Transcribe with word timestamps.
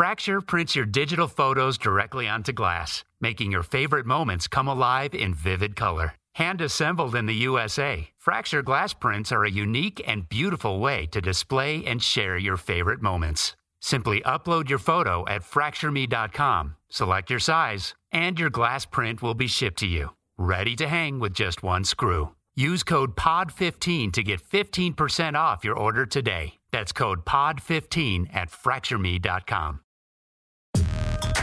Fracture 0.00 0.40
prints 0.40 0.74
your 0.74 0.86
digital 0.86 1.28
photos 1.28 1.76
directly 1.76 2.26
onto 2.26 2.54
glass, 2.54 3.04
making 3.20 3.52
your 3.52 3.62
favorite 3.62 4.06
moments 4.06 4.48
come 4.48 4.66
alive 4.66 5.14
in 5.14 5.34
vivid 5.34 5.76
color. 5.76 6.14
Hand 6.36 6.62
assembled 6.62 7.14
in 7.14 7.26
the 7.26 7.34
USA, 7.34 8.08
Fracture 8.16 8.62
glass 8.62 8.94
prints 8.94 9.30
are 9.30 9.44
a 9.44 9.50
unique 9.50 10.02
and 10.06 10.26
beautiful 10.26 10.80
way 10.80 11.04
to 11.08 11.20
display 11.20 11.84
and 11.84 12.02
share 12.02 12.38
your 12.38 12.56
favorite 12.56 13.02
moments. 13.02 13.54
Simply 13.82 14.22
upload 14.22 14.70
your 14.70 14.78
photo 14.78 15.26
at 15.28 15.42
fractureme.com, 15.42 16.76
select 16.88 17.28
your 17.28 17.38
size, 17.38 17.94
and 18.10 18.40
your 18.40 18.48
glass 18.48 18.86
print 18.86 19.20
will 19.20 19.34
be 19.34 19.48
shipped 19.48 19.80
to 19.80 19.86
you, 19.86 20.16
ready 20.38 20.76
to 20.76 20.88
hang 20.88 21.18
with 21.18 21.34
just 21.34 21.62
one 21.62 21.84
screw. 21.84 22.34
Use 22.56 22.82
code 22.82 23.16
POD15 23.16 24.14
to 24.14 24.22
get 24.22 24.40
15% 24.42 25.34
off 25.34 25.62
your 25.62 25.76
order 25.76 26.06
today. 26.06 26.54
That's 26.70 26.92
code 26.92 27.26
POD15 27.26 28.34
at 28.34 28.50
fractureme.com. 28.50 29.80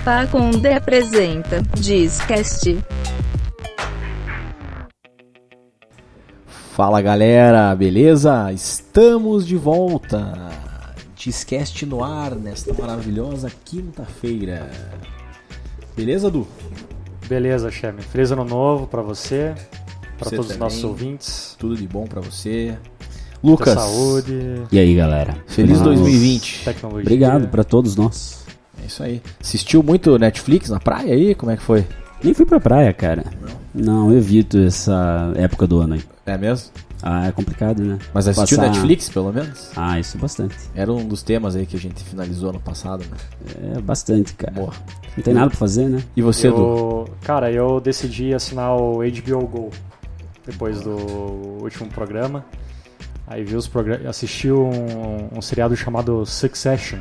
Pacunde 0.03 0.67
apresenta 0.69 1.61
Discast. 1.77 2.77
Fala 6.75 7.01
galera, 7.01 7.73
beleza? 7.75 8.51
Estamos 8.53 9.45
de 9.45 9.55
volta. 9.57 10.33
Discast 11.15 11.85
no 11.85 12.03
ar 12.03 12.35
nesta 12.35 12.73
maravilhosa 12.73 13.51
quinta-feira. 13.65 14.69
Beleza, 15.95 16.29
Du? 16.29 16.47
Beleza, 17.27 17.69
Cheme. 17.71 18.01
Feliz 18.01 18.31
ano 18.31 18.45
novo 18.45 18.87
pra 18.87 19.01
você, 19.01 19.53
pra 20.17 20.29
Você 20.29 20.35
todos 20.35 20.45
os 20.51 20.53
também. 20.53 20.59
nossos 20.59 20.83
ouvintes. 20.83 21.55
Tudo 21.59 21.75
de 21.75 21.87
bom 21.87 22.05
pra 22.05 22.21
você. 22.21 22.77
Muita 23.43 23.71
Lucas, 23.71 23.73
saúde, 23.73 24.63
E 24.71 24.79
aí, 24.79 24.95
galera? 24.95 25.35
feliz 25.47 25.79
Vamos- 25.79 25.99
2020. 25.99 26.63
tecnologia. 26.63 27.01
Obrigado 27.03 27.47
pra 27.49 27.63
todos 27.63 27.95
nós. 27.95 28.45
É 28.87 28.89
isso 28.89 29.03
aí. 29.03 29.21
Assistiu 29.41 29.83
muito 29.83 30.17
Netflix 30.17 30.69
na 30.69 30.79
praia 30.79 31.13
aí? 31.13 31.35
Como 31.35 31.51
é 31.51 31.57
que 31.57 31.61
foi? 31.63 31.85
Nem 32.23 32.33
fui 32.33 32.45
pra 32.45 32.57
praia, 32.57 32.93
cara. 32.93 33.25
Não, 33.75 34.09
eu 34.09 34.17
evito 34.17 34.57
essa 34.59 35.33
época 35.35 35.67
do 35.67 35.79
ano 35.81 35.95
aí. 35.95 36.03
É 36.25 36.37
mesmo? 36.37 36.69
Ah, 37.03 37.27
é 37.27 37.31
complicado, 37.33 37.83
né? 37.83 37.99
Mas 38.13 38.27
assistiu 38.29 38.57
Passar- 38.57 38.71
Netflix, 38.71 39.09
pelo 39.09 39.31
menos? 39.33 39.71
Ah, 39.75 39.99
isso 39.99 40.17
bastante. 40.17 40.55
Era 40.73 40.91
um 40.91 41.05
dos 41.05 41.21
temas 41.21 41.55
aí 41.55 41.65
que 41.65 41.75
a 41.75 41.79
gente 41.79 42.01
finalizou 42.01 42.51
no 42.53 42.59
passado, 42.61 43.03
né? 43.11 43.75
É 43.77 43.81
bastante, 43.81 44.33
cara. 44.33 44.53
Boa. 44.53 44.71
Não 45.17 45.23
tem 45.23 45.33
nada 45.33 45.49
pra 45.49 45.57
fazer, 45.57 45.89
né? 45.89 46.01
E 46.15 46.21
você, 46.21 46.49
Du? 46.49 46.55
Eu, 46.55 47.09
cara, 47.23 47.51
eu 47.51 47.79
decidi 47.81 48.33
assinar 48.33 48.73
o 48.75 48.99
HBO 49.03 49.47
Go 49.47 49.69
depois 50.45 50.79
do 50.81 50.91
último 51.61 51.87
programa. 51.89 52.45
Aí 53.27 53.43
vi 53.43 53.55
os 53.57 53.67
programas, 53.67 54.07
assisti 54.07 54.49
um, 54.49 55.27
um 55.37 55.41
seriado 55.41 55.75
chamado 55.75 56.25
Succession, 56.25 56.99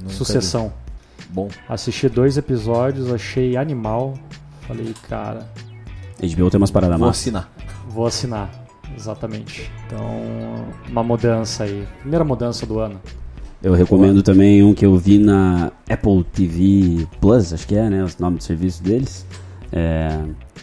Nunca 0.00 0.08
Sucessão. 0.14 0.68
vi. 0.68 0.85
Bom. 1.30 1.48
Assisti 1.68 2.08
dois 2.08 2.36
episódios, 2.36 3.12
achei 3.12 3.56
animal. 3.56 4.14
Falei, 4.62 4.94
cara, 5.08 5.46
HBO 6.20 6.50
tem 6.50 6.58
umas 6.58 6.70
paradas 6.70 6.98
Vou 6.98 7.08
assinar. 7.08 7.50
vou 7.88 8.06
assinar. 8.06 8.50
Exatamente. 8.96 9.70
Então, 9.86 10.00
uma 10.88 11.02
mudança 11.02 11.64
aí. 11.64 11.86
Primeira 12.00 12.24
mudança 12.24 12.64
do 12.64 12.78
ano. 12.78 13.00
Eu 13.62 13.74
recomendo 13.74 14.22
também 14.22 14.62
um 14.62 14.72
que 14.74 14.86
eu 14.86 14.96
vi 14.96 15.18
na 15.18 15.72
Apple 15.90 16.24
TV 16.24 17.06
Plus, 17.20 17.52
acho 17.52 17.66
que 17.66 17.74
é, 17.76 17.90
né? 17.90 18.04
O 18.04 18.08
nome 18.22 18.38
do 18.38 18.42
serviço 18.44 18.82
deles. 18.82 19.26
É, 19.78 20.18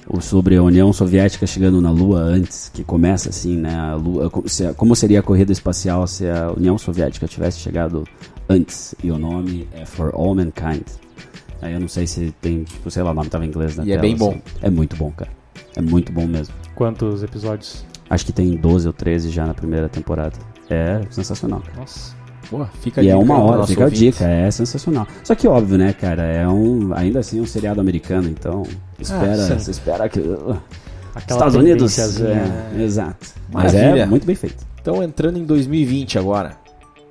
o 0.07 0.19
sobre 0.19 0.55
a 0.55 0.63
União 0.63 0.91
Soviética 0.91 1.45
chegando 1.45 1.79
na 1.79 1.91
Lua 1.91 2.19
antes, 2.19 2.69
que 2.73 2.83
começa 2.83 3.29
assim, 3.29 3.55
né? 3.57 3.75
A 3.75 3.93
Lua, 3.93 4.27
como, 4.29 4.49
se- 4.49 4.73
como 4.73 4.95
seria 4.95 5.19
a 5.19 5.23
corrida 5.23 5.51
espacial 5.51 6.07
se 6.07 6.27
a 6.27 6.51
União 6.51 6.77
Soviética 6.79 7.27
tivesse 7.27 7.59
chegado 7.59 8.03
antes? 8.49 8.95
E 9.03 9.11
o 9.11 9.19
nome 9.19 9.67
é 9.71 9.85
For 9.85 10.11
All 10.15 10.33
Mankind. 10.33 10.81
Aí 11.61 11.73
eu 11.73 11.79
não 11.79 11.87
sei 11.87 12.07
se 12.07 12.33
tem, 12.41 12.65
sei 12.89 13.03
lá, 13.03 13.11
o 13.11 13.13
nome 13.13 13.29
tava 13.29 13.45
em 13.45 13.49
inglês 13.49 13.75
na 13.77 13.83
E 13.85 13.91
é 13.91 13.95
tela, 13.95 14.01
bem 14.01 14.17
bom. 14.17 14.31
assim. 14.31 14.41
É 14.63 14.69
muito 14.69 14.95
bom, 14.95 15.11
cara. 15.11 15.31
É 15.75 15.81
muito 15.81 16.11
bom 16.11 16.25
mesmo. 16.25 16.53
Quantos 16.75 17.21
episódios? 17.23 17.85
Acho 18.09 18.25
que 18.25 18.33
tem 18.33 18.55
12 18.55 18.87
ou 18.87 18.93
13 18.93 19.29
já 19.29 19.45
na 19.45 19.53
primeira 19.53 19.87
temporada. 19.87 20.35
É 20.69 21.01
sensacional. 21.11 21.61
cara. 21.61 21.77
Nossa. 21.79 22.15
Boa, 22.49 22.67
fica 22.81 23.01
a 23.01 23.03
E 23.03 23.09
é 23.09 23.15
uma 23.15 23.39
hora, 23.39 23.65
fica 23.65 23.81
a 23.81 23.85
ouvinte. 23.85 24.11
dica, 24.11 24.25
é 24.25 24.51
sensacional. 24.51 25.07
Só 25.23 25.33
que 25.35 25.47
óbvio, 25.47 25.77
né, 25.77 25.93
cara, 25.93 26.23
é 26.23 26.47
um, 26.47 26.93
ainda 26.93 27.19
assim 27.19 27.39
um 27.39 27.45
seriado 27.45 27.79
americano, 27.81 28.29
então 28.29 28.63
espera, 28.99 29.37
sim. 29.37 29.59
você 29.59 29.71
espera 29.71 30.09
que 30.09 30.19
Aquela 31.15 31.39
Estados 31.39 31.55
Unidos, 31.55 32.19
é, 32.19 32.23
né? 32.23 32.83
exato. 32.83 33.33
Mas 33.51 33.73
Maravilha. 33.73 34.01
é 34.01 34.05
muito 34.05 34.25
bem 34.25 34.35
feito. 34.35 34.65
Então, 34.81 35.01
entrando 35.03 35.37
em 35.37 35.45
2020 35.45 36.17
agora, 36.17 36.57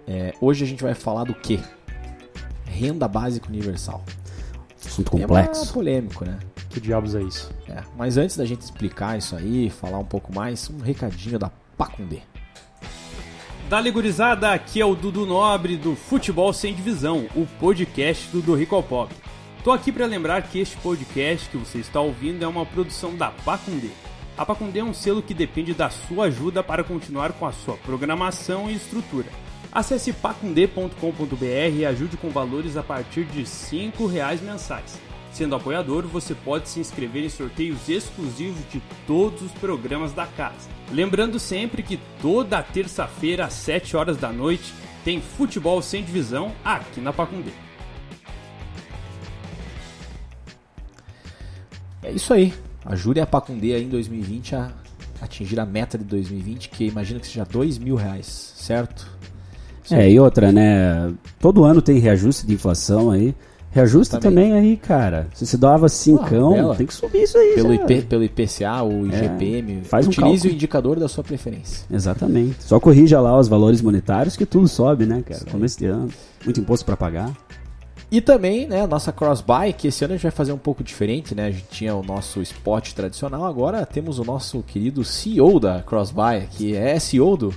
é, 0.06 0.34
hoje 0.41 0.65
a 0.65 0.66
gente 0.66 0.82
vai 0.82 0.94
falar 0.94 1.25
do 1.25 1.34
quê? 1.34 1.60
Renda 2.64 3.06
básica 3.06 3.49
universal. 3.49 4.04
Assunto 4.84 5.12
Tema 5.12 5.28
complexo. 5.28 5.72
polêmico, 5.72 6.25
né? 6.25 6.38
Que 6.69 6.81
diabos 6.81 7.14
é 7.14 7.22
isso? 7.22 7.50
É, 7.69 7.82
mas 7.97 8.16
antes 8.16 8.37
da 8.37 8.44
gente 8.44 8.62
explicar 8.62 9.16
isso 9.16 9.37
aí, 9.37 9.70
falar 9.70 9.99
um 9.99 10.04
pouco 10.04 10.34
mais, 10.34 10.69
um 10.69 10.82
recadinho 10.82 11.38
da 11.38 11.50
Pacundê. 11.78 12.20
Dali 13.72 13.91
gurizada, 13.91 14.53
aqui 14.53 14.83
é 14.83 14.84
o 14.84 14.94
Dudu 14.94 15.25
Nobre 15.25 15.78
do 15.78 15.97
Futebol 15.97 16.53
Sem 16.53 16.75
Divisão, 16.75 17.27
o 17.34 17.47
podcast 17.59 18.28
do 18.28 18.43
Do 18.43 18.55
Rico 18.55 18.77
ao 18.77 18.83
Pop. 18.83 19.10
Tô 19.65 19.71
aqui 19.71 19.91
para 19.91 20.05
lembrar 20.05 20.43
que 20.43 20.59
este 20.59 20.77
podcast 20.77 21.49
que 21.49 21.56
você 21.56 21.78
está 21.78 21.99
ouvindo 21.99 22.44
é 22.44 22.47
uma 22.47 22.66
produção 22.66 23.16
da 23.16 23.31
Pacundê. 23.31 23.88
A 24.37 24.44
Pacundê 24.44 24.81
é 24.81 24.84
um 24.84 24.93
selo 24.93 25.22
que 25.22 25.32
depende 25.32 25.72
da 25.72 25.88
sua 25.88 26.27
ajuda 26.27 26.62
para 26.62 26.84
continuar 26.84 27.32
com 27.32 27.47
a 27.47 27.53
sua 27.53 27.78
programação 27.78 28.71
e 28.71 28.75
estrutura. 28.75 29.31
Acesse 29.72 30.12
pacundê.com.br 30.12 31.75
e 31.75 31.87
ajude 31.87 32.19
com 32.19 32.28
valores 32.28 32.77
a 32.77 32.82
partir 32.82 33.25
de 33.25 33.47
5 33.47 34.05
reais 34.05 34.43
mensais. 34.43 35.00
Sendo 35.32 35.54
apoiador, 35.54 36.06
você 36.06 36.34
pode 36.34 36.69
se 36.69 36.78
inscrever 36.78 37.25
em 37.25 37.28
sorteios 37.31 37.88
exclusivos 37.88 38.60
de 38.70 38.82
todos 39.06 39.41
os 39.41 39.53
programas 39.53 40.12
da 40.12 40.26
casa. 40.26 40.69
Lembrando 40.91 41.38
sempre 41.38 41.82
que 41.82 41.98
toda 42.20 42.62
terça-feira 42.62 43.47
às 43.47 43.54
7 43.54 43.97
horas 43.97 44.19
da 44.19 44.31
noite 44.31 44.75
tem 45.03 45.22
futebol 45.22 45.81
sem 45.81 46.04
divisão 46.04 46.53
aqui 46.62 47.00
na 47.00 47.15
Pacundê. 47.15 47.50
É 52.03 52.10
isso 52.10 52.34
aí. 52.34 52.53
Ajude 52.84 53.20
a 53.20 53.26
Pacundê 53.26 53.72
aí 53.72 53.84
em 53.84 53.88
2020 53.88 54.54
a 54.54 54.72
atingir 55.20 55.59
a 55.59 55.64
meta 55.64 55.97
de 55.97 56.04
2020, 56.04 56.69
que 56.69 56.84
imagino 56.84 57.20
que 57.20 57.26
seja 57.26 57.44
dois 57.44 57.78
mil 57.78 57.94
reais, 57.94 58.53
certo? 58.56 59.09
É, 59.91 60.10
e 60.10 60.19
outra, 60.20 60.53
né? 60.53 61.12
Todo 61.38 61.64
ano 61.64 61.81
tem 61.81 61.99
reajuste 61.99 62.47
de 62.47 62.54
inflação 62.54 63.10
aí. 63.10 63.34
Reajusta 63.72 64.21
Também. 64.21 64.50
também, 64.50 64.71
aí, 64.71 64.77
cara. 64.77 65.28
Se 65.33 65.47
se 65.47 65.56
doava 65.56 65.88
cincão, 65.88 66.75
tem 66.77 66.87
que 66.87 66.93
subir 66.93 67.22
isso 67.22 67.38
aí. 67.38 67.55
Pelo. 67.55 67.72
IP, 67.72 68.03
pelo 68.03 68.22
IPCA, 68.22 68.83
o 68.83 69.06
IGPM, 69.06 69.83
faz 69.84 70.06
um 70.06 70.10
utilize 70.10 70.34
cálculo. 70.34 70.53
o 70.53 70.55
indicador 70.55 71.00
da 71.00 71.09
sua 71.09 71.25
preferência. 71.25 71.87
Exatamente. 71.91 72.62
Só 72.62 72.78
corrija 72.78 73.19
lá 73.19 73.38
os 73.38 73.49
valores 73.49 73.81
monetários 73.81 74.37
que 74.37 74.44
tudo 74.44 74.69
sobe, 74.69 75.06
né, 75.06 75.22
cara? 75.27 75.44
Começo 75.50 75.78
de 75.78 75.87
ano. 75.87 76.11
Muito 76.44 76.61
imposto 76.61 76.84
pra 76.84 76.99
pagar. 76.99 77.32
E 78.11 78.21
também, 78.21 78.66
né, 78.66 78.82
a 78.82 78.87
nossa 78.87 79.11
cross-buy, 79.11 79.72
que 79.72 79.88
esse 79.88 80.05
ano 80.05 80.12
a 80.12 80.16
gente 80.19 80.25
vai 80.25 80.31
fazer 80.31 80.53
um 80.53 80.59
pouco 80.59 80.84
diferente, 80.84 81.34
né? 81.34 81.47
A 81.47 81.50
gente 81.50 81.65
tinha 81.71 81.94
o 81.94 82.03
nosso 82.03 82.43
spot 82.43 82.93
tradicional, 82.93 83.47
agora 83.47 83.87
temos 83.87 84.19
o 84.19 84.25
nosso 84.25 84.62
querido 84.62 85.03
CEO 85.03 85.59
da 85.59 85.81
cross-buy, 85.81 86.47
que 86.50 86.77
é 86.77 86.99
CEO 86.99 87.38
do... 87.38 87.55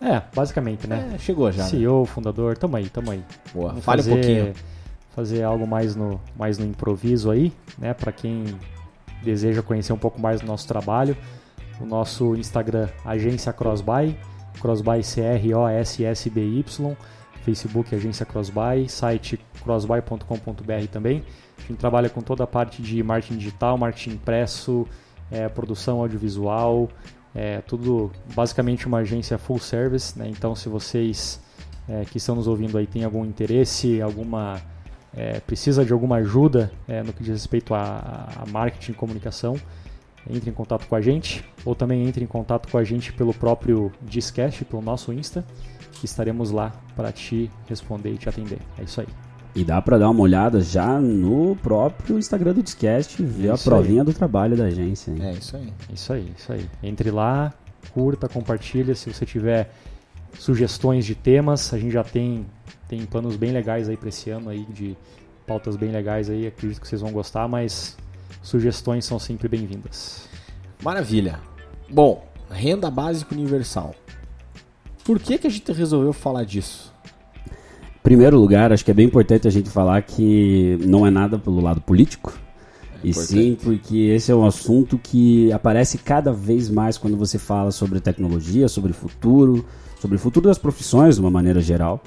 É, 0.00 0.20
basicamente, 0.34 0.88
né? 0.88 1.12
É, 1.14 1.18
chegou 1.18 1.52
já, 1.52 1.62
né? 1.62 1.68
CEO, 1.68 2.04
fundador, 2.04 2.58
tamo 2.58 2.76
aí, 2.76 2.88
tamo 2.88 3.12
aí. 3.12 3.22
Boa, 3.54 3.68
Vamos 3.68 3.84
fale 3.84 4.02
fazer, 4.02 4.10
um 4.10 4.14
pouquinho. 4.14 4.54
Fazer 5.14 5.42
algo 5.42 5.66
mais 5.66 5.96
no, 5.96 6.20
mais 6.36 6.58
no 6.58 6.66
improviso 6.66 7.30
aí, 7.30 7.52
né? 7.78 7.92
Pra 7.94 8.12
quem 8.12 8.44
deseja 9.22 9.62
conhecer 9.62 9.92
um 9.92 9.98
pouco 9.98 10.20
mais 10.20 10.40
do 10.40 10.46
nosso 10.46 10.66
trabalho. 10.66 11.16
O 11.80 11.86
nosso 11.86 12.36
Instagram, 12.36 12.88
Agência 13.04 13.52
Crossbuy, 13.52 14.16
Crossbuy 14.60 15.02
C-R-O-S-S-B-Y, 15.02 16.96
Facebook 17.44 17.94
Agência 17.94 18.26
Crossbuy, 18.26 18.88
site 18.88 19.40
crossbuy.com.br 19.62 20.86
também. 20.92 21.24
A 21.58 21.62
gente 21.62 21.78
trabalha 21.78 22.10
com 22.10 22.20
toda 22.20 22.44
a 22.44 22.46
parte 22.46 22.82
de 22.82 23.02
marketing 23.02 23.38
digital, 23.38 23.78
marketing 23.78 24.10
impresso, 24.10 24.86
eh, 25.30 25.48
produção 25.48 26.00
audiovisual, 26.00 26.88
é 27.34 27.60
tudo 27.60 28.10
basicamente 28.34 28.86
uma 28.86 28.98
agência 28.98 29.38
full 29.38 29.58
service, 29.58 30.18
né? 30.18 30.28
Então, 30.28 30.54
se 30.54 30.68
vocês 30.68 31.40
é, 31.88 32.04
que 32.04 32.18
estão 32.18 32.34
nos 32.34 32.48
ouvindo 32.48 32.76
aí 32.76 32.86
têm 32.86 33.04
algum 33.04 33.24
interesse, 33.24 34.00
alguma 34.02 34.60
é, 35.14 35.40
precisa 35.40 35.84
de 35.84 35.92
alguma 35.92 36.16
ajuda 36.16 36.70
é, 36.88 37.02
no 37.02 37.12
que 37.12 37.22
diz 37.22 37.32
respeito 37.32 37.74
a, 37.74 38.28
a 38.36 38.50
marketing 38.50 38.92
e 38.92 38.94
comunicação, 38.94 39.56
entre 40.28 40.50
em 40.50 40.52
contato 40.52 40.86
com 40.86 40.94
a 40.94 41.00
gente 41.00 41.44
ou 41.64 41.74
também 41.74 42.06
entre 42.06 42.22
em 42.22 42.26
contato 42.26 42.70
com 42.70 42.76
a 42.78 42.84
gente 42.84 43.12
pelo 43.12 43.32
próprio 43.34 43.90
Discast, 44.02 44.64
pelo 44.64 44.82
nosso 44.82 45.12
Insta, 45.12 45.44
que 45.92 46.04
estaremos 46.04 46.50
lá 46.50 46.72
para 46.94 47.10
te 47.12 47.50
responder 47.66 48.12
e 48.12 48.18
te 48.18 48.28
atender. 48.28 48.58
É 48.78 48.84
isso 48.84 49.00
aí. 49.00 49.06
E 49.54 49.64
dá 49.64 49.82
pra 49.82 49.98
dar 49.98 50.08
uma 50.10 50.20
olhada 50.20 50.60
já 50.60 51.00
no 51.00 51.56
próprio 51.56 52.16
Instagram 52.18 52.52
do 52.54 52.62
Discast, 52.62 53.20
ver 53.22 53.50
a 53.50 53.54
Isso 53.54 53.64
provinha 53.64 54.04
do 54.04 54.12
trabalho 54.12 54.56
da 54.56 54.64
agência. 54.66 55.10
hein? 55.10 55.18
É 55.22 55.32
isso 55.32 55.56
aí. 55.56 55.72
É 55.88 55.92
Isso 55.92 56.12
aí, 56.12 56.32
isso 56.38 56.52
aí. 56.52 56.70
Entre 56.82 57.10
lá, 57.10 57.52
curta, 57.92 58.28
compartilha. 58.28 58.94
Se 58.94 59.12
você 59.12 59.26
tiver 59.26 59.72
sugestões 60.38 61.04
de 61.04 61.14
temas, 61.16 61.74
a 61.74 61.78
gente 61.78 61.92
já 61.92 62.04
tem 62.04 62.46
tem 62.90 63.06
planos 63.06 63.36
bem 63.36 63.52
legais 63.52 63.88
aí 63.88 63.96
para 63.96 64.08
esse 64.08 64.30
ano 64.30 64.50
aí 64.50 64.66
de 64.68 64.96
pautas 65.46 65.76
bem 65.76 65.92
legais 65.92 66.28
aí, 66.28 66.44
acredito 66.44 66.80
que 66.80 66.88
vocês 66.88 67.00
vão 67.00 67.12
gostar, 67.12 67.46
mas 67.46 67.96
sugestões 68.42 69.04
são 69.04 69.16
sempre 69.16 69.46
bem-vindas. 69.46 70.28
Maravilha. 70.82 71.38
Bom, 71.88 72.24
renda 72.50 72.90
básica 72.90 73.32
universal. 73.32 73.94
Por 75.04 75.20
que, 75.20 75.38
que 75.38 75.46
a 75.46 75.50
gente 75.50 75.70
resolveu 75.70 76.12
falar 76.12 76.42
disso? 76.42 76.92
Primeiro 78.02 78.36
lugar, 78.36 78.72
acho 78.72 78.84
que 78.84 78.90
é 78.90 78.94
bem 78.94 79.06
importante 79.06 79.46
a 79.46 79.52
gente 79.52 79.70
falar 79.70 80.02
que 80.02 80.76
não 80.84 81.06
é 81.06 81.10
nada 81.10 81.38
pelo 81.38 81.60
lado 81.60 81.80
político, 81.80 82.36
É 83.04 83.08
e 83.08 83.14
sim 83.14 83.56
porque 83.62 83.98
esse 83.98 84.32
é 84.32 84.34
um 84.34 84.44
assunto 84.44 84.98
que 84.98 85.52
aparece 85.52 85.96
cada 85.96 86.32
vez 86.32 86.68
mais 86.68 86.98
quando 86.98 87.16
você 87.16 87.38
fala 87.38 87.70
sobre 87.70 88.00
tecnologia, 88.00 88.66
sobre 88.66 88.92
futuro, 88.92 89.64
sobre 90.00 90.16
o 90.16 90.18
futuro 90.18 90.48
das 90.48 90.58
profissões 90.58 91.14
de 91.14 91.20
uma 91.20 91.30
maneira 91.30 91.60
geral, 91.60 92.02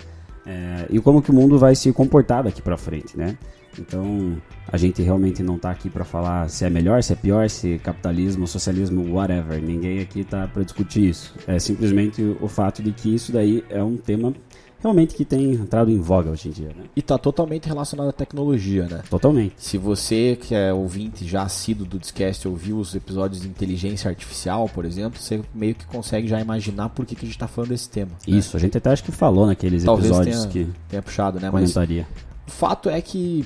é, 0.45 0.87
e 0.89 0.99
como 0.99 1.21
que 1.21 1.31
o 1.31 1.33
mundo 1.33 1.57
vai 1.57 1.75
se 1.75 1.91
comportar 1.91 2.43
daqui 2.43 2.61
pra 2.61 2.77
frente, 2.77 3.17
né? 3.17 3.37
Então, 3.79 4.37
a 4.67 4.77
gente 4.77 5.01
realmente 5.01 5.41
não 5.41 5.57
tá 5.57 5.71
aqui 5.71 5.89
para 5.89 6.03
falar 6.03 6.47
se 6.49 6.63
é 6.63 6.69
melhor, 6.69 7.01
se 7.01 7.13
é 7.13 7.15
pior, 7.15 7.49
se 7.49 7.79
capitalismo, 7.79 8.45
socialismo, 8.47 9.13
whatever. 9.13 9.61
Ninguém 9.61 9.99
aqui 9.99 10.23
tá 10.23 10.47
para 10.47 10.63
discutir 10.63 11.09
isso. 11.09 11.33
É 11.47 11.57
simplesmente 11.57 12.21
o 12.39 12.47
fato 12.47 12.83
de 12.83 12.91
que 12.91 13.13
isso 13.13 13.31
daí 13.31 13.63
é 13.69 13.83
um 13.83 13.97
tema 13.97 14.33
realmente 14.83 15.15
que 15.15 15.25
tem 15.25 15.53
entrado 15.53 15.89
em 15.89 15.99
voga 15.99 16.29
hoje 16.29 16.49
em 16.49 16.51
dia, 16.51 16.67
né? 16.67 16.83
E 16.95 17.01
tá 17.01 17.17
totalmente 17.17 17.67
relacionado 17.67 18.09
à 18.09 18.11
tecnologia, 18.11 18.85
né? 18.85 19.01
Totalmente. 19.09 19.53
Se 19.57 19.77
você 19.77 20.37
que 20.39 20.53
é 20.53 20.71
ouvinte 20.73 21.25
já 21.25 21.41
assíduo 21.43 21.85
do 21.87 21.97
Discast 21.97 22.47
ouviu 22.47 22.77
os 22.77 22.93
episódios 22.93 23.41
de 23.41 23.47
inteligência 23.47 24.09
artificial, 24.09 24.69
por 24.69 24.83
exemplo, 24.85 25.19
você 25.19 25.41
meio 25.55 25.73
que 25.73 25.85
consegue 25.85 26.27
já 26.27 26.39
imaginar 26.39 26.89
por 26.89 27.05
que, 27.05 27.15
que 27.15 27.25
a 27.25 27.27
gente 27.27 27.37
tá 27.39 27.47
falando 27.47 27.69
desse 27.69 27.89
tema. 27.89 28.11
né? 28.11 28.37
Isso, 28.37 28.55
a 28.57 28.59
gente 28.59 28.77
até 28.77 28.91
acho 28.91 29.03
que 29.03 29.11
falou 29.11 29.47
naqueles 29.47 29.83
Talvez 29.83 30.07
episódios 30.09 30.45
tenha, 30.45 30.65
que 30.67 30.73
tenha 30.89 31.01
puxado, 31.01 31.39
né? 31.39 31.49
Mas 31.49 31.71
comentaria. 31.73 32.05
o 32.47 32.51
fato 32.51 32.89
é 32.89 33.01
que 33.01 33.45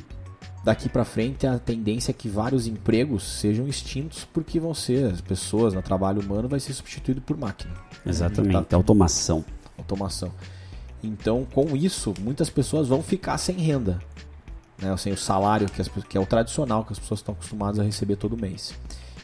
daqui 0.66 0.90
pra 0.90 1.06
frente 1.06 1.46
a 1.48 1.58
tendência 1.60 2.12
é 2.12 2.14
que 2.14 2.28
vários 2.28 2.68
empregos 2.68 3.24
sejam 3.24 3.68
extintos 3.68 4.28
porque 4.34 4.60
vão 4.60 4.74
ser 4.74 5.06
as 5.14 5.22
pessoas 5.22 5.74
no 5.74 5.82
trabalho 5.82 6.20
humano 6.20 6.48
vai 6.50 6.60
ser 6.60 6.74
substituído 6.74 7.22
por 7.22 7.38
máquina. 7.38 7.72
Exatamente, 8.06 8.66
Tá- 8.66 8.76
automação. 8.76 9.46
automação. 9.78 10.32
Então, 11.04 11.46
com 11.54 11.76
isso, 11.76 12.14
muitas 12.22 12.50
pessoas 12.50 12.88
vão 12.88 13.02
ficar 13.04 13.38
sem 13.38 13.56
renda, 13.58 14.00
né? 14.82 14.96
sem 14.98 15.14
o 15.14 15.18
salário 15.18 15.68
que, 15.70 15.82
as 15.82 15.88
que 15.88 16.18
é 16.18 16.20
o 16.22 16.26
tradicional 16.26 16.84
que 16.84 16.94
as 16.94 17.00
pessoas 17.00 17.20
estão 17.20 17.34
acostumadas 17.34 17.80
a 17.80 17.84
receber 17.84 18.16
todo 18.16 18.36
mês. 18.38 18.74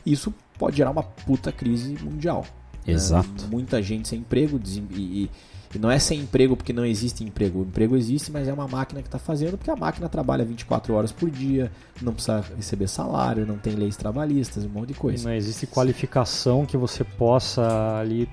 Isso 0.06 0.34
pode 0.58 0.78
gerar 0.78 0.92
uma 0.92 1.04
puta 1.04 1.52
crise 1.52 1.98
mundial. 2.04 2.46
né? 2.86 2.94
Exato. 2.94 3.48
Muita 3.50 3.82
gente 3.82 4.08
sem 4.08 4.20
emprego 4.20 4.60
e, 4.66 4.80
e- 5.24 5.30
e 5.76 5.80
não 5.80 5.90
é 5.90 5.98
sem 5.98 6.20
emprego 6.20 6.56
porque 6.56 6.72
não 6.72 6.86
existe 6.86 7.24
emprego. 7.24 7.60
O 7.60 7.64
emprego 7.64 7.98
existe, 7.98 8.32
mas 8.32 8.48
é 8.48 8.54
uma 8.54 8.68
máquina 8.68 9.02
que 9.02 9.08
está 9.08 9.18
fazendo 9.18 9.58
porque 9.58 9.72
a 9.72 9.76
máquina 9.76 10.08
trabalha 10.08 10.46
24 10.46 10.94
horas 10.94 11.12
por 11.12 11.32
dia, 11.32 11.72
não 12.00 12.14
precisa 12.14 12.42
receber 12.56 12.88
salário, 12.88 13.44
não 13.44 13.58
tem 13.58 13.74
leis 13.74 13.96
trabalhistas, 13.98 14.66
um 14.66 14.70
monte 14.70 14.90
de 14.90 14.94
coisa. 14.94 15.28
Não 15.28 15.34
existe 15.36 15.66
qualificação 15.66 16.64
que 16.64 16.78
você 16.78 17.04
possa 17.04 17.98
ali, 17.98 18.30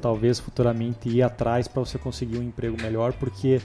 talvez 0.00 0.38
futuramente, 0.38 1.08
ir 1.08 1.22
atrás 1.22 1.68
para 1.68 1.80
você 1.84 1.98
conseguir 1.98 2.38
um 2.38 2.42
emprego 2.42 2.76
melhor, 2.80 3.12
porque 3.14 3.60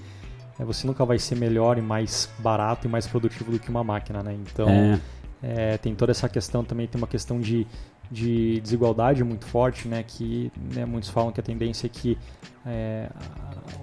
é, 0.59 0.63
você 0.65 0.85
nunca 0.87 1.05
vai 1.05 1.19
ser 1.19 1.35
melhor 1.35 1.77
e 1.77 1.81
mais 1.81 2.29
barato 2.39 2.87
e 2.87 2.89
mais 2.89 3.07
produtivo 3.07 3.51
do 3.51 3.59
que 3.59 3.69
uma 3.69 3.83
máquina, 3.83 4.21
né? 4.23 4.33
Então, 4.33 4.69
É, 4.69 4.99
é, 5.41 5.77
tem 5.77 5.93
toda 5.95 6.11
essa 6.11 6.29
questão 6.29 6.63
também, 6.63 6.87
tem 6.87 6.99
uma 7.01 7.07
questão 7.07 7.39
de, 7.39 7.67
de 8.11 8.59
desigualdade 8.61 9.23
muito 9.23 9.45
forte, 9.45 9.87
né? 9.87 10.03
Que 10.03 10.51
né, 10.73 10.85
muitos 10.85 11.09
falam 11.09 11.31
que 11.31 11.39
a 11.39 11.43
tendência 11.43 11.87
é 11.87 11.89
que 11.89 12.17
é, 12.65 13.09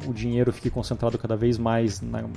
o 0.06 0.12
dinheiro 0.12 0.52
fique 0.52 0.70
concentrado 0.70 1.18
cada 1.18 1.36
vez 1.36 1.58
mais 1.58 2.00
na, 2.00 2.22
no, 2.22 2.30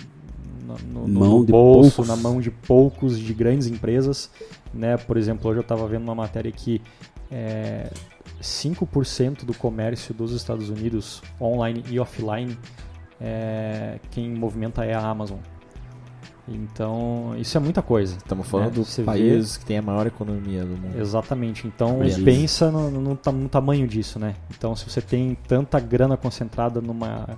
no- 0.92 1.08
no 1.08 1.20
Mão 1.20 1.44
de 1.46 1.52
bolso, 1.52 1.98
poucos. 1.98 2.08
na 2.08 2.16
mão 2.16 2.40
de 2.42 2.50
poucos, 2.52 3.20
de 3.20 3.34
grandes 3.34 3.68
empresas, 3.68 4.30
né? 4.74 4.98
Por 4.98 5.18
exemplo, 5.18 5.50
hoje 5.50 5.60
eu 5.60 5.64
estava 5.64 5.88
vendo 5.88 6.04
uma 6.04 6.16
matéria 6.16 6.52
que 6.52 6.82
é, 7.32 7.90
5% 8.44 9.46
do 9.46 9.54
comércio 9.54 10.14
dos 10.14 10.32
Estados 10.34 10.70
Unidos, 10.70 11.22
online 11.42 11.84
e 11.90 12.00
offline, 12.00 12.58
é, 13.20 14.00
quem 14.12 14.30
movimenta 14.30 14.84
é 14.86 14.94
a 14.94 15.00
Amazon. 15.02 15.40
Então, 16.48 17.34
isso 17.40 17.56
é 17.56 17.60
muita 17.62 17.82
coisa. 17.82 18.18
Estamos 18.18 18.46
falando 18.48 18.68
né? 18.68 18.74
do 18.74 18.84
Você 18.84 19.02
vê- 19.02 19.06
país 19.06 19.56
que 19.56 19.66
tem 19.66 19.78
a 19.78 19.82
maior 19.82 20.06
economia 20.06 20.66
do 20.66 20.76
mundo. 20.76 21.00
Exatamente. 21.00 21.66
Então 21.66 22.00
Beleza. 22.00 22.22
pensa 22.22 22.70
no, 22.72 22.92
no 22.92 23.18
no 23.32 23.50
tamanho 23.50 23.88
disso, 23.88 24.20
né? 24.20 24.36
Então 24.56 24.76
se 24.76 24.90
você 24.90 25.00
tem 25.02 25.38
tanta 25.48 25.80
grana 25.80 26.18
concentrada 26.18 26.82
numa 26.82 27.30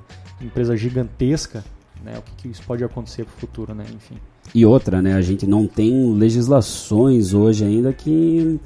empresa 0.41 0.75
gigantesca, 0.75 1.63
né? 2.03 2.17
O 2.17 2.21
que, 2.23 2.31
que 2.37 2.47
isso 2.47 2.63
pode 2.63 2.83
acontecer 2.83 3.25
pro 3.25 3.35
futuro, 3.37 3.75
né? 3.75 3.85
Enfim. 3.93 4.15
E 4.55 4.65
outra, 4.65 5.03
né? 5.03 5.13
A 5.13 5.21
gente 5.21 5.45
não 5.45 5.67
tem 5.67 6.11
legislações 6.15 7.31
hoje 7.31 7.63
ainda 7.63 7.93
que 7.93 8.59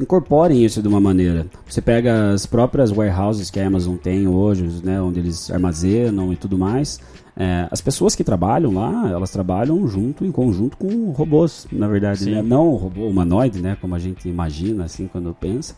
incorporem 0.00 0.64
isso 0.64 0.82
de 0.82 0.88
uma 0.88 1.00
maneira. 1.00 1.46
Você 1.68 1.80
pega 1.80 2.32
as 2.32 2.46
próprias 2.46 2.90
warehouses 2.90 3.50
que 3.50 3.60
a 3.60 3.66
Amazon 3.66 3.96
tem 3.96 4.26
hoje, 4.26 4.80
né? 4.82 5.00
Onde 5.00 5.20
eles 5.20 5.50
armazenam 5.50 6.32
e 6.32 6.36
tudo 6.36 6.58
mais. 6.58 6.98
é, 7.36 7.66
as 7.70 7.80
pessoas 7.80 8.14
que 8.14 8.22
trabalham 8.22 8.74
lá, 8.74 9.10
elas 9.10 9.30
trabalham 9.30 9.86
junto, 9.88 10.24
em 10.24 10.30
conjunto 10.30 10.76
com 10.76 11.10
robôs, 11.10 11.66
na 11.70 11.88
verdade. 11.88 12.30
Né? 12.30 12.42
Não 12.42 12.72
um 12.72 12.76
robô 12.76 13.06
humanoide, 13.06 13.60
né? 13.60 13.76
Como 13.80 13.94
a 13.94 13.98
gente 13.98 14.28
imagina, 14.28 14.84
assim, 14.84 15.08
quando 15.08 15.34
pensa. 15.34 15.74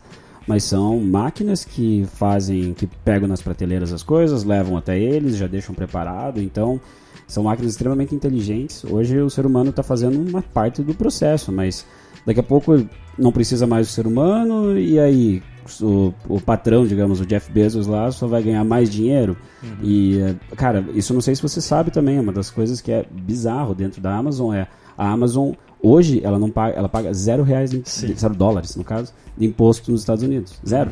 Mas 0.47 0.65
são 0.65 1.01
máquinas 1.01 1.65
que 1.65 2.07
fazem, 2.15 2.73
que 2.73 2.87
pegam 2.87 3.27
nas 3.27 3.43
prateleiras 3.43 3.93
as 3.93 4.03
coisas, 4.03 4.45
levam 4.45 4.77
até 4.77 4.99
eles, 4.99 5.37
já 5.37 5.47
deixam 5.47 5.75
preparado. 5.75 6.41
Então, 6.41 6.81
são 7.27 7.45
máquinas 7.45 7.73
extremamente 7.73 8.15
inteligentes. 8.15 8.85
Hoje 8.85 9.19
o 9.19 9.29
ser 9.29 9.45
humano 9.45 9.71
está 9.71 9.83
fazendo 9.83 10.21
uma 10.21 10.43
parte 10.43 10.83
do 10.83 10.95
processo, 10.95 11.51
mas 11.51 11.85
daqui 12.27 12.41
a 12.41 12.43
pouco 12.43 12.85
não 13.19 13.33
precisa 13.33 13.67
mais 13.67 13.87
do 13.87 13.93
ser 13.93 14.07
humano 14.07 14.79
e 14.79 14.99
aí 14.99 15.43
o, 15.81 16.13
o 16.29 16.41
patrão, 16.41 16.87
digamos, 16.87 17.21
o 17.21 17.27
Jeff 17.27 17.51
Bezos 17.51 17.87
lá, 17.87 18.11
só 18.11 18.27
vai 18.27 18.43
ganhar 18.43 18.65
mais 18.65 18.91
dinheiro. 18.91 19.37
E, 19.83 20.19
eh, 20.19 20.35
cara, 20.55 20.85
isso 20.95 21.15
não 21.15 21.21
sei 21.21 21.35
se 21.35 21.43
você 21.43 21.61
sabe 21.61 21.91
também, 21.91 22.19
é 22.19 22.21
uma 22.21 22.33
das 22.33 22.51
coisas 22.51 22.81
que 22.81 22.93
é 22.93 23.05
bizarro 23.11 23.75
dentro 23.75 24.01
da 24.01 24.15
Amazon 24.15 24.55
é 24.55 24.67
a 24.97 25.11
Amazon 25.11 25.53
hoje 25.83 26.21
ela 26.25 26.39
não 26.39 26.51
paga, 26.51 26.77
ela 26.77 26.89
paga 26.89 27.13
zero 27.13 27.43
reais, 27.43 27.71
zero 27.71 28.35
dólares 28.35 28.77
no 28.77 28.85
caso, 28.85 29.13
de 29.37 29.47
imposto 29.47 29.91
nos 29.91 30.01
Estados 30.01 30.23
Unidos, 30.23 30.59
zero. 30.67 30.91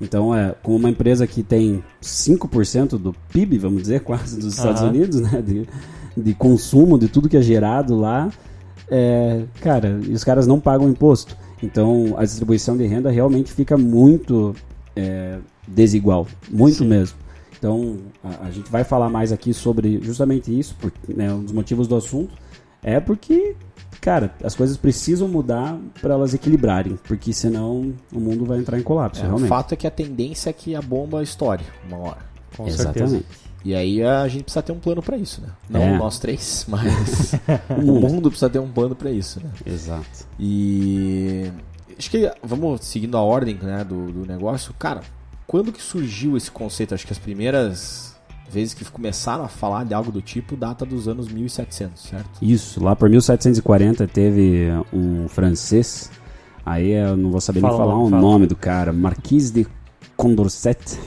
Então, 0.00 0.34
é, 0.34 0.54
com 0.62 0.74
uma 0.74 0.90
empresa 0.90 1.26
que 1.28 1.44
tem 1.44 1.82
5% 2.02 2.98
do 2.98 3.14
PIB, 3.32 3.58
vamos 3.58 3.82
dizer, 3.82 4.00
quase 4.04 4.36
dos 4.36 4.54
Estados 4.54 4.82
Aham. 4.82 4.90
Unidos, 4.90 5.20
né, 5.20 5.40
de, 5.40 5.68
de 6.16 6.34
consumo, 6.34 6.98
de 6.98 7.08
tudo 7.08 7.28
que 7.28 7.36
é 7.36 7.42
gerado 7.42 7.96
lá, 7.96 8.28
é, 8.90 9.44
cara, 9.60 10.00
e 10.06 10.12
os 10.12 10.24
caras 10.24 10.46
não 10.46 10.60
pagam 10.60 10.88
imposto. 10.88 11.36
Então, 11.62 12.14
a 12.16 12.24
distribuição 12.24 12.76
de 12.76 12.84
renda 12.86 13.10
realmente 13.10 13.52
fica 13.52 13.78
muito 13.78 14.54
é, 14.96 15.38
desigual, 15.66 16.26
muito 16.50 16.78
Sim. 16.78 16.88
mesmo. 16.88 17.16
Então, 17.58 17.98
a, 18.24 18.46
a 18.46 18.50
gente 18.50 18.68
vai 18.70 18.82
falar 18.82 19.08
mais 19.08 19.30
aqui 19.30 19.54
sobre 19.54 20.00
justamente 20.02 20.56
isso, 20.56 20.76
porque, 20.80 21.14
né, 21.14 21.32
um 21.32 21.44
dos 21.44 21.52
motivos 21.52 21.86
do 21.86 21.94
assunto 21.94 22.34
é 22.82 22.98
porque, 22.98 23.54
cara, 24.00 24.34
as 24.42 24.56
coisas 24.56 24.76
precisam 24.76 25.28
mudar 25.28 25.78
para 26.00 26.14
elas 26.14 26.34
equilibrarem, 26.34 26.98
porque 27.04 27.32
senão 27.32 27.92
o 28.12 28.18
mundo 28.18 28.44
vai 28.44 28.58
entrar 28.58 28.76
em 28.78 28.82
colapso, 28.82 29.20
É, 29.20 29.24
o 29.24 29.28
realmente. 29.28 29.48
fato 29.48 29.72
é 29.74 29.76
que 29.76 29.86
a 29.86 29.90
tendência 29.92 30.50
é 30.50 30.52
que 30.52 30.74
a 30.74 30.82
bomba 30.82 31.22
estoure 31.22 31.62
uma 31.86 31.98
hora. 31.98 32.18
Com 32.56 32.66
Exatamente. 32.66 33.10
certeza. 33.10 33.24
E 33.64 33.74
aí 33.74 34.02
a 34.02 34.26
gente 34.28 34.42
precisa 34.44 34.62
ter 34.62 34.72
um 34.72 34.78
plano 34.78 35.00
pra 35.02 35.16
isso, 35.16 35.40
né? 35.40 35.48
Não 35.70 35.80
É. 35.80 35.96
nós 35.98 36.18
três, 36.18 36.64
mas 36.68 37.34
o 37.70 37.82
mundo 38.00 38.28
precisa 38.30 38.50
ter 38.50 38.58
um 38.58 38.68
plano 38.68 38.94
pra 38.96 39.10
isso, 39.10 39.40
né? 39.42 39.50
Exato. 39.64 40.26
E 40.38 41.50
acho 41.98 42.10
que 42.10 42.30
vamos 42.42 42.84
seguindo 42.84 43.16
a 43.16 43.22
ordem 43.22 43.56
né, 43.62 43.84
do, 43.84 44.10
do 44.12 44.26
negócio. 44.26 44.74
Cara, 44.78 45.02
quando 45.46 45.72
que 45.72 45.80
surgiu 45.82 46.36
esse 46.36 46.50
conceito? 46.50 46.94
Acho 46.94 47.06
que 47.06 47.12
as 47.12 47.18
primeiras 47.18 48.16
vezes 48.50 48.74
que 48.74 48.84
começaram 48.84 49.44
a 49.44 49.48
falar 49.48 49.84
de 49.84 49.94
algo 49.94 50.12
do 50.12 50.20
tipo 50.20 50.56
data 50.56 50.84
dos 50.84 51.06
anos 51.08 51.28
1700, 51.28 52.02
certo? 52.02 52.30
Isso, 52.42 52.82
lá 52.82 52.94
por 52.96 53.08
1740 53.08 54.06
teve 54.08 54.68
um 54.92 55.26
francês, 55.28 56.10
aí 56.66 56.90
eu 56.90 57.16
não 57.16 57.30
vou 57.30 57.40
saber 57.40 57.60
Fala 57.60 57.72
nem 57.72 57.80
falar 57.80 57.94
o 57.94 57.98
nome, 57.98 58.08
o 58.08 58.10
fala. 58.10 58.22
nome 58.22 58.46
do 58.46 58.56
cara, 58.56 58.92
Marquis 58.92 59.50
de 59.50 59.66
Condorcet. 60.16 60.98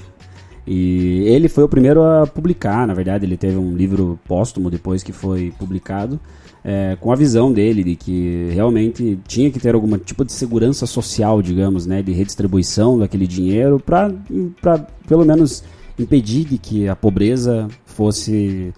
E 0.68 1.24
ele 1.28 1.48
foi 1.48 1.64
o 1.64 1.70
primeiro 1.70 2.02
a 2.04 2.26
publicar, 2.26 2.88
na 2.88 2.94
verdade, 2.94 3.26
ele 3.26 3.38
teve 3.38 3.58
um 3.58 3.76
livro 3.76 4.20
póstumo 4.28 4.70
depois 4.70 5.04
que 5.04 5.12
foi 5.12 5.54
publicado, 5.60 6.20
é, 6.64 6.98
com 7.00 7.12
a 7.12 7.16
visão 7.16 7.54
dele 7.54 7.84
de 7.84 7.96
que 7.96 8.50
realmente 8.52 9.20
tinha 9.28 9.52
que 9.52 9.60
ter 9.60 9.76
algum 9.76 9.96
tipo 10.00 10.26
de 10.26 10.32
segurança 10.32 10.88
social, 10.88 11.40
digamos, 11.40 11.86
né, 11.86 12.02
de 12.02 12.12
redistribuição 12.12 12.98
daquele 12.98 13.28
dinheiro 13.28 13.80
para 13.80 14.12
pelo 15.08 15.24
menos 15.24 15.64
impedir 15.98 16.46
de 16.46 16.58
que 16.58 16.90
a 16.90 16.96
pobreza 16.96 17.68
fosse 17.86 18.74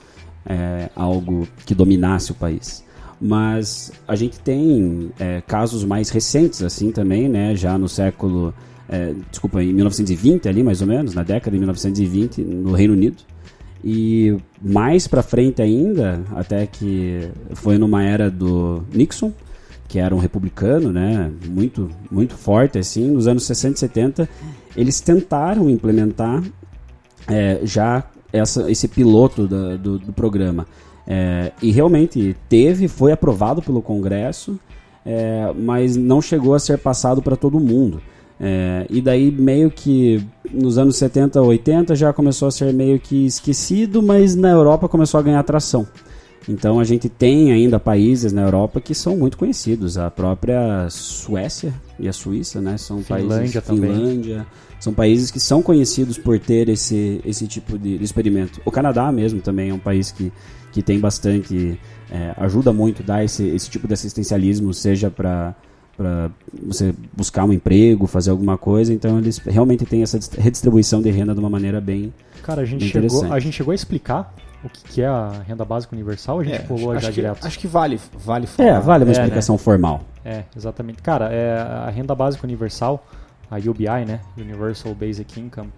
é, 0.46 0.90
algo 0.96 1.48
que 1.66 1.74
dominasse 1.74 2.32
o 2.32 2.36
país. 2.36 2.84
Mas 3.20 3.92
a 4.08 4.16
gente 4.16 4.40
tem 4.40 5.10
é, 5.20 5.42
casos 5.42 5.84
mais 5.84 6.10
recentes 6.10 6.62
assim 6.62 6.92
também, 6.92 7.28
né? 7.28 7.56
Já 7.56 7.78
no 7.78 7.90
século, 7.90 8.54
é, 8.90 9.14
desculpa, 9.30 9.62
em 9.62 9.74
1920 9.74 10.48
ali 10.48 10.64
mais 10.64 10.82
ou 10.82 10.88
menos, 10.88 11.14
na 11.14 11.24
década 11.24 11.52
de 11.52 11.58
1920 11.58 12.42
no 12.42 12.72
Reino 12.74 12.94
Unido, 12.94 13.18
E 13.84 14.36
mais 14.62 15.08
para 15.08 15.22
frente 15.22 15.62
ainda, 15.62 16.22
até 16.36 16.66
que 16.66 17.30
foi 17.54 17.78
numa 17.78 18.04
era 18.04 18.30
do 18.30 18.84
Nixon, 18.94 19.32
que 19.88 20.00
era 20.00 20.14
um 20.16 20.20
republicano, 20.20 20.92
né, 20.92 21.32
muito 21.48 21.90
muito 22.12 22.36
forte 22.36 22.78
assim, 22.78 23.12
nos 23.12 23.28
anos 23.28 23.46
60 23.46 23.76
e 23.76 23.80
70, 23.80 24.30
eles 24.76 25.00
tentaram 25.00 25.70
implementar 25.70 26.44
é, 27.28 27.60
já 27.64 28.04
essa, 28.32 28.70
esse 28.70 28.88
piloto 28.88 29.48
da, 29.48 29.76
do, 29.76 30.00
do, 30.00 30.14
programa. 30.14 30.66
É, 31.06 31.52
e 31.62 31.72
realmente 31.72 32.36
teve, 32.50 32.88
foi 32.88 33.12
aprovado 33.12 33.62
pelo 33.62 33.82
Congresso, 33.82 34.60
é, 35.06 35.54
mas 35.56 35.96
não 35.96 36.22
chegou 36.22 36.54
a 36.54 36.60
ser 36.60 36.78
passado 36.78 37.22
para 37.22 37.36
todo 37.36 37.60
mundo. 37.60 38.02
É, 38.40 38.86
e 38.90 39.02
daí 39.02 39.32
meio 39.32 39.72
que 39.72 40.24
nos 40.52 40.78
anos 40.78 40.96
70, 40.98 41.42
80 41.42 41.96
já 41.96 42.14
começou 42.14 42.48
a 42.48 42.52
ser 42.52 42.72
meio 42.74 43.00
que 43.00 43.26
esquecido, 43.26 44.02
mas 44.02 44.36
na 44.36 44.50
Europa 44.50 44.88
começou 44.88 45.20
a 45.20 45.24
ganhar 45.24 45.40
atração. 45.40 45.88
Então 46.48 46.80
a 46.80 46.84
gente 46.84 47.10
tem 47.10 47.52
ainda 47.52 47.80
países 47.80 48.32
na 48.32 48.44
Europa 48.44 48.80
que 48.80 48.96
são 48.96 49.18
muito 49.18 49.38
conhecidos. 49.38 49.98
A 49.98 50.10
própria 50.10 50.88
Suécia 50.90 51.74
e 52.00 52.08
a 52.08 52.14
Suíça, 52.14 52.62
né? 52.62 52.78
São 52.78 53.04
Finlândia 53.04 53.62
países. 53.62 53.86
Finlândia. 53.86 54.48
São 54.80 54.94
países 54.94 55.32
que 55.32 55.40
são 55.40 55.62
conhecidos 55.62 56.18
por 56.18 56.40
ter 56.40 56.70
esse, 56.70 57.20
esse 57.26 57.48
tipo 57.48 57.78
de, 57.78 58.02
experimento. 58.02 58.62
O 58.64 58.72
Canadá 58.72 59.12
mesmo 59.12 59.42
também 59.42 59.72
é 59.72 59.74
um 59.74 59.80
país 59.80 60.12
que, 60.12 60.32
que 60.72 60.82
tem 60.82 61.00
bastante. 61.00 61.78
É, 62.10 62.34
ajuda 62.38 62.72
muito 62.72 63.02
a 63.02 63.06
dar 63.06 63.26
esse, 63.26 63.44
esse 63.48 63.70
tipo 63.70 63.86
de 63.86 63.94
assistencialismo, 63.94 64.74
seja 64.74 65.12
para 65.12 65.54
para 65.98 66.30
você 66.64 66.94
buscar 67.12 67.44
um 67.44 67.52
emprego, 67.52 68.06
fazer 68.06 68.30
alguma 68.30 68.58
coisa. 68.58 68.94
Então 68.94 69.18
eles 69.18 69.40
realmente 69.40 69.86
têm 69.86 70.04
essa 70.04 70.20
redistribuição 70.40 71.02
de 71.02 71.10
renda 71.10 71.34
de 71.34 71.40
uma 71.40 71.50
maneira 71.50 71.82
bem 71.82 72.14
Cara, 72.48 72.62
a 72.62 72.66
gente, 72.66 72.88
chegou, 72.88 73.26
a 73.30 73.40
gente 73.40 73.56
chegou 73.56 73.74
a 73.74 73.76
explicar 73.76 74.34
o 74.64 74.70
que 74.70 75.02
é 75.02 75.06
a 75.06 75.44
renda 75.46 75.66
básica 75.66 75.94
universal, 75.94 76.40
a 76.40 76.44
gente 76.46 76.56
é, 76.56 76.60
pulou 76.60 76.92
acho, 76.92 77.02
já 77.02 77.08
acho 77.10 77.16
direto. 77.16 77.42
Que, 77.42 77.48
acho 77.48 77.60
que 77.60 77.68
vale, 77.68 78.00
vale 78.14 78.48
falar. 78.48 78.70
É, 78.70 78.80
vale 78.80 79.04
uma 79.04 79.12
é, 79.12 79.12
explicação 79.12 79.56
né? 79.56 79.60
formal. 79.60 80.02
É, 80.24 80.44
exatamente. 80.56 81.02
Cara, 81.02 81.30
é, 81.30 81.60
a 81.60 81.90
renda 81.90 82.16
básica 82.16 82.48
universal, 82.48 83.06
a 83.52 83.58
UBI, 83.58 84.06
né, 84.08 84.22
Universal 84.38 84.96
Basic 84.96 85.38
Income, 85.38 85.74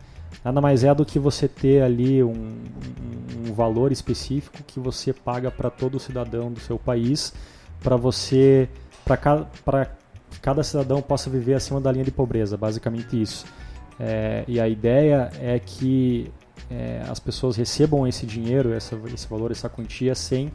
nada 0.46 0.62
mais 0.62 0.84
é 0.84 0.94
do 0.94 1.04
que 1.04 1.18
você 1.18 1.48
ter 1.48 1.82
ali 1.82 2.24
um, 2.24 2.30
um, 2.30 3.50
um 3.50 3.54
valor 3.56 3.92
específico 3.92 4.60
que 4.68 4.80
você 4.80 5.12
paga 5.12 5.50
para 5.50 5.72
todo 5.72 6.00
cidadão 6.00 6.52
do 6.52 6.60
seu 6.60 6.78
país, 6.78 7.34
para 7.82 7.96
você, 7.96 8.70
para 9.04 9.90
cada, 10.42 10.64
cidadão 10.64 11.02
possa 11.02 11.30
viver 11.30 11.56
acima 11.56 11.80
da 11.82 11.92
linha 11.92 12.06
de 12.06 12.12
pobreza, 12.12 12.58
basicamente 12.58 13.20
isso. 13.22 13.46
É, 14.00 14.46
e 14.48 14.60
a 14.60 14.68
ideia 14.68 15.30
é 15.40 15.60
que 15.60 16.32
é, 16.70 17.04
as 17.10 17.20
pessoas 17.20 17.56
recebam 17.56 18.08
esse 18.08 18.26
dinheiro, 18.26 18.74
essa, 18.74 19.00
esse 19.14 19.28
valor, 19.28 19.52
essa 19.52 19.70
quantia 19.70 20.16
sem 20.16 20.52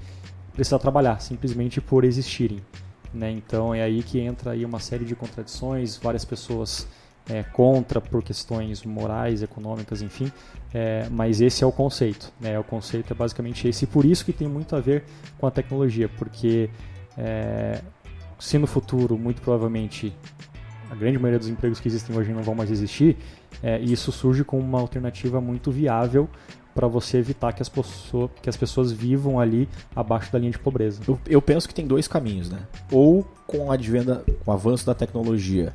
precisar 0.52 0.78
trabalhar, 0.78 1.20
simplesmente 1.20 1.80
por 1.80 2.04
existirem. 2.04 2.60
Né? 3.12 3.30
Então 3.30 3.74
é 3.74 3.82
aí 3.82 4.02
que 4.02 4.20
entra 4.20 4.52
aí 4.52 4.64
uma 4.64 4.80
série 4.80 5.04
de 5.04 5.14
contradições, 5.14 5.96
várias 5.96 6.24
pessoas 6.24 6.86
é, 7.28 7.42
contra 7.42 8.00
por 8.00 8.22
questões 8.22 8.84
morais, 8.84 9.42
econômicas, 9.42 10.02
enfim, 10.02 10.30
é, 10.72 11.06
mas 11.10 11.40
esse 11.40 11.62
é 11.62 11.66
o 11.66 11.72
conceito. 11.72 12.32
Né? 12.40 12.58
O 12.58 12.64
conceito 12.64 13.12
é 13.12 13.16
basicamente 13.16 13.68
esse, 13.68 13.84
e 13.84 13.86
por 13.86 14.04
isso 14.04 14.24
que 14.24 14.32
tem 14.32 14.48
muito 14.48 14.74
a 14.74 14.80
ver 14.80 15.04
com 15.38 15.46
a 15.46 15.50
tecnologia, 15.50 16.08
porque 16.08 16.70
é, 17.16 17.80
se 18.44 18.58
no 18.58 18.66
futuro, 18.66 19.16
muito 19.16 19.40
provavelmente, 19.40 20.14
a 20.90 20.94
grande 20.94 21.18
maioria 21.18 21.38
dos 21.38 21.48
empregos 21.48 21.80
que 21.80 21.88
existem 21.88 22.14
hoje 22.14 22.30
não 22.30 22.42
vão 22.42 22.54
mais 22.54 22.70
existir, 22.70 23.16
é, 23.62 23.80
isso 23.80 24.12
surge 24.12 24.44
como 24.44 24.62
uma 24.62 24.78
alternativa 24.78 25.40
muito 25.40 25.70
viável 25.70 26.28
para 26.74 26.86
você 26.86 27.16
evitar 27.16 27.54
que 27.54 27.62
as, 27.62 27.70
pessoas, 27.70 28.30
que 28.42 28.50
as 28.50 28.56
pessoas 28.56 28.92
vivam 28.92 29.40
ali 29.40 29.66
abaixo 29.96 30.30
da 30.30 30.38
linha 30.38 30.50
de 30.50 30.58
pobreza. 30.58 31.00
Eu, 31.08 31.18
eu 31.26 31.40
penso 31.40 31.66
que 31.66 31.74
tem 31.74 31.86
dois 31.86 32.06
caminhos, 32.06 32.50
né? 32.50 32.58
Ou 32.92 33.26
com 33.46 33.68
o 33.68 33.72
advento, 33.72 34.22
com 34.44 34.50
o 34.50 34.52
avanço 34.52 34.84
da 34.84 34.94
tecnologia, 34.94 35.72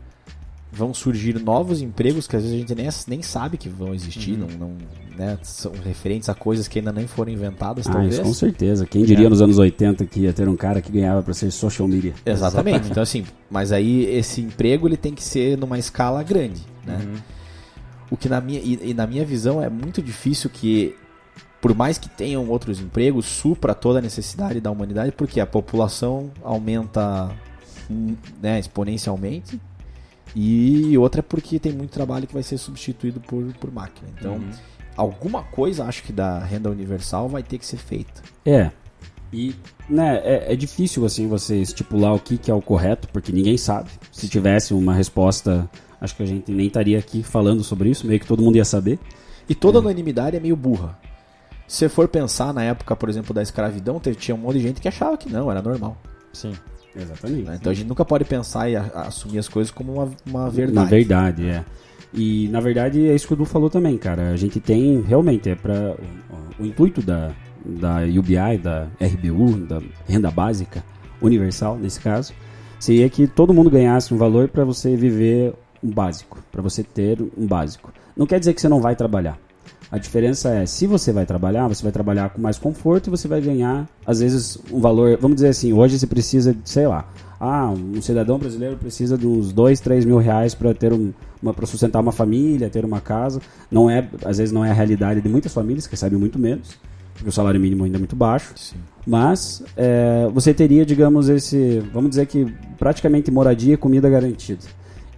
vão 0.71 0.93
surgir 0.93 1.39
novos 1.39 1.81
empregos 1.81 2.27
que 2.27 2.35
às 2.35 2.43
vezes 2.43 2.55
a 2.55 2.59
gente 2.59 2.75
nem, 2.75 2.87
nem 3.07 3.21
sabe 3.21 3.57
que 3.57 3.67
vão 3.67 3.93
existir, 3.93 4.33
uhum. 4.33 4.47
não, 4.47 4.67
não 4.69 4.77
né, 5.17 5.37
são 5.41 5.73
referentes 5.83 6.29
a 6.29 6.35
coisas 6.35 6.67
que 6.67 6.79
ainda 6.79 6.91
nem 6.91 7.07
foram 7.07 7.31
inventadas, 7.31 7.87
ah, 7.87 7.91
talvez. 7.91 8.13
Isso, 8.13 8.23
com 8.23 8.33
certeza. 8.33 8.85
Quem 8.85 9.03
diria 9.03 9.25
é. 9.25 9.29
nos 9.29 9.41
anos 9.41 9.57
80 9.57 10.05
que 10.05 10.21
ia 10.21 10.33
ter 10.33 10.47
um 10.47 10.55
cara 10.55 10.81
que 10.81 10.91
ganhava 10.91 11.21
para 11.23 11.33
ser 11.33 11.51
social 11.51 11.87
media? 11.87 12.13
Exatamente. 12.25 12.37
Exatamente. 12.37 12.91
Então 12.91 13.03
assim, 13.03 13.25
mas 13.49 13.71
aí 13.71 14.05
esse 14.05 14.41
emprego 14.41 14.87
ele 14.87 14.97
tem 14.97 15.13
que 15.13 15.23
ser 15.23 15.57
numa 15.57 15.77
escala 15.77 16.21
grande, 16.23 16.61
né? 16.85 17.01
Uhum. 17.03 17.19
O 18.11 18.17
que 18.17 18.29
na 18.29 18.39
minha 18.39 18.59
e, 18.59 18.91
e 18.91 18.93
na 18.93 19.05
minha 19.05 19.25
visão 19.25 19.61
é 19.61 19.69
muito 19.69 20.01
difícil 20.01 20.49
que 20.49 20.95
por 21.59 21.75
mais 21.75 21.97
que 21.97 22.07
tenham 22.07 22.47
outros 22.47 22.79
empregos, 22.79 23.25
supra 23.25 23.75
toda 23.75 23.99
a 23.99 24.01
necessidade 24.01 24.61
da 24.61 24.71
humanidade, 24.71 25.11
porque 25.11 25.41
a 25.41 25.45
população 25.45 26.31
aumenta 26.41 27.31
hum, 27.91 28.15
né, 28.41 28.57
exponencialmente 28.59 29.59
e 30.35 30.97
outra 30.97 31.19
é 31.19 31.23
porque 31.23 31.59
tem 31.59 31.71
muito 31.71 31.91
trabalho 31.91 32.27
que 32.27 32.33
vai 32.33 32.43
ser 32.43 32.57
substituído 32.57 33.19
por, 33.19 33.43
por 33.53 33.71
máquina. 33.71 34.09
Então, 34.17 34.35
uhum. 34.35 34.49
alguma 34.95 35.43
coisa, 35.43 35.85
acho 35.85 36.03
que 36.03 36.13
da 36.13 36.39
renda 36.39 36.69
universal 36.69 37.27
vai 37.27 37.43
ter 37.43 37.57
que 37.57 37.65
ser 37.65 37.77
feita. 37.77 38.21
É. 38.45 38.71
E 39.31 39.55
né, 39.87 40.21
é, 40.23 40.53
é 40.53 40.55
difícil 40.55 41.05
assim 41.05 41.27
você 41.27 41.57
estipular 41.57 42.13
o 42.13 42.19
que, 42.19 42.37
que 42.37 42.49
é 42.49 42.53
o 42.53 42.61
correto, 42.61 43.07
porque 43.09 43.31
ninguém 43.31 43.57
sabe. 43.57 43.89
Se 44.11 44.27
tivesse 44.27 44.73
uma 44.73 44.93
resposta, 44.93 45.69
acho 46.01 46.15
que 46.15 46.23
a 46.23 46.25
gente 46.25 46.51
nem 46.51 46.67
estaria 46.67 46.97
aqui 46.97 47.23
falando 47.23 47.63
sobre 47.63 47.89
isso, 47.89 48.07
meio 48.07 48.19
que 48.19 48.27
todo 48.27 48.43
mundo 48.43 48.55
ia 48.55 48.65
saber. 48.65 48.99
E 49.47 49.55
toda 49.55 49.79
é. 49.79 49.81
unanimidade 49.81 50.37
é 50.37 50.39
meio 50.39 50.55
burra. 50.55 50.97
Se 51.67 51.77
você 51.77 51.89
for 51.89 52.07
pensar 52.07 52.53
na 52.53 52.63
época, 52.63 52.95
por 52.95 53.09
exemplo, 53.09 53.33
da 53.33 53.43
escravidão, 53.43 53.99
tinha 53.99 54.33
um 54.33 54.39
monte 54.39 54.55
de 54.55 54.61
gente 54.61 54.81
que 54.81 54.87
achava 54.87 55.15
que 55.17 55.29
não, 55.29 55.51
era 55.51 55.61
normal. 55.61 55.97
Sim. 56.33 56.53
Exatamente. 56.95 57.43
Né? 57.43 57.57
Então 57.59 57.71
a 57.71 57.75
gente 57.75 57.87
nunca 57.87 58.03
pode 58.03 58.25
pensar 58.25 58.69
e 58.69 58.75
a, 58.75 58.81
a 58.93 59.01
assumir 59.07 59.39
as 59.39 59.47
coisas 59.47 59.71
como 59.71 59.93
uma, 59.93 60.09
uma 60.25 60.49
verdade. 60.49 60.77
Uma 60.77 60.85
verdade, 60.85 61.47
é. 61.47 61.65
E 62.13 62.47
na 62.47 62.59
verdade 62.59 63.07
é 63.07 63.13
isso 63.13 63.27
que 63.27 63.33
o 63.33 63.35
Edu 63.35 63.45
falou 63.45 63.69
também, 63.69 63.97
cara. 63.97 64.31
A 64.31 64.35
gente 64.35 64.59
tem 64.59 65.01
realmente 65.01 65.49
é 65.49 65.55
para 65.55 65.95
o, 66.59 66.63
o 66.63 66.65
intuito 66.65 67.01
da, 67.01 67.31
da 67.63 67.97
UBI, 68.03 68.57
da 68.61 68.87
RBU, 68.99 69.57
da 69.65 69.81
renda 70.07 70.31
básica 70.31 70.83
universal 71.21 71.77
nesse 71.77 71.99
caso, 71.99 72.33
seria 72.79 73.09
que 73.09 73.27
todo 73.27 73.53
mundo 73.53 73.69
ganhasse 73.69 74.13
um 74.13 74.17
valor 74.17 74.47
para 74.47 74.63
você 74.63 74.95
viver 74.95 75.53
um 75.83 75.89
básico, 75.89 76.39
para 76.51 76.61
você 76.61 76.83
ter 76.83 77.21
um 77.37 77.45
básico. 77.45 77.93
Não 78.15 78.25
quer 78.25 78.39
dizer 78.39 78.53
que 78.53 78.61
você 78.61 78.69
não 78.69 78.81
vai 78.81 78.95
trabalhar. 78.95 79.37
A 79.91 79.97
diferença 79.97 80.49
é, 80.49 80.65
se 80.65 80.85
você 80.85 81.11
vai 81.11 81.25
trabalhar, 81.25 81.67
você 81.67 81.81
vai 81.81 81.91
trabalhar 81.91 82.29
com 82.29 82.41
mais 82.41 82.59
conforto 82.59 83.07
e 83.07 83.09
você 83.09 83.27
vai 83.27 83.41
ganhar, 83.41 83.87
às 84.05 84.19
vezes, 84.19 84.57
um 84.71 84.79
valor. 84.79 85.17
Vamos 85.19 85.35
dizer 85.35 85.49
assim, 85.49 85.73
hoje 85.73 85.97
você 85.97 86.05
precisa, 86.05 86.55
sei 86.63 86.87
lá, 86.87 87.09
ah, 87.39 87.71
um 87.71 88.01
cidadão 88.01 88.37
brasileiro 88.37 88.75
precisa 88.75 89.17
de 89.17 89.25
uns 89.25 89.53
2, 89.53 89.79
3 89.79 90.05
mil 90.05 90.17
reais 90.17 90.53
para 90.53 90.73
ter 90.73 90.91
um, 90.91 91.13
uma 91.41 91.53
para 91.53 91.65
sustentar 91.65 92.01
uma 92.01 92.11
família, 92.11 92.69
ter 92.69 92.83
uma 92.83 92.99
casa. 92.99 93.41
Não 93.71 93.89
é, 93.89 94.07
às 94.25 94.37
vezes 94.37 94.51
não 94.51 94.65
é 94.65 94.69
a 94.69 94.73
realidade 94.73 95.21
de 95.21 95.29
muitas 95.29 95.53
famílias 95.53 95.87
que 95.87 95.91
recebem 95.93 96.19
muito 96.19 96.37
menos, 96.37 96.77
porque 97.13 97.29
o 97.29 97.31
salário 97.31 97.59
mínimo 97.59 97.85
ainda 97.85 97.97
é 97.97 97.99
muito 97.99 98.15
baixo. 98.15 98.51
Sim. 98.55 98.75
Mas 99.07 99.63
é, 99.77 100.29
você 100.33 100.53
teria, 100.53 100.85
digamos, 100.85 101.29
esse, 101.29 101.79
vamos 101.93 102.11
dizer 102.11 102.25
que 102.25 102.45
praticamente 102.77 103.31
moradia 103.31 103.73
e 103.73 103.77
comida 103.77 104.09
garantida. 104.09 104.65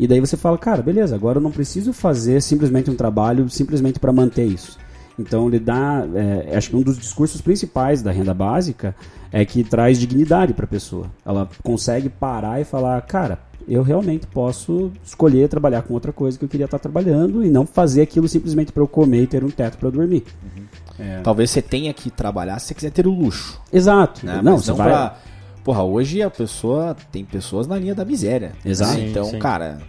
E 0.02 0.08
daí 0.08 0.20
você 0.20 0.36
fala, 0.36 0.58
cara, 0.58 0.82
beleza, 0.82 1.14
agora 1.14 1.38
eu 1.38 1.42
não 1.44 1.52
preciso 1.52 1.94
fazer 1.94 2.42
simplesmente 2.42 2.90
um 2.90 2.96
trabalho 2.96 3.48
simplesmente 3.52 4.00
para 4.00 4.12
manter 4.12 4.46
isso. 4.46 4.80
Então 5.20 5.48
ele 5.48 5.60
dá, 5.60 6.04
é, 6.16 6.58
acho 6.58 6.72
que 6.72 6.76
um 6.76 6.82
dos 6.82 6.98
discursos 6.98 7.40
principais 7.40 8.02
da 8.02 8.10
renda 8.10 8.34
básica 8.34 8.96
é 9.32 9.46
que 9.46 9.64
traz 9.64 10.00
dignidade 10.00 10.56
para 10.56 10.66
a 10.66 10.68
pessoa. 10.68 11.06
Ela 11.24 11.48
consegue 11.62 12.10
parar 12.10 12.60
e 12.60 12.64
falar, 12.64 13.00
cara, 13.04 13.38
eu 13.68 13.84
realmente 13.84 14.26
posso 14.26 14.92
escolher 15.06 15.48
trabalhar 15.48 15.84
com 15.84 15.94
outra 15.94 16.12
coisa 16.12 16.36
que 16.36 16.46
eu 16.46 16.50
queria 16.50 16.66
estar 16.66 16.80
trabalhando 16.80 17.46
e 17.46 17.52
não 17.52 17.68
fazer 17.68 18.02
aquilo 18.02 18.28
simplesmente 18.28 18.72
para 18.72 18.82
eu 18.82 18.88
comer 18.88 19.22
e 19.22 19.28
ter 19.28 19.44
um 19.44 19.52
teto 19.52 19.78
para 19.78 19.92
dormir. 19.92 20.24
Uhum. 20.42 20.64
É. 20.98 21.22
Talvez 21.22 21.52
você 21.52 21.62
tenha 21.62 21.94
que 21.94 22.10
trabalhar 22.10 22.58
se 22.58 22.66
você 22.66 22.74
quiser 22.74 22.92
ter 22.92 23.06
o 23.06 23.12
luxo. 23.12 23.62
Exato. 23.72 24.26
Né? 24.26 24.42
Não, 24.42 24.54
Mas 24.54 24.66
você 24.66 24.72
não 24.72 24.78
vai... 24.78 24.90
pra 24.90 25.18
Porra, 25.64 25.84
hoje 25.84 26.22
a 26.24 26.30
pessoa 26.30 26.96
tem 27.12 27.24
pessoas 27.24 27.68
na 27.68 27.78
linha 27.78 27.94
da 27.94 28.04
miséria. 28.04 28.54
Exato. 28.66 28.94
Sim, 28.94 29.10
então, 29.10 29.26
sim. 29.26 29.40
cara, 29.40 29.80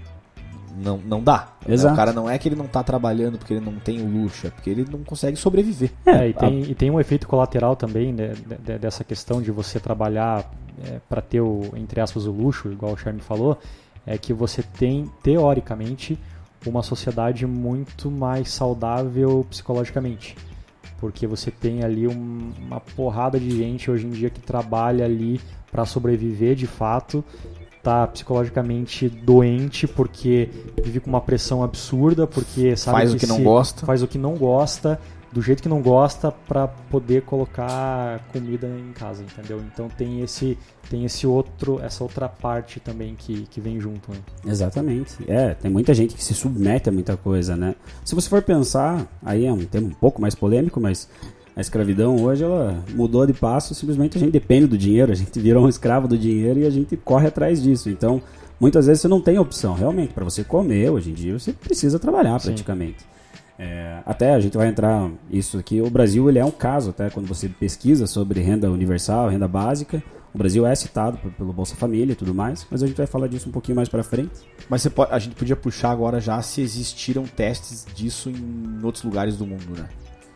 não, 0.76 0.99
não 0.99 1.23
dá. 1.23 1.49
Exato. 1.69 1.95
O 1.95 1.97
cara 1.97 2.12
não 2.12 2.29
é 2.29 2.38
que 2.38 2.49
ele 2.49 2.57
não 2.57 2.67
tá 2.67 2.83
trabalhando 2.83 3.38
porque 3.38 3.55
ele 3.55 3.64
não 3.64 3.75
tem 3.75 4.00
o 4.00 4.07
luxo, 4.07 4.47
é 4.47 4.50
porque 4.50 4.71
ele 4.71 4.87
não 4.91 5.00
consegue 5.05 5.37
sobreviver. 5.37 5.93
É, 6.07 6.29
e 6.29 6.33
tem, 6.33 6.62
e 6.62 6.75
tem 6.75 6.91
um 6.91 7.00
efeito 7.00 7.26
colateral 7.26 7.76
também 7.76 8.12
né, 8.12 8.33
dessa 8.81 9.05
questão 9.05 9.41
de 9.43 9.50
você 9.50 9.79
trabalhar 9.81 10.50
é, 10.85 11.00
para 11.09 11.21
ter 11.21 11.41
o, 11.41 11.73
entre 11.76 12.00
aspas, 12.00 12.26
o 12.26 12.33
luxo, 12.33 12.71
igual 12.71 12.93
o 12.93 12.97
Charme 12.97 13.21
falou, 13.21 13.59
é 14.07 14.17
que 14.19 14.33
você 14.33 14.62
tem, 14.62 15.11
teoricamente, 15.23 16.19
uma 16.67 16.83
sociedade 16.83 17.47
muito 17.47 18.11
mais 18.11 18.50
saudável 18.50 19.47
psicologicamente 19.49 20.37
porque 21.02 21.26
você 21.26 21.50
tem 21.50 21.83
ali 21.83 22.07
um, 22.07 22.52
uma 22.61 22.79
porrada 22.79 23.38
de 23.38 23.50
gente 23.50 23.91
hoje 23.91 24.07
em 24.07 24.11
dia 24.11 24.31
que 24.31 24.41
trabalha 24.41 25.05
ali 25.05 25.41
para 25.69 25.85
sobreviver 25.85 26.55
de 26.55 26.69
fato, 26.69 27.25
tá 27.83 28.07
psicologicamente 28.07 29.09
doente 29.09 29.89
porque 29.89 30.49
vive 30.83 31.01
com 31.01 31.11
uma 31.11 31.21
pressão 31.21 31.62
absurda, 31.62 32.27
porque 32.27 32.77
sabe 32.77 32.99
faz 32.99 33.12
o 33.12 33.17
que 33.17 33.27
se, 33.27 33.33
não 33.33 33.43
gosta, 33.43 33.85
faz 33.85 34.03
o 34.03 34.07
que 34.07 34.19
não 34.19 34.37
gosta, 34.37 35.01
do 35.33 35.41
jeito 35.41 35.62
que 35.62 35.69
não 35.69 35.81
gosta 35.81 36.31
para 36.31 36.69
poder 36.69 37.23
colocar 37.23 38.21
comida 38.31 38.69
em 38.69 38.93
casa, 38.93 39.23
entendeu? 39.23 39.61
Então 39.73 39.89
tem 39.89 40.21
esse 40.21 40.57
tem 40.91 41.05
esse 41.05 41.27
outro 41.27 41.81
essa 41.83 42.05
outra 42.05 42.29
parte 42.29 42.79
também 42.79 43.17
que, 43.17 43.43
que 43.51 43.61
vem 43.61 43.81
junto. 43.81 44.12
Né? 44.12 44.19
Exatamente. 44.47 45.17
É, 45.27 45.55
tem 45.55 45.71
muita 45.71 45.95
gente 45.95 46.15
que 46.15 46.23
se 46.23 46.35
submete 46.35 46.89
a 46.89 46.93
muita 46.93 47.17
coisa, 47.17 47.57
né? 47.57 47.75
Se 48.05 48.15
você 48.15 48.29
for 48.29 48.43
pensar, 48.43 49.07
aí 49.25 49.47
é 49.47 49.53
um 49.53 49.65
tema 49.65 49.89
um 49.89 49.95
pouco 49.95 50.21
mais 50.21 50.35
polêmico, 50.35 50.81
mas 50.81 51.09
a 51.54 51.61
escravidão 51.61 52.16
hoje 52.16 52.44
ela 52.44 52.82
mudou 52.94 53.26
de 53.26 53.32
passo, 53.32 53.75
simplesmente 53.75 54.16
a 54.16 54.21
gente 54.21 54.32
depende 54.32 54.66
do 54.66 54.78
dinheiro, 54.78 55.12
a 55.12 55.14
gente 55.14 55.38
virou 55.38 55.64
um 55.64 55.68
escravo 55.68 56.09
do 56.09 56.16
dinheiro 56.16 56.61
e 56.61 56.66
a 56.66 56.71
gente 56.71 56.97
corre 56.97 57.28
atrás 57.28 57.62
disso. 57.62 57.90
Então, 57.90 58.23
muitas 58.59 58.87
vezes 58.87 59.02
você 59.02 59.09
não 59.09 59.21
tem 59.21 59.38
opção, 59.38 59.75
realmente, 59.75 60.12
para 60.14 60.25
você 60.25 60.42
comer 60.42 60.90
hoje 60.90 61.11
em 61.11 61.14
dia 61.14 61.38
você 61.38 61.52
precisa 61.52 61.99
trabalhar 61.99 62.38
Sim. 62.40 62.49
praticamente. 62.49 63.04
É, 63.59 63.99
até 64.06 64.35
a 64.35 64.40
gente 64.40 64.56
vai 64.56 64.66
entrar 64.66 65.11
isso 65.30 65.59
aqui. 65.59 65.80
O 65.80 65.90
Brasil 65.90 66.28
ele 66.28 66.38
é 66.38 66.44
um 66.44 66.50
caso, 66.50 66.90
até 66.90 67.11
quando 67.11 67.26
você 67.26 67.49
pesquisa 67.49 68.06
sobre 68.06 68.40
renda 68.40 68.71
universal, 68.71 69.28
renda 69.28 69.47
básica. 69.47 70.02
O 70.35 70.38
Brasil 70.38 70.66
é 70.66 70.75
citado 70.75 71.18
pelo 71.37 71.52
Bolsa 71.52 71.76
Família 71.76 72.12
e 72.12 72.16
tudo 72.16 72.35
mais, 72.35 72.66
mas 72.71 72.82
a 72.82 72.87
gente 72.87 72.97
vai 72.97 73.06
falar 73.06 73.26
disso 73.28 73.50
um 73.50 73.52
pouquinho 73.52 73.76
mais 73.76 73.88
para 73.88 74.02
frente. 74.02 74.32
Mas 74.68 74.80
você 74.80 74.88
pode- 74.88 75.12
a 75.12 75.18
gente 75.18 75.37
podia 75.37 75.54
puxar 75.54 75.90
agora 75.90 76.18
já 76.21 76.40
se 76.40 76.62
existiram 76.62 77.25
testes 77.25 77.87
disso 77.94 78.30
em 78.30 78.82
outros 78.82 79.04
lugares 79.04 79.37
do 79.37 79.47
mundo, 79.47 79.76
né? 79.76 79.85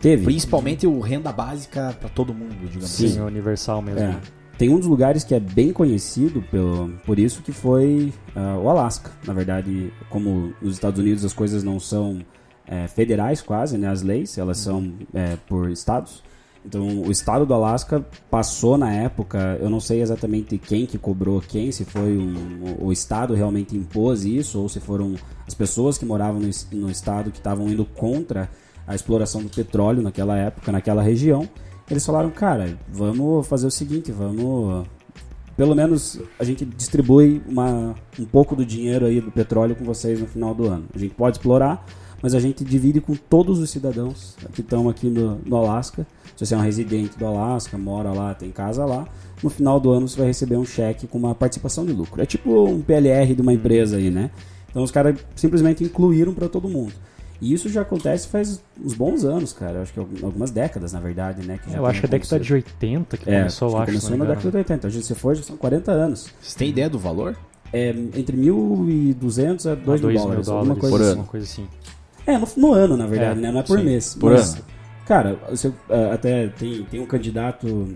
Teve. 0.06 0.24
Principalmente 0.24 0.86
o 0.86 1.00
renda 1.00 1.32
básica 1.32 1.96
para 1.98 2.08
todo 2.08 2.32
mundo, 2.32 2.54
digamos 2.62 2.88
Sim, 2.88 3.06
assim. 3.06 3.18
é 3.18 3.22
universal 3.22 3.82
mesmo. 3.82 4.02
É. 4.02 4.20
Tem 4.56 4.68
um 4.68 4.78
dos 4.78 4.86
lugares 4.86 5.24
que 5.24 5.34
é 5.34 5.40
bem 5.40 5.72
conhecido 5.72 6.42
pelo, 6.42 6.90
por 7.04 7.18
isso 7.18 7.42
que 7.42 7.50
foi 7.50 8.12
ah, 8.36 8.56
o 8.56 8.70
Alasca. 8.70 9.10
Na 9.26 9.32
verdade, 9.32 9.92
como 10.08 10.54
nos 10.62 10.74
Estados 10.74 11.00
Unidos 11.00 11.24
as 11.24 11.32
coisas 11.32 11.64
não 11.64 11.80
são 11.80 12.24
eh, 12.68 12.86
federais 12.86 13.42
quase, 13.42 13.76
né? 13.76 13.88
As 13.88 14.02
leis, 14.02 14.38
elas 14.38 14.58
são 14.58 14.94
eh, 15.12 15.36
por 15.48 15.70
estados. 15.70 16.22
Então, 16.64 17.02
o 17.02 17.10
estado 17.10 17.44
do 17.44 17.52
Alasca 17.52 18.04
passou 18.30 18.78
na 18.78 18.92
época, 18.92 19.58
eu 19.60 19.68
não 19.68 19.80
sei 19.80 20.02
exatamente 20.02 20.56
quem 20.56 20.86
que 20.86 20.98
cobrou 20.98 21.40
quem, 21.40 21.72
se 21.72 21.84
foi 21.84 22.16
um, 22.16 22.76
o, 22.80 22.86
o 22.86 22.92
estado 22.92 23.34
realmente 23.34 23.76
impôs 23.76 24.24
isso 24.24 24.60
ou 24.60 24.68
se 24.68 24.78
foram 24.78 25.16
as 25.46 25.54
pessoas 25.54 25.98
que 25.98 26.04
moravam 26.04 26.40
no, 26.40 26.50
no 26.78 26.90
estado 26.90 27.32
que 27.32 27.38
estavam 27.38 27.68
indo 27.68 27.84
contra 27.84 28.48
a 28.86 28.94
exploração 28.94 29.42
do 29.42 29.48
petróleo 29.48 30.02
naquela 30.02 30.36
época, 30.36 30.70
naquela 30.70 31.02
região. 31.02 31.48
Eles 31.90 32.04
falaram, 32.04 32.30
cara, 32.30 32.78
vamos 32.88 33.46
fazer 33.46 33.66
o 33.66 33.70
seguinte, 33.70 34.10
vamos 34.12 34.86
pelo 35.56 35.74
menos 35.74 36.20
a 36.38 36.44
gente 36.44 36.64
distribui 36.64 37.40
uma, 37.48 37.94
um 38.18 38.26
pouco 38.26 38.54
do 38.54 38.64
dinheiro 38.64 39.06
aí 39.06 39.20
do 39.20 39.32
petróleo 39.32 39.74
com 39.74 39.84
vocês 39.84 40.20
no 40.20 40.26
final 40.26 40.54
do 40.54 40.66
ano. 40.66 40.84
A 40.94 40.98
gente 40.98 41.14
pode 41.14 41.38
explorar, 41.38 41.86
mas 42.22 42.34
a 42.34 42.40
gente 42.40 42.62
divide 42.62 43.00
com 43.00 43.14
todos 43.14 43.58
os 43.58 43.70
cidadãos 43.70 44.36
que 44.52 44.60
estão 44.60 44.88
aqui 44.88 45.08
no, 45.08 45.36
no 45.46 45.56
Alasca. 45.56 46.06
Se 46.36 46.44
você 46.44 46.54
é 46.54 46.58
um 46.58 46.60
residente 46.60 47.18
do 47.18 47.24
Alasca, 47.26 47.78
mora 47.78 48.12
lá, 48.12 48.34
tem 48.34 48.50
casa 48.50 48.84
lá, 48.84 49.08
no 49.42 49.48
final 49.48 49.80
do 49.80 49.90
ano 49.90 50.06
você 50.06 50.18
vai 50.18 50.26
receber 50.26 50.56
um 50.56 50.64
cheque 50.66 51.06
com 51.06 51.16
uma 51.16 51.34
participação 51.34 51.86
de 51.86 51.92
lucro. 51.92 52.20
É 52.20 52.26
tipo 52.26 52.68
um 52.68 52.82
PLR 52.82 53.34
de 53.34 53.40
uma 53.40 53.54
empresa 53.54 53.96
aí, 53.96 54.10
né? 54.10 54.30
Então 54.68 54.82
os 54.82 54.90
caras 54.90 55.16
simplesmente 55.34 55.82
incluíram 55.82 56.34
para 56.34 56.50
todo 56.50 56.68
mundo. 56.68 56.92
E 57.40 57.52
isso 57.52 57.68
já 57.68 57.82
acontece 57.82 58.28
faz 58.28 58.62
uns 58.82 58.94
bons 58.94 59.24
anos, 59.24 59.52
cara. 59.52 59.74
Eu 59.78 59.82
acho 59.82 59.92
que 59.92 60.00
algumas 60.00 60.50
décadas, 60.50 60.92
na 60.92 61.00
verdade, 61.00 61.46
né? 61.46 61.58
que 61.62 61.70
já 61.70 61.76
É, 61.76 61.80
eu 61.80 61.86
acho 61.86 62.00
que 62.00 62.06
é 62.06 62.08
tem 62.08 62.18
década 62.20 62.40
de 62.42 62.52
80 62.54 63.16
que 63.18 63.30
É, 63.30 63.38
começou, 63.40 63.70
eu 63.70 63.76
acho 63.76 63.86
começou 63.86 64.10
na 64.16 64.24
década 64.24 64.40
de 64.40 64.46
engano. 64.48 64.58
80. 64.58 64.86
Hoje, 64.86 65.02
se 65.02 65.14
for, 65.14 65.34
já 65.36 65.42
são 65.42 65.56
40 65.56 65.92
anos. 65.92 66.28
Vocês 66.40 66.54
têm 66.54 66.70
ideia 66.70 66.88
do 66.88 66.98
valor? 66.98 67.36
É 67.72 67.90
entre 67.90 68.36
1.200 68.36 69.70
a 69.70 69.74
2 69.74 70.04
Ah, 70.04 70.06
mil 70.06 70.18
dólares, 70.18 70.48
alguma 70.48 70.76
coisa 70.76 70.90
por 70.96 71.00
assim. 71.02 71.10
ano. 71.12 71.20
Uma 71.20 71.26
coisa 71.28 71.46
assim. 71.46 71.66
É, 72.26 72.38
no, 72.38 72.48
no 72.56 72.72
ano, 72.72 72.96
na 72.96 73.06
verdade, 73.06 73.38
É, 73.38 73.42
né? 73.42 73.52
Não 73.52 73.60
é 73.60 73.62
por 73.62 73.78
sim, 73.78 73.84
mês. 73.84 74.14
por 74.14 74.32
mas, 74.32 74.54
ano. 74.54 74.64
Cara, 75.06 75.38
você, 75.50 75.72
ah, 75.90 76.14
até 76.14 76.48
tem, 76.48 76.82
tem 76.84 77.00
um 77.00 77.06
candidato 77.06 77.94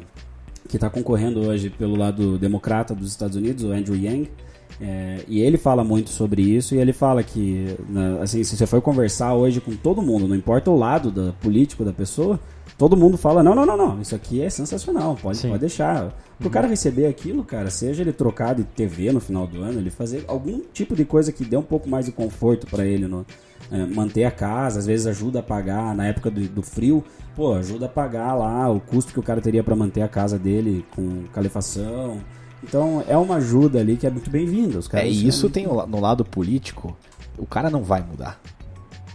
que 0.68 0.76
está 0.76 0.88
concorrendo 0.90 1.40
hoje 1.40 1.70
pelo 1.70 1.96
lado 1.96 2.38
democrata 2.38 2.94
dos 2.94 3.08
Estados 3.10 3.36
Unidos, 3.36 3.64
o 3.64 3.72
Andrew 3.72 3.96
Yang, 3.96 4.30
é, 4.80 5.24
e 5.28 5.40
ele 5.40 5.58
fala 5.58 5.84
muito 5.84 6.10
sobre 6.10 6.42
isso, 6.42 6.74
e 6.74 6.78
ele 6.78 6.92
fala 6.92 7.22
que, 7.22 7.76
na- 7.88 8.22
assim, 8.22 8.42
se 8.42 8.56
você 8.56 8.66
for 8.66 8.80
conversar 8.80 9.34
hoje 9.34 9.60
com 9.60 9.76
todo 9.76 10.00
mundo, 10.00 10.26
não 10.26 10.34
importa 10.34 10.70
o 10.70 10.76
lado 10.76 11.10
da, 11.10 11.32
político 11.34 11.84
da 11.84 11.92
pessoa, 11.92 12.40
todo 12.78 12.96
mundo 12.96 13.18
fala, 13.18 13.42
não, 13.42 13.54
não, 13.54 13.66
não, 13.66 13.76
não, 13.76 14.00
isso 14.00 14.14
aqui 14.14 14.40
é 14.40 14.48
sensacional, 14.48 15.18
pode, 15.20 15.36
Sim. 15.36 15.48
pode 15.48 15.60
deixar. 15.60 16.16
Pro 16.38 16.48
cara 16.48 16.66
receber 16.66 17.06
aquilo, 17.06 17.44
cara, 17.44 17.68
seja 17.68 18.02
ele 18.02 18.12
trocar 18.12 18.54
de 18.54 18.64
TV 18.64 19.12
no 19.12 19.20
final 19.20 19.46
do 19.46 19.60
ano, 19.62 19.78
ele 19.78 19.90
fazer 19.90 20.24
algum 20.26 20.60
tipo 20.72 20.96
de 20.96 21.04
coisa 21.04 21.30
que 21.30 21.44
dê 21.44 21.56
um 21.58 21.62
pouco 21.62 21.86
mais 21.86 22.06
de 22.06 22.12
conforto 22.12 22.66
para 22.66 22.86
ele 22.86 23.06
no, 23.06 23.26
é, 23.70 23.84
manter 23.84 24.24
a 24.24 24.30
casa, 24.30 24.78
às 24.78 24.86
vezes 24.86 25.06
ajuda 25.06 25.40
a 25.40 25.42
pagar 25.42 25.94
na 25.94 26.06
época 26.06 26.30
do, 26.30 26.40
do 26.48 26.62
frio, 26.62 27.04
pô, 27.36 27.52
ajuda 27.52 27.84
a 27.84 27.88
pagar 27.90 28.34
lá 28.34 28.70
o 28.70 28.80
custo 28.80 29.12
que 29.12 29.20
o 29.20 29.22
cara 29.22 29.42
teria 29.42 29.62
para 29.62 29.76
manter 29.76 30.00
a 30.00 30.08
casa 30.08 30.38
dele 30.38 30.86
com 30.96 31.24
calefação. 31.34 32.18
Então 32.62 33.02
é 33.08 33.16
uma 33.16 33.36
ajuda 33.36 33.80
ali 33.80 33.96
que 33.96 34.06
é 34.06 34.10
muito 34.10 34.30
bem-vinda. 34.30 34.78
Os 34.78 34.86
É, 34.86 34.90
caras 34.90 35.08
e 35.08 35.26
isso 35.26 35.48
tem 35.48 35.66
no 35.66 36.00
lado 36.00 36.24
político, 36.24 36.96
o 37.38 37.46
cara 37.46 37.70
não 37.70 37.82
vai 37.82 38.02
mudar. 38.02 38.40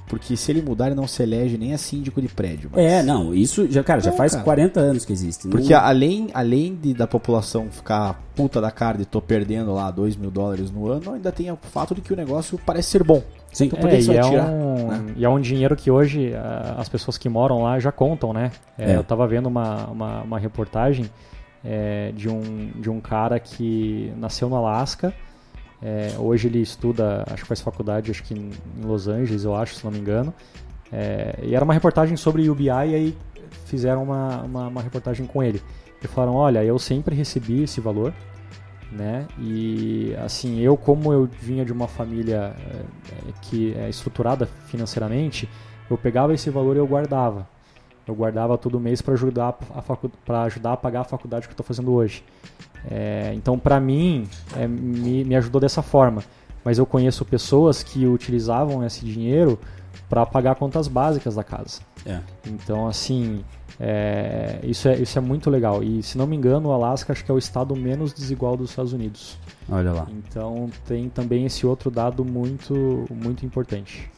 Porque 0.07 0.37
se 0.37 0.51
ele 0.51 0.61
mudar, 0.61 0.85
ele 0.87 0.95
não 0.95 1.07
se 1.07 1.23
elege 1.23 1.57
nem 1.57 1.73
a 1.73 1.79
síndico 1.79 2.21
de 2.21 2.27
prédio. 2.27 2.69
mas- 2.71 2.79
É, 2.85 3.01
não, 3.01 3.33
isso 3.33 3.67
já, 3.71 3.83
cara, 3.83 3.99
já 3.99 4.11
Não, 4.11 4.17
faz 4.17 4.33
cara. 4.33 4.43
40 4.43 4.79
anos 4.79 5.03
que 5.03 5.11
existe. 5.11 5.47
Porque 5.47 5.73
não... 5.73 5.79
além, 5.79 6.27
além 6.31 6.75
de, 6.75 6.93
da 6.93 7.07
população 7.07 7.69
ficar 7.71 8.21
puta 8.35 8.61
da 8.61 8.69
cara 8.69 8.99
de 8.99 9.05
tô 9.05 9.19
perdendo 9.19 9.73
lá 9.73 9.89
2 9.89 10.15
mil 10.15 10.29
dólares 10.29 10.69
no 10.69 10.87
ano, 10.87 11.13
ainda 11.13 11.31
tem 11.31 11.51
o 11.51 11.57
fato 11.57 11.95
de 11.95 12.01
que 12.01 12.13
o 12.13 12.15
negócio 12.15 12.59
parece 12.63 12.89
ser 12.91 13.03
bom. 13.03 13.23
Sim. 13.51 13.65
Então 13.65 13.89
É, 13.89 13.99
e, 13.99 14.09
é 14.17 14.21
tirar? 14.21 14.47
um, 14.47 14.87
né? 14.89 15.13
e 15.17 15.25
é 15.25 15.29
um 15.29 15.39
dinheiro 15.41 15.75
que 15.75 15.89
hoje 15.89 16.35
ah, 16.35 16.75
as 16.77 16.87
pessoas 16.87 17.17
que 17.17 17.27
moram 17.27 17.63
lá 17.63 17.79
já 17.79 17.91
contam, 17.91 18.31
né? 18.31 18.51
É, 18.77 18.91
É. 18.91 18.95
Eu 18.97 19.03
tava 19.03 19.25
vendo 19.27 19.47
uma, 19.47 19.87
uma, 19.87 20.21
uma 20.21 20.37
reportagem 20.39 21.09
é, 21.65 22.11
de, 22.13 22.29
um, 22.29 22.71
de 22.75 22.89
um 22.89 23.01
cara 23.01 23.39
que 23.39 24.13
nasceu 24.17 24.47
no 24.47 24.55
Alasca. 24.55 25.13
é, 25.81 26.15
hoje 26.17 26.47
ele 26.47 26.61
estuda, 26.61 27.23
acho 27.27 27.43
que 27.43 27.47
faz 27.47 27.61
faculdade, 27.61 28.11
acho 28.11 28.23
que 28.23 28.33
em 28.33 28.51
Los 28.83 29.07
Angeles, 29.07 29.43
eu 29.43 29.55
acho, 29.55 29.75
se 29.75 29.83
não 29.83 29.91
me 29.91 29.99
engano. 29.99 30.33
É, 30.91 31.39
e 31.41 31.55
era 31.55 31.65
uma 31.65 31.73
reportagem 31.73 32.15
sobre 32.15 32.49
UBI 32.49 32.67
e 32.67 32.69
aí 32.69 33.17
fizeram 33.65 34.03
uma, 34.03 34.43
uma, 34.43 34.67
uma 34.67 34.81
reportagem 34.81 35.25
com 35.25 35.41
ele. 35.41 35.61
E 36.01 36.07
falaram, 36.07 36.35
olha, 36.35 36.63
eu 36.63 36.77
sempre 36.77 37.15
recebi 37.15 37.63
esse 37.63 37.81
valor, 37.81 38.13
né? 38.91 39.27
E 39.39 40.15
assim, 40.23 40.59
eu 40.59 40.77
como 40.77 41.11
eu 41.11 41.27
vinha 41.41 41.65
de 41.65 41.73
uma 41.73 41.87
família 41.87 42.55
eh, 42.59 42.81
eh, 43.11 43.33
que 43.41 43.73
é 43.73 43.89
estruturada 43.89 44.45
financeiramente, 44.67 45.49
eu 45.89 45.97
pegava 45.97 46.33
esse 46.33 46.49
valor 46.49 46.75
e 46.75 46.79
eu 46.79 46.87
guardava. 46.87 47.47
Eu 48.07 48.15
guardava 48.15 48.57
todo 48.57 48.79
mês 48.79 49.01
para 49.01 49.13
ajudar 49.13 49.57
a 49.73 49.81
facu 49.81 50.09
para 50.25 50.43
ajudar 50.43 50.73
a 50.73 50.77
pagar 50.77 51.01
a 51.01 51.03
faculdade 51.03 51.47
que 51.47 51.51
eu 51.51 51.53
estou 51.53 51.65
fazendo 51.65 51.91
hoje. 51.91 52.23
Eh, 52.89 53.33
então, 53.35 53.57
para 53.57 53.79
mim, 53.79 54.27
eh, 54.55 54.67
me, 54.67 55.23
me 55.23 55.35
ajudou 55.35 55.59
dessa 55.59 55.81
forma. 55.81 56.23
Mas 56.63 56.77
eu 56.77 56.85
conheço 56.85 57.23
pessoas 57.25 57.83
que 57.83 58.05
utilizavam 58.05 58.85
esse 58.85 59.05
dinheiro 59.05 59.59
para 60.09 60.25
pagar 60.25 60.55
contas 60.55 60.87
básicas 60.87 61.35
da 61.35 61.43
casa. 61.43 61.81
É. 62.05 62.19
Então, 62.45 62.87
assim, 62.87 63.43
é, 63.79 64.59
isso, 64.63 64.87
é, 64.87 64.95
isso 64.95 65.17
é 65.17 65.21
muito 65.21 65.49
legal. 65.49 65.83
E, 65.83 66.01
se 66.01 66.17
não 66.17 66.25
me 66.25 66.35
engano, 66.35 66.69
o 66.69 66.71
Alasca 66.71 67.13
acho 67.13 67.23
que 67.23 67.31
é 67.31 67.33
o 67.33 67.37
estado 67.37 67.75
menos 67.75 68.13
desigual 68.13 68.55
dos 68.55 68.69
Estados 68.69 68.93
Unidos. 68.93 69.37
Olha 69.69 69.91
lá. 69.91 70.07
Então, 70.09 70.69
tem 70.87 71.09
também 71.09 71.45
esse 71.45 71.65
outro 71.65 71.89
dado 71.89 72.23
muito, 72.23 73.05
muito 73.11 73.45
importante. 73.45 74.09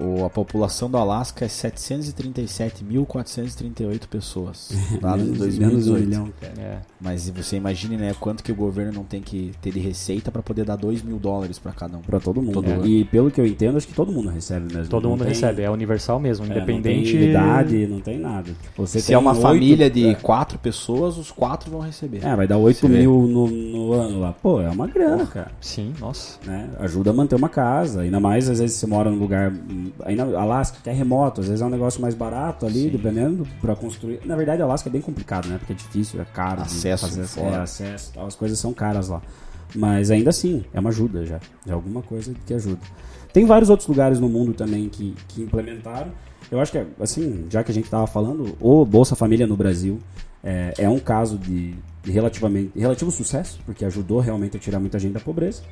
O- 0.00 0.24
a 0.24 0.30
população 0.30 0.88
do 0.90 0.96
Alasca 0.96 1.44
é 1.44 1.48
737.438 1.48 4.06
pessoas. 4.08 4.70
Dados 5.00 5.24
de 5.24 5.30
menos, 5.38 5.58
menos 5.58 5.84
de 5.84 5.90
um 5.90 5.94
2018. 5.94 6.08
milhão, 6.08 6.32
cara. 6.40 6.52
É, 6.58 6.78
Mas 7.00 7.28
você 7.30 7.56
imagine, 7.56 7.96
né, 7.96 8.14
quanto 8.18 8.42
que 8.42 8.50
o 8.52 8.54
governo 8.54 8.92
não 8.92 9.04
tem 9.04 9.20
que 9.22 9.52
ter 9.60 9.72
de 9.72 9.78
receita 9.80 10.30
para 10.30 10.42
poder 10.42 10.64
dar 10.64 10.76
2 10.76 11.02
mil 11.02 11.18
dólares 11.18 11.58
para 11.58 11.72
cada 11.72 11.96
um. 11.96 12.00
Pra 12.00 12.20
todo 12.20 12.40
mundo. 12.40 12.52
Todo 12.54 12.68
né? 12.68 12.76
mundo. 12.76 12.86
E 12.88 13.04
pelo 13.04 13.30
que 13.30 13.40
eu 13.40 13.46
entendo, 13.46 13.76
acho 13.76 13.86
que 13.88 13.94
todo 13.94 14.12
mundo 14.12 14.28
recebe 14.28 14.72
mesmo. 14.72 14.88
todo 14.88 15.04
Não 15.04 15.10
mundo 15.10 15.20
tem- 15.20 15.28
recebe, 15.28 15.62
é 15.62 15.70
universal 15.70 16.18
mesmo, 16.20 16.44
é, 16.46 16.50
independente. 16.50 17.12
Não 17.14 17.20
tem 17.20 17.30
idade, 17.30 17.86
não 17.86 18.00
tem 18.00 18.18
nada. 18.18 18.50
Você 18.76 19.00
Se 19.00 19.08
tem 19.08 19.14
é 19.14 19.18
uma 19.18 19.32
oito- 19.32 19.42
família 19.42 19.90
de 19.90 20.08
é. 20.10 20.14
quatro 20.14 20.58
pessoas, 20.58 21.16
os 21.18 21.30
quatro 21.30 21.70
vão 21.70 21.80
receber. 21.80 22.24
É, 22.24 22.34
vai 22.36 22.46
dar 22.46 22.56
8 22.58 22.80
Você 22.80 22.88
mil 22.88 23.26
no, 23.26 23.46
no 23.48 23.92
ano 23.92 24.20
lá. 24.20 24.32
Pô, 24.32 24.60
é 24.60 24.68
uma 24.70 24.86
grana, 24.86 25.26
cara. 25.26 25.50
Sim, 25.60 25.92
nossa. 26.00 26.38
Né? 26.46 26.68
Ajuda 26.80 27.10
a 27.10 27.12
manter 27.12 27.34
uma 27.36 27.48
casa. 27.48 28.00
Ainda 28.02 28.20
mais, 28.20 28.48
às 28.48 28.58
vezes, 28.60 28.76
você 28.76 28.86
mora 28.86 29.10
num 29.10 29.18
lugar. 29.18 29.52
Ainda 30.04 30.24
Alasca, 30.24 30.78
que 30.82 30.90
é 30.90 30.92
remoto. 30.92 31.40
Às 31.40 31.48
vezes 31.48 31.62
é 31.62 31.66
um 31.66 31.70
negócio 31.70 32.00
mais 32.00 32.14
barato 32.14 32.66
ali, 32.66 32.90
dependendo, 32.90 33.46
pra 33.60 33.74
construir. 33.76 34.20
Na 34.24 34.36
verdade, 34.36 34.62
Alasca 34.62 34.88
é 34.88 34.92
bem 34.92 35.00
complicado, 35.00 35.48
né? 35.48 35.58
Porque 35.58 35.72
é 35.72 35.76
difícil, 35.76 36.20
é 36.20 36.24
caro. 36.24 36.62
Acesso 36.62 37.06
fazer, 37.06 37.26
fora. 37.26 37.56
é, 37.56 37.60
acesso. 37.60 38.12
tal, 38.12 38.26
As 38.26 38.34
coisas 38.34 38.58
são 38.58 38.72
caras 38.72 39.08
lá. 39.08 39.22
Mas 39.74 40.10
ainda 40.10 40.30
assim, 40.30 40.64
é 40.72 40.80
uma 40.80 40.88
ajuda 40.90 41.26
já. 41.26 41.40
É 41.66 41.72
alguma 41.72 42.02
coisa 42.02 42.34
que 42.46 42.54
ajuda. 42.54 42.80
Tem 43.32 43.44
vários 43.44 43.70
outros 43.70 43.88
lugares 43.88 44.18
no 44.18 44.28
mundo 44.28 44.54
também 44.54 44.88
que, 44.88 45.14
que 45.28 45.42
implementaram. 45.42 46.10
Eu 46.50 46.60
acho 46.60 46.72
que, 46.72 46.82
assim, 47.00 47.46
já 47.50 47.62
que 47.62 47.70
a 47.70 47.74
gente 47.74 47.90
tava 47.90 48.06
falando, 48.06 48.56
o 48.60 48.84
Bolsa 48.84 49.14
Família 49.14 49.46
no 49.46 49.56
Brasil 49.56 49.98
é, 50.42 50.72
é 50.78 50.88
um 50.88 50.98
caso 50.98 51.36
de, 51.36 51.74
relativamente 52.10 52.78
relativo 52.78 53.10
sucesso, 53.10 53.60
porque 53.64 53.84
ajudou 53.84 54.20
realmente 54.20 54.56
a 54.56 54.60
tirar 54.60 54.78
muita 54.78 54.98
gente 54.98 55.12
da 55.12 55.20
pobreza, 55.20 55.62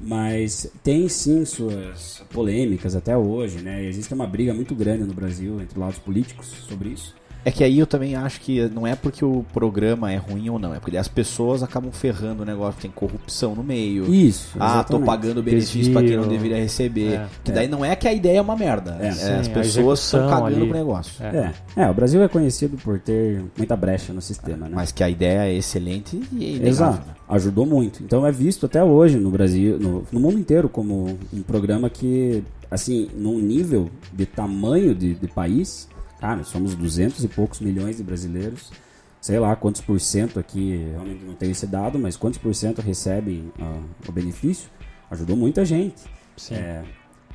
mas 0.00 0.70
tem 0.82 1.08
sim 1.08 1.44
suas 1.44 2.22
polêmicas 2.32 2.94
até 2.94 3.16
hoje, 3.16 3.58
né? 3.60 3.84
Existe 3.84 4.12
uma 4.12 4.26
briga 4.26 4.52
muito 4.52 4.74
grande 4.74 5.04
no 5.04 5.14
Brasil 5.14 5.60
entre 5.60 5.78
lados 5.78 5.98
políticos 5.98 6.46
sobre 6.68 6.90
isso. 6.90 7.14
É 7.44 7.50
que 7.50 7.62
aí 7.62 7.78
eu 7.78 7.86
também 7.86 8.16
acho 8.16 8.40
que 8.40 8.68
não 8.70 8.86
é 8.86 8.96
porque 8.96 9.24
o 9.24 9.44
programa 9.52 10.10
é 10.10 10.16
ruim 10.16 10.48
ou 10.48 10.58
não, 10.58 10.74
é 10.74 10.80
porque 10.80 10.96
as 10.96 11.08
pessoas 11.08 11.62
acabam 11.62 11.92
ferrando 11.92 12.42
o 12.42 12.46
negócio, 12.46 12.80
tem 12.80 12.90
corrupção 12.90 13.54
no 13.54 13.62
meio. 13.62 14.12
Isso. 14.12 14.56
Ah, 14.58 14.82
tô 14.82 14.98
pagando 15.00 15.42
benefício 15.42 15.92
pra 15.92 16.02
quem 16.02 16.16
não 16.16 16.26
deveria 16.26 16.56
receber. 16.56 17.14
É. 17.14 17.26
que 17.42 17.52
daí 17.52 17.68
não 17.68 17.84
é 17.84 17.94
que 17.94 18.08
a 18.08 18.12
ideia 18.12 18.38
é 18.38 18.40
uma 18.40 18.56
merda. 18.56 18.96
É. 19.00 19.08
É, 19.08 19.12
Sim, 19.12 19.32
as 19.32 19.48
pessoas 19.48 20.00
estão 20.00 20.28
cagando 20.28 20.56
ali. 20.56 20.66
pro 20.68 20.78
negócio. 20.78 21.22
É. 21.22 21.52
É, 21.76 21.82
é, 21.82 21.90
o 21.90 21.94
Brasil 21.94 22.22
é 22.22 22.28
conhecido 22.28 22.76
por 22.78 22.98
ter 22.98 23.44
muita 23.56 23.76
brecha 23.76 24.12
no 24.12 24.22
sistema, 24.22 24.66
né? 24.66 24.72
Mas 24.74 24.90
que 24.90 25.04
a 25.04 25.10
ideia 25.10 25.46
é 25.46 25.54
excelente 25.54 26.20
e 26.32 26.60
é 26.62 26.68
Exato. 26.68 27.06
né? 27.06 27.14
Ajudou 27.28 27.66
muito. 27.66 28.02
Então 28.02 28.26
é 28.26 28.32
visto 28.32 28.66
até 28.66 28.82
hoje 28.82 29.18
no 29.18 29.30
Brasil, 29.30 29.78
no, 29.78 30.06
no 30.10 30.20
mundo 30.20 30.38
inteiro, 30.38 30.68
como 30.68 31.18
um 31.32 31.42
programa 31.42 31.90
que, 31.90 32.42
assim, 32.70 33.08
num 33.14 33.38
nível 33.38 33.90
de 34.12 34.24
tamanho 34.26 34.94
de, 34.94 35.14
de 35.14 35.28
país, 35.28 35.88
cara, 36.24 36.42
somos 36.42 36.74
200 36.74 37.22
e 37.22 37.28
poucos 37.28 37.60
milhões 37.60 37.98
de 37.98 38.02
brasileiros. 38.02 38.72
Sei 39.20 39.38
lá 39.38 39.54
quantos 39.54 39.82
por 39.82 40.00
cento 40.00 40.40
aqui, 40.40 40.86
realmente 40.92 41.22
não 41.22 41.34
tenho 41.34 41.52
esse 41.52 41.66
dado, 41.66 41.98
mas 41.98 42.16
quantos 42.16 42.38
por 42.38 42.54
cento 42.54 42.80
recebem 42.80 43.52
ah, 43.60 43.82
o 44.08 44.12
benefício. 44.12 44.70
Ajudou 45.10 45.36
muita 45.36 45.66
gente. 45.66 46.00
Sim. 46.34 46.54
É, 46.54 46.82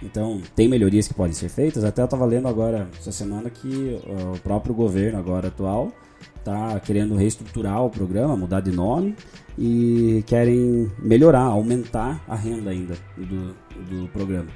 então, 0.02 0.41
tem 0.56 0.67
melhorias 0.67 1.08
que 1.08 1.13
podem 1.13 1.34
ser 1.34 1.49
feitas. 1.49 1.84
Até 1.84 2.02
eu 2.02 2.06
estava 2.06 2.25
lendo 2.25 2.47
agora, 2.47 2.89
essa 2.97 3.12
semana, 3.12 3.47
que 3.52 3.99
ó, 4.08 4.36
o 4.36 4.39
próprio 4.39 4.73
governo 4.73 5.19
agora 5.19 5.49
atual 5.49 5.91
está 6.38 6.80
querendo 6.80 7.15
reestruturar 7.15 7.86
o 7.86 7.91
programa, 7.91 8.36
mudar 8.36 8.60
de 8.60 8.71
nome 8.71 9.15
e 9.56 10.23
querem 10.25 10.91
melhorar, 10.97 11.43
aumentar 11.43 12.23
a 12.28 12.36
renda 12.36 12.71
ainda 12.71 12.95
do, 13.15 13.56
do 13.86 14.08
programa. 14.10 14.47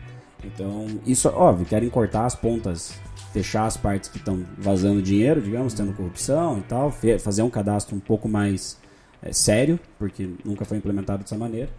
Então, 0.44 0.88
isso, 1.06 1.30
óbvio, 1.30 1.66
querem 1.66 1.90
cortar 1.90 2.26
as 2.26 2.36
pontas, 2.36 3.00
fechar 3.34 3.66
as 3.66 3.76
partes 3.76 4.10
que 4.10 4.18
estão 4.18 4.46
vazando 4.58 5.02
dinheiro, 5.02 5.42
digamos, 5.42 5.74
tendo 5.74 5.92
corrupção 5.94 6.60
e 6.60 6.62
tal, 6.62 6.94
fazer 7.20 7.42
um 7.42 7.50
cadastro 7.50 7.96
um 7.96 8.00
pouco 8.00 8.30
mais 8.30 8.78
é, 9.24 9.34
sério, 9.34 9.80
porque 9.98 10.30
nunca 10.46 10.64
foi 10.64 10.78
implementado 10.78 11.24
dessa 11.24 11.36
maneira 11.36 11.70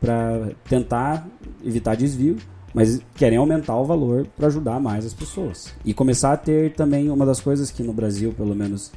para 0.00 0.50
tentar 0.68 1.26
evitar 1.64 1.96
desvio, 1.96 2.36
mas 2.72 3.00
querem 3.16 3.38
aumentar 3.38 3.76
o 3.76 3.84
valor 3.84 4.26
para 4.36 4.46
ajudar 4.46 4.80
mais 4.80 5.04
as 5.04 5.12
pessoas. 5.12 5.74
E 5.84 5.92
começar 5.92 6.32
a 6.32 6.36
ter 6.36 6.72
também 6.74 7.10
uma 7.10 7.26
das 7.26 7.40
coisas 7.40 7.70
que 7.70 7.82
no 7.82 7.92
Brasil, 7.92 8.32
pelo 8.32 8.54
menos, 8.54 8.92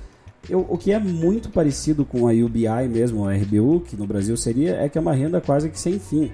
eu, 0.48 0.66
o 0.70 0.78
que 0.78 0.92
é 0.92 1.00
muito 1.00 1.50
parecido 1.50 2.06
com 2.06 2.28
a 2.28 2.32
UBI 2.32 2.88
mesmo, 2.90 3.28
a 3.28 3.34
RBU, 3.34 3.82
que 3.82 3.98
no 3.98 4.06
Brasil 4.06 4.38
seria, 4.38 4.76
é 4.76 4.88
que 4.88 4.98
é 4.98 5.02
uma 5.02 5.14
renda 5.14 5.42
quase 5.42 5.70
que 5.70 5.80
sem 5.80 6.00
fim, 6.00 6.32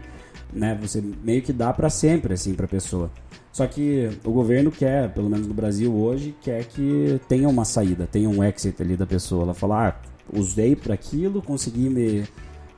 né? 0.52 0.78
Você 0.82 1.02
meio 1.24 1.42
que 1.42 1.54
dá 1.54 1.74
para 1.74 1.90
sempre 1.90 2.34
assim 2.34 2.54
para 2.54 2.66
a 2.66 2.70
pessoa. 2.70 3.10
Só 3.54 3.68
que 3.68 4.10
o 4.26 4.32
governo 4.32 4.72
quer, 4.72 5.14
pelo 5.14 5.30
menos 5.30 5.48
no 5.48 5.54
Brasil 5.54 5.94
hoje, 5.96 6.36
quer 6.42 6.66
que 6.66 7.22
tenha 7.30 7.48
uma 7.48 7.64
saída, 7.64 8.08
tenha 8.12 8.28
um 8.28 8.44
exit 8.44 8.82
ali 8.82 8.98
da 8.98 9.06
pessoa. 9.06 9.44
Ela 9.44 9.54
fala, 9.54 9.90
ah, 9.90 9.96
usei 10.36 10.76
para 10.76 10.96
aquilo, 10.96 11.40
consegui 11.40 11.88
me 11.88 12.24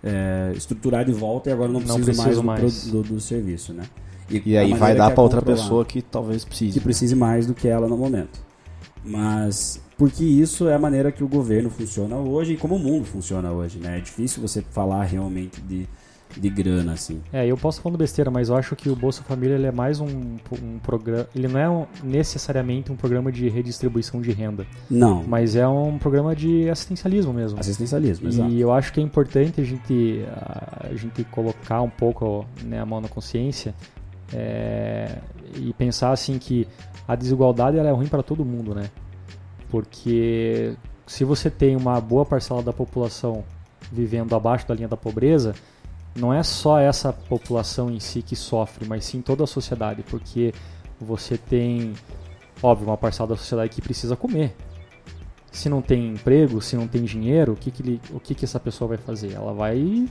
é, 0.04 0.52
estruturar 0.54 1.06
de 1.06 1.14
volta 1.14 1.50
e 1.50 1.54
agora 1.54 1.72
não 1.72 1.80
Não 1.80 1.96
preciso, 1.96 2.22
preciso 2.22 2.44
mais, 2.44 2.62
mais. 2.62 2.88
Do, 2.88 3.02
do- 3.02 3.14
do 3.16 3.20
serviço, 3.22 3.74
né? 3.74 3.86
E 4.30 4.58
a 4.58 4.62
aí 4.62 4.74
vai 4.74 4.94
dar 4.96 5.06
que 5.06 5.12
é 5.12 5.14
pra 5.16 5.24
outra 5.24 5.42
pessoa 5.42 5.86
que 5.86 6.02
talvez 6.02 6.44
precise. 6.44 6.74
que 6.74 6.84
precise 6.84 7.16
mais 7.16 7.48
do 7.48 7.54
que 7.54 7.68
ela 7.70 7.88
no 7.88 7.96
momento. 7.98 8.40
Mas 9.04 9.80
porque 9.98 10.24
isso 10.26 10.68
é 10.68 10.76
a 10.76 10.80
maneira 10.80 11.12
que 11.12 11.24
o 11.24 11.28
governo 11.28 11.70
funciona 11.70 12.18
hoje 12.18 12.54
e 12.54 12.58
como 12.58 12.76
o 12.76 12.80
mundo 12.80 13.06
funciona 13.06 13.52
hoje, 13.52 13.78
né? 13.80 13.98
É 14.00 14.02
difícil 14.02 14.42
você 14.42 14.62
falar 14.62 15.04
realmente 15.04 15.62
de, 15.62 15.88
de 16.38 16.50
grana 16.50 16.94
assim. 16.94 17.22
É, 17.32 17.46
eu 17.48 17.56
posso 17.58 17.82
falando 17.82 17.98
besteira, 17.98 18.30
mas 18.30 18.50
eu 18.50 18.56
acho 18.58 18.76
que 18.76 18.90
o 18.90 18.96
Bolsa 18.96 19.24
Família 19.24 19.56
ele 19.56 19.68
é 19.68 19.72
mais 19.72 20.00
um, 20.00 20.08
um 20.62 20.80
programa. 20.84 21.28
Ele 21.36 21.48
não 21.48 21.60
é 21.60 21.70
um- 21.70 21.86
necessariamente 22.04 22.92
um 22.92 22.96
programa 22.96 23.32
de 23.32 23.48
redistribuição 23.50 24.22
de 24.22 24.32
renda, 24.32 24.66
Não, 24.90 25.24
mas 25.24 25.56
é 25.56 25.68
um 25.68 25.98
programa 25.98 26.36
de 26.36 26.70
assistencialismo 26.70 27.32
mesmo. 27.34 27.60
assistencialismo, 27.60 28.28
exato. 28.28 28.50
E 28.52 28.60
eu 28.60 28.72
acho 28.74 28.92
que 28.92 29.00
é 29.00 29.04
importante 29.04 29.62
a 29.62 29.64
gente, 29.64 30.26
a, 30.36 30.88
a 30.92 30.96
gente 30.96 31.24
colocar 31.26 31.82
um 31.82 31.90
pouco 31.90 32.46
né, 32.64 32.80
a 32.80 32.86
mão 32.86 33.00
na 33.00 33.08
consciência 33.08 33.74
é, 34.34 35.20
e 35.58 35.72
pensar 35.74 36.12
assim 36.12 36.38
que 36.38 36.68
a 37.08 37.16
desigualdade 37.16 37.78
ela 37.78 37.88
é 37.90 37.92
ruim 37.92 38.08
para 38.08 38.24
todo 38.24 38.44
mundo, 38.44 38.74
né? 38.76 38.90
Porque 39.70 40.74
se 41.06 41.24
você 41.24 41.50
tem 41.50 41.76
uma 41.76 42.00
boa 42.00 42.26
parcela 42.26 42.62
da 42.62 42.74
população 42.74 43.44
vivendo 43.92 44.36
abaixo 44.36 44.68
da 44.68 44.74
linha 44.74 44.88
da 44.88 44.98
pobreza, 44.98 45.54
não 46.16 46.34
é 46.34 46.42
só 46.44 46.80
essa 46.80 47.12
população 47.12 47.92
em 47.92 48.00
si 48.00 48.22
que 48.22 48.36
sofre, 48.36 48.88
mas 48.88 49.04
sim 49.04 49.22
toda 49.22 49.44
a 49.44 49.48
sociedade, 49.48 50.02
porque 50.04 50.54
você 51.00 51.38
tem, 51.38 51.94
óbvio, 52.64 52.88
uma 52.88 52.98
parcela 52.98 53.30
da 53.30 53.36
sociedade 53.36 53.70
que 53.70 53.82
precisa 53.82 54.16
comer. 54.16 54.56
Se 55.52 55.68
não 55.70 55.82
tem 55.82 56.14
emprego, 56.14 56.62
se 56.62 56.76
não 56.76 56.88
tem 56.88 57.04
dinheiro, 57.04 57.54
o 57.54 57.56
que 57.56 57.70
que, 57.70 57.82
ele, 57.82 58.02
o 58.12 58.20
que, 58.20 58.34
que 58.34 58.46
essa 58.46 58.60
pessoa 58.60 58.90
vai 58.90 58.98
fazer? 58.98 59.34
Ela 59.34 59.54
vai 59.54 60.08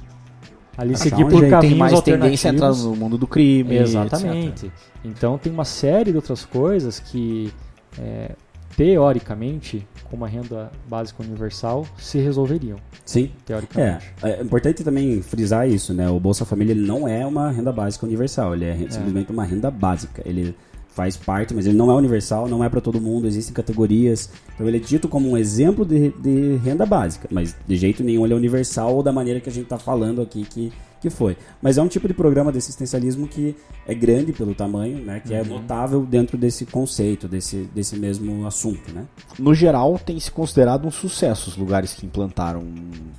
ali 0.76 0.96
seguir 0.96 1.24
por 1.24 1.40
jeito. 1.40 1.50
caminhos 1.50 1.70
Tem 1.70 1.78
mais 1.78 2.00
tendência 2.00 2.50
a 2.50 2.54
entrar 2.54 2.72
no 2.74 2.96
mundo 2.96 3.16
do 3.16 3.26
crime. 3.26 3.76
Exatamente. 3.76 4.70
Então 5.04 5.38
tem 5.38 5.52
uma 5.52 5.64
série 5.64 6.10
de 6.10 6.16
outras 6.16 6.44
coisas 6.44 6.98
que, 6.98 7.52
é, 7.98 8.32
teoricamente, 8.76 9.86
com 10.10 10.16
uma 10.16 10.28
renda 10.28 10.70
básica 10.88 11.22
universal, 11.22 11.86
se 11.96 12.18
resolveriam. 12.18 12.78
Sim. 13.04 13.24
É, 13.24 13.46
Teoricamente. 13.46 14.12
é 14.22 14.42
importante 14.42 14.84
também 14.84 15.20
frisar 15.22 15.68
isso, 15.68 15.92
né? 15.92 16.08
O 16.08 16.18
Bolsa 16.20 16.44
Família 16.44 16.72
ele 16.72 16.86
não 16.86 17.06
é 17.08 17.26
uma 17.26 17.50
renda 17.50 17.72
básica 17.72 18.06
universal, 18.06 18.54
ele 18.54 18.64
é, 18.64 18.72
re- 18.72 18.90
simplesmente 18.90 19.30
uma 19.30 19.44
renda 19.44 19.70
básica. 19.70 20.22
Ele 20.24 20.54
faz 20.88 21.16
parte, 21.16 21.52
mas 21.52 21.66
ele 21.66 21.76
não 21.76 21.90
é 21.90 21.94
universal, 21.94 22.48
não 22.48 22.62
é 22.62 22.68
para 22.68 22.80
todo 22.80 23.00
mundo, 23.00 23.26
existem 23.26 23.52
categorias. 23.52 24.30
Então 24.54 24.66
ele 24.68 24.76
é 24.76 24.80
dito 24.80 25.08
como 25.08 25.28
um 25.28 25.36
exemplo 25.36 25.84
de, 25.84 26.10
de 26.20 26.56
renda 26.64 26.86
básica, 26.86 27.28
mas 27.32 27.56
de 27.66 27.76
jeito 27.76 28.02
nenhum 28.04 28.24
ele 28.24 28.32
é 28.32 28.36
universal 28.36 28.94
ou 28.94 29.02
da 29.02 29.12
maneira 29.12 29.40
que 29.40 29.48
a 29.48 29.52
gente 29.52 29.64
está 29.64 29.76
falando 29.78 30.22
aqui 30.22 30.44
que, 30.44 30.72
que 31.04 31.10
foi. 31.10 31.36
Mas 31.60 31.76
é 31.76 31.82
um 31.82 31.88
tipo 31.88 32.08
de 32.08 32.14
programa 32.14 32.50
de 32.50 32.56
assistencialismo 32.56 33.28
que 33.28 33.54
é 33.86 33.94
grande 33.94 34.32
pelo 34.32 34.54
tamanho, 34.54 34.98
né? 35.04 35.20
Que 35.20 35.34
é 35.34 35.44
notável 35.44 36.00
dentro 36.06 36.38
desse 36.38 36.64
conceito, 36.64 37.28
desse, 37.28 37.68
desse 37.74 37.96
mesmo 37.98 38.46
assunto, 38.46 38.90
né? 38.92 39.04
No 39.38 39.54
geral, 39.54 39.98
tem 39.98 40.18
se 40.18 40.30
considerado 40.30 40.86
um 40.86 40.90
sucesso 40.90 41.50
os 41.50 41.56
lugares 41.58 41.92
que 41.92 42.06
implantaram 42.06 42.64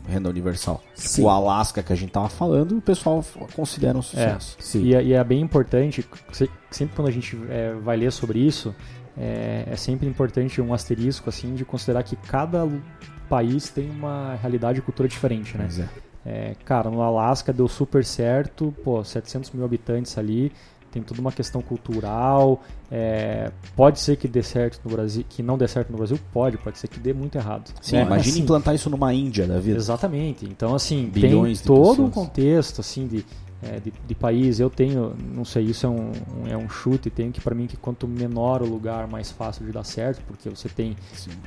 renda 0.07 0.29
universal. 0.29 0.81
Sim. 0.95 1.21
O 1.23 1.29
Alasca 1.29 1.83
que 1.83 1.93
a 1.93 1.95
gente 1.95 2.11
tava 2.11 2.27
falando, 2.29 2.77
o 2.77 2.81
pessoal 2.81 3.23
considera 3.55 3.95
um 3.95 3.99
É, 3.99 4.03
sucesso. 4.03 4.57
Sim. 4.59 4.81
e, 4.83 4.95
é- 4.95 5.03
e 5.03 5.13
é 5.13 5.23
bem 5.23 5.41
importante, 5.41 6.03
se- 6.31 6.49
sempre 6.71 6.95
quando 6.95 7.07
a 7.07 7.11
gente 7.11 7.37
é, 7.49 7.73
vai 7.75 7.97
ler 7.97 8.11
sobre 8.11 8.39
isso, 8.39 8.73
é, 9.17 9.65
é 9.67 9.75
sempre 9.75 10.07
importante 10.09 10.59
um 10.59 10.73
asterisco 10.73 11.29
assim 11.29 11.53
de 11.53 11.63
considerar 11.63 12.01
que 12.03 12.15
cada 12.15 12.67
país 13.29 13.69
tem 13.69 13.89
uma 13.89 14.35
realidade 14.41 14.79
e 14.79 14.81
cultura 14.81 15.07
diferente, 15.07 15.57
né? 15.57 15.65
Pois 15.67 15.79
é. 16.25 16.55
Cara, 16.65 16.89
no 16.89 17.01
Alasca 17.01 17.53
deu 17.53 17.67
super 17.67 18.03
certo, 18.03 18.73
pô, 18.83 19.03
700 19.03 19.51
mil 19.51 19.63
habitantes 19.65 20.17
ali, 20.17 20.51
tem 20.91 21.03
toda 21.03 21.19
uma 21.19 21.31
questão 21.31 21.61
cultural. 21.61 22.63
é, 22.89 23.51
pode 23.75 23.99
ser 23.99 24.15
que 24.15 24.27
dê 24.27 24.41
certo 24.41 24.79
no 24.85 24.91
Brasil, 24.95 25.25
que 25.27 25.43
não 25.43 25.57
dê 25.57 25.67
certo 25.67 25.89
no 25.91 25.97
Brasil, 25.97 26.17
pode, 26.31 26.57
pode 26.57 26.77
ser 26.79 26.87
que 26.87 26.99
dê 26.99 27.13
muito 27.13 27.37
errado. 27.37 27.69
Sim, 27.81 27.97
É, 27.97 28.01
imagina 28.03 28.33
assim, 28.35 28.41
implantar 28.43 28.73
isso 28.75 28.89
numa 28.89 29.13
Índia 29.13 29.45
da 29.45 29.59
vida. 29.59 29.77
Exatamente. 29.77 30.45
Então, 30.45 30.73
assim, 30.73 31.05
Bilhões 31.07 31.59
tem 31.61 31.67
todo 31.67 32.01
um 32.03 32.07
pessoas. 32.09 32.13
contexto, 32.13 32.79
assim, 32.81 33.07
de, 33.07 33.25
é, 33.61 33.79
de, 33.81 33.91
de 34.07 34.15
país. 34.15 34.59
Eu 34.61 34.69
tenho, 34.69 35.13
não 35.33 35.43
sei, 35.43 35.63
isso 35.65 35.85
é 35.85 35.89
um, 35.89 36.11
um- 36.43 36.47
é 36.47 36.55
um 36.55 36.69
chute, 36.69 37.09
tenho 37.09 37.31
que 37.33 37.41
para 37.41 37.53
mim 37.53 37.67
que 37.67 37.75
quanto 37.75 38.07
menor 38.07 38.61
o 38.61 38.65
lugar, 38.65 39.05
mais 39.07 39.29
fácil 39.31 39.65
de 39.65 39.73
dar 39.73 39.83
certo, 39.83 40.21
porque 40.25 40.49
você 40.49 40.69
tem 40.69 40.95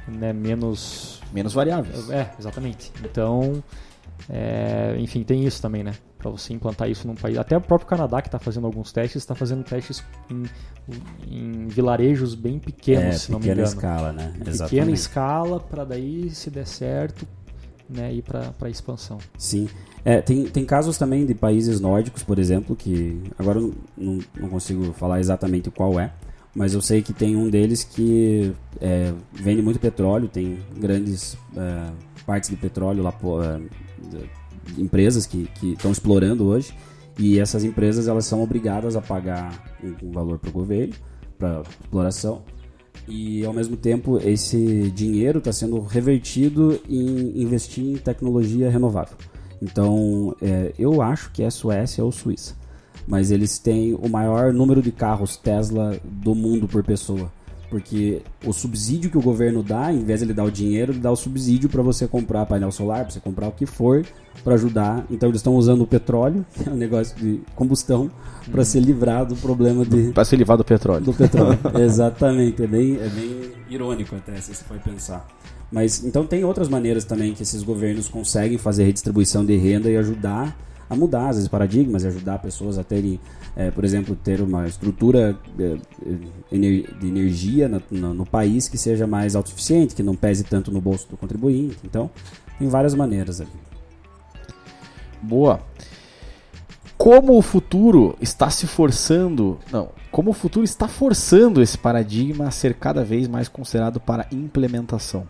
né, 0.07 0.33
menos 0.35 1.23
Menos 1.33 1.55
variáveis. 1.55 2.11
é, 2.11 2.31
exatamente. 2.39 2.93
Então, 3.03 3.63
é, 4.29 4.97
enfim, 4.99 5.23
tem 5.23 5.45
isso 5.45 5.61
também, 5.61 5.83
né? 5.83 5.95
Pra 6.19 6.31
você 6.31 6.53
implantar 6.53 6.91
isso 6.91 7.07
num 7.07 7.15
país. 7.15 7.39
Até 7.39 7.57
o 7.57 7.61
próprio 7.61 7.89
Canadá, 7.89 8.21
que 8.21 8.29
está 8.29 8.39
fazendo 8.39 8.67
alguns 8.67 8.93
testes, 8.93 9.23
está 9.23 9.35
fazendo 9.35 9.63
testes 9.63 10.03
em, 10.31 10.45
em 11.31 11.67
vilarejos 11.69 12.35
bem 12.35 12.59
pequenos, 12.59 13.05
é, 13.05 13.13
se 13.13 13.31
não 13.31 13.39
me 13.39 13.45
pequena 13.45 13.61
engano. 13.61 13.77
escala, 13.77 14.13
né? 14.13 14.27
Pequena 14.33 14.51
Exatamente. 14.51 14.95
escala, 14.95 15.61
para 15.61 15.85
daí, 15.85 16.31
se 16.31 16.51
der 16.51 16.67
certo, 16.67 17.27
né, 17.89 18.13
ir 18.13 18.23
para 18.23 18.53
a 18.61 18.69
expansão. 18.69 19.19
Sim. 19.37 19.69
É, 20.05 20.21
tem, 20.21 20.45
tem 20.45 20.65
casos 20.65 20.97
também 20.99 21.25
de 21.25 21.35
países 21.35 21.81
nórdicos, 21.81 22.23
por 22.23 22.39
exemplo, 22.39 22.77
que 22.77 23.21
agora 23.39 23.59
eu 23.59 23.75
não, 23.97 24.19
não 24.41 24.49
consigo 24.49 24.93
falar 24.93 25.21
exatamente 25.21 25.71
qual 25.71 25.99
é, 25.99 26.13
mas 26.55 26.75
eu 26.75 26.83
sei 26.83 27.03
que 27.03 27.13
tem 27.13 27.37
um 27.37 27.49
deles 27.49 27.85
que 27.85 28.53
é, 28.81 29.13
vende 29.33 29.63
muito 29.63 29.79
petróleo, 29.79 30.29
tem 30.29 30.59
grandes 30.77 31.37
é, 31.57 31.91
partes 32.27 32.51
de 32.51 32.57
petróleo 32.57 33.03
lá, 33.03 33.11
é, 33.45 33.61
empresas 34.77 35.27
que 35.27 35.49
estão 35.63 35.91
explorando 35.91 36.47
hoje, 36.47 36.75
e 37.19 37.39
essas 37.39 37.65
empresas 37.65 38.07
elas 38.07 38.25
são 38.27 38.43
obrigadas 38.43 38.95
a 38.97 39.01
pagar 39.01 39.77
um, 39.83 40.09
um 40.09 40.13
valor 40.13 40.39
para 40.39 40.51
o 40.51 40.53
governo, 40.53 40.95
para 41.39 41.63
exploração, 41.63 42.43
e 43.07 43.45
ao 43.45 43.53
mesmo 43.53 43.77
tempo 43.77 44.19
esse 44.19 44.91
dinheiro 44.91 45.39
está 45.39 45.53
sendo 45.53 45.81
revertido 45.81 46.79
em 46.89 47.43
investir 47.43 47.85
em 47.85 47.97
tecnologia 47.97 48.71
renovável. 48.71 49.17
Então 49.61 50.37
é, 50.41 50.73
eu 50.79 51.01
acho 51.03 51.33
que 51.33 51.43
é 51.43 51.51
Suécia 51.51 52.05
ou 52.05 52.13
Suíça, 52.13 52.55
mas 53.07 53.31
eles 53.31 53.59
têm 53.59 53.95
o 53.95 54.09
maior 54.09 54.53
número 54.53 54.83
de 54.83 54.93
carros 54.93 55.37
Tesla 55.37 55.99
do 56.05 56.35
mundo 56.35 56.69
por 56.69 56.85
pessoa. 56.85 57.33
Porque 57.71 58.23
o 58.45 58.53
subsídio 58.53 59.11
que 59.11 59.19
o 59.19 59.23
governo 59.23 59.63
dá, 59.63 59.93
em 59.93 60.03
vez 60.03 60.21
de 60.21 60.27
ele 60.27 60.33
dar 60.33 60.45
o 60.45 60.51
dinheiro, 60.51 60.93
ele 60.93 61.01
dá 61.01 61.11
o 61.11 61.17
subsídio 61.17 61.69
para 61.69 61.83
você 61.83 62.09
comprar 62.09 62.47
painel 62.47 62.73
solar, 62.73 63.03
para 63.03 63.11
você 63.11 63.21
comprar 63.21 63.49
o 63.49 63.53
que 63.53 63.67
for, 63.67 64.07
para 64.43 64.55
ajudar. 64.55 65.05
Então 65.11 65.29
eles 65.29 65.41
estão 65.41 65.55
usando 65.55 65.83
o 65.83 65.87
petróleo, 65.87 66.47
que 66.55 66.69
é 66.69 66.73
um 66.73 66.77
negócio 66.77 67.17
de 67.17 67.41
combustão, 67.55 68.11
para 68.51 68.65
ser 68.65 68.81
livrado 68.81 69.35
do 69.35 69.41
problema 69.41 69.85
de. 69.85 70.13
Para 70.13 70.25
ser 70.25 70.37
livrado 70.37 70.63
do 70.63 70.67
petróleo. 70.67 71.05
Do 71.05 71.13
petróleo. 71.13 71.59
Exatamente. 71.79 72.63
É 72.63 72.67
bem, 72.67 72.97
é 72.97 73.09
bem 73.09 73.53
irônico 73.69 74.17
até, 74.17 74.41
se 74.41 74.55
você 74.55 74.65
for 74.65 74.79
pensar. 74.79 75.27
Mas 75.71 76.03
então 76.03 76.27
tem 76.27 76.45
outras 76.45 76.69
maneiras 76.69 77.05
também 77.05 77.35
que 77.35 77.43
esses 77.43 77.63
governos 77.63 78.09
conseguem 78.09 78.57
fazer 78.57 78.85
redistribuição 78.85 79.45
de 79.45 79.57
renda 79.57 79.91
e 79.91 79.97
ajudar 79.99 80.57
a 80.89 80.97
mudar 80.97 81.29
às 81.29 81.37
vezes 81.37 81.49
paradigmas 81.49 82.05
e 82.05 82.07
ajudar 82.09 82.39
pessoas 82.39 82.79
a 82.79 82.85
terem, 82.85 83.21
é, 83.57 83.71
por 83.71 83.85
exemplo, 83.85 84.17
ter 84.17 84.41
uma 84.41 84.67
estrutura 84.67 85.39
é, 85.59 85.77
de 86.51 87.07
energia 87.07 87.69
no, 87.69 88.15
no, 88.15 88.27
país 88.27 88.69
que 88.69 88.79
seja 88.79 89.07
mais 89.07 89.37
autossuficiente, 89.37 89.95
que 89.95 90.03
não 90.03 90.15
pese 90.15 90.45
tanto 90.45 90.71
no 90.71 90.81
bolso 90.81 91.09
do 91.09 91.17
contribuinte. 91.17 91.79
Então, 91.85 92.11
tem 92.59 92.69
várias 92.69 92.95
maneiras 92.95 93.41
ali. 93.41 93.51
Boa. 95.23 95.61
Como 96.97 97.37
o 97.37 97.43
futuro 97.43 98.17
está 98.21 98.51
se 98.51 98.67
forçando, 98.67 99.59
não, 99.71 99.91
como 100.11 100.31
o 100.31 100.35
futuro 100.35 100.65
está 100.65 100.89
forçando 100.89 101.63
esse 101.63 101.79
paradigma 101.79 102.49
a 102.49 102.51
ser 102.51 102.75
cada 102.75 103.05
vez 103.05 103.29
mais 103.29 103.47
considerado 103.47 104.01
para 104.01 104.27
implementação. 104.33 105.27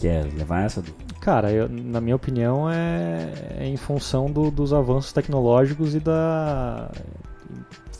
Quer 0.00 0.24
levar 0.24 0.62
essa? 0.62 0.80
Do... 0.80 0.92
Cara, 1.20 1.52
eu, 1.52 1.68
na 1.68 2.00
minha 2.00 2.16
opinião 2.16 2.70
é, 2.70 3.32
é 3.58 3.66
em 3.66 3.76
função 3.76 4.30
do, 4.30 4.50
dos 4.50 4.72
avanços 4.72 5.12
tecnológicos 5.12 5.94
e 5.94 6.00
da 6.00 6.90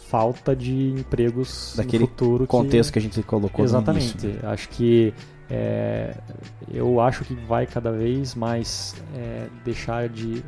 falta 0.09 0.57
de 0.57 0.91
empregos 0.91 1.75
daquele 1.77 2.05
no 2.05 2.09
futuro 2.09 2.47
contexto 2.47 2.91
que, 2.91 2.95
que 2.95 2.99
a 2.99 3.03
gente 3.03 3.23
colocou 3.23 3.65
exatamente 3.65 4.17
no 4.17 4.25
início, 4.25 4.43
né? 4.43 4.53
acho 4.53 4.69
que 4.71 5.15
é, 5.49 6.17
eu 6.73 7.01
acho 7.01 7.25
que 7.25 7.35
vai 7.35 7.67
cada 7.67 7.93
vez 7.93 8.35
mais 8.35 8.95
é, 9.15 9.47
deixar 9.65 10.09
de 10.09 10.43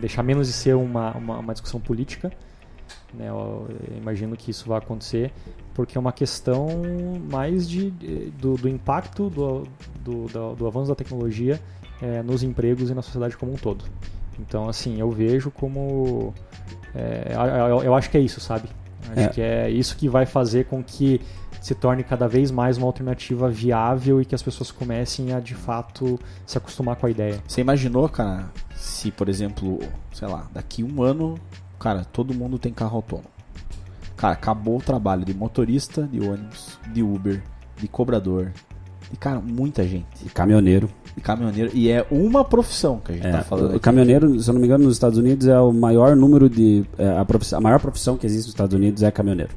deixar 0.00 0.22
menos 0.22 0.46
de 0.46 0.52
ser 0.52 0.76
uma, 0.76 1.16
uma, 1.16 1.38
uma 1.38 1.52
discussão 1.52 1.80
política 1.80 2.30
né? 3.16 3.28
Eu, 3.28 3.66
imagino 3.96 4.36
que 4.36 4.50
isso 4.50 4.68
vai 4.68 4.78
acontecer 4.78 5.32
porque 5.74 5.98
é 5.98 6.00
uma 6.00 6.12
questão 6.12 6.68
mais 7.30 7.68
de, 7.68 7.90
do, 8.38 8.54
do 8.54 8.68
impacto 8.68 9.28
do, 9.28 9.64
do, 10.02 10.26
do, 10.26 10.54
do, 10.54 10.66
avanço 10.66 10.88
da 10.88 10.94
tecnologia 10.94 11.60
é, 12.00 12.22
nos 12.22 12.42
empregos 12.42 12.88
e 12.88 12.94
na 12.94 13.02
sociedade 13.02 13.36
como 13.36 13.52
um 13.52 13.56
todo. 13.56 13.84
Então, 14.38 14.68
assim, 14.68 14.98
eu 14.98 15.10
vejo 15.10 15.50
como. 15.50 16.32
É, 16.94 17.34
eu, 17.70 17.82
eu, 17.82 17.94
acho 17.94 18.10
que 18.10 18.16
é 18.16 18.20
isso, 18.20 18.40
sabe? 18.40 18.68
Acho 19.10 19.20
é. 19.20 19.28
que 19.28 19.40
é 19.40 19.70
isso 19.70 19.96
que 19.96 20.08
vai 20.08 20.24
fazer 20.24 20.64
com 20.64 20.82
que 20.82 21.20
se 21.60 21.74
torne 21.74 22.04
cada 22.04 22.28
vez 22.28 22.50
mais 22.50 22.78
uma 22.78 22.86
alternativa 22.86 23.50
viável 23.50 24.20
e 24.20 24.24
que 24.24 24.34
as 24.34 24.42
pessoas 24.42 24.70
comecem 24.70 25.32
a 25.32 25.40
de 25.40 25.54
fato 25.54 26.18
se 26.46 26.56
acostumar 26.56 26.96
com 26.96 27.06
a 27.06 27.10
ideia. 27.10 27.42
Você 27.46 27.60
imaginou, 27.60 28.08
cara, 28.08 28.50
se 28.76 29.10
por 29.10 29.28
exemplo, 29.28 29.80
sei 30.12 30.28
lá, 30.28 30.48
daqui 30.52 30.84
um 30.84 31.02
ano, 31.02 31.34
cara, 31.78 32.04
todo 32.04 32.34
mundo 32.34 32.58
tem 32.58 32.72
carro 32.72 32.96
autônomo. 32.96 33.28
Cara, 34.16 34.32
acabou 34.32 34.78
o 34.78 34.82
trabalho 34.82 35.24
de 35.24 35.34
motorista 35.34 36.02
de 36.04 36.20
ônibus, 36.20 36.78
de 36.92 37.02
Uber, 37.02 37.42
de 37.76 37.86
cobrador, 37.86 38.52
de 39.10 39.16
cara, 39.16 39.40
muita 39.40 39.84
gente. 39.84 40.06
De 40.22 40.30
caminhoneiro. 40.30 40.88
De 41.14 41.20
caminhoneiro. 41.20 41.70
E 41.74 41.90
é 41.90 42.04
uma 42.10 42.44
profissão 42.44 42.98
que 42.98 43.12
a 43.12 43.14
gente 43.14 43.26
é, 43.26 43.32
tá 43.32 43.42
falando. 43.42 43.66
O 43.66 43.70
aqui. 43.70 43.80
caminhoneiro, 43.80 44.40
se 44.40 44.48
eu 44.48 44.54
não 44.54 44.60
me 44.60 44.66
engano, 44.66 44.84
nos 44.84 44.94
Estados 44.94 45.18
Unidos 45.18 45.46
é 45.46 45.58
o 45.60 45.72
maior 45.72 46.16
número 46.16 46.48
de. 46.48 46.84
É, 46.98 47.18
a, 47.18 47.24
profissão, 47.24 47.58
a 47.58 47.62
maior 47.62 47.78
profissão 47.78 48.16
que 48.16 48.26
existe 48.26 48.46
nos 48.46 48.54
Estados 48.54 48.74
Unidos 48.74 49.02
é 49.02 49.10
caminhoneiro. 49.10 49.52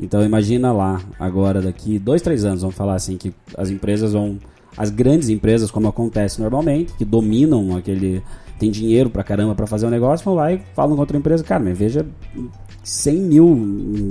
Então 0.00 0.22
imagina 0.22 0.72
lá, 0.72 1.00
agora, 1.18 1.60
daqui 1.60 1.98
dois, 1.98 2.22
três 2.22 2.44
anos, 2.44 2.60
vamos 2.62 2.76
falar 2.76 2.94
assim, 2.94 3.16
que 3.16 3.32
as 3.56 3.70
empresas 3.70 4.12
vão. 4.12 4.38
As 4.76 4.90
grandes 4.90 5.28
empresas, 5.28 5.72
como 5.72 5.88
acontece 5.88 6.40
normalmente, 6.40 6.92
que 6.94 7.04
dominam 7.04 7.76
aquele. 7.76 8.22
Tem 8.58 8.70
dinheiro 8.70 9.08
pra 9.08 9.22
caramba 9.22 9.54
pra 9.54 9.66
fazer 9.66 9.86
um 9.86 9.90
negócio, 9.90 10.24
vão 10.24 10.34
lá 10.34 10.52
e 10.52 10.60
falam 10.74 10.94
com 10.94 11.00
outra 11.00 11.16
empresa, 11.16 11.44
cara, 11.44 11.62
mas 11.62 11.78
veja 11.78 12.06
100 12.82 13.16
mil 13.20 13.54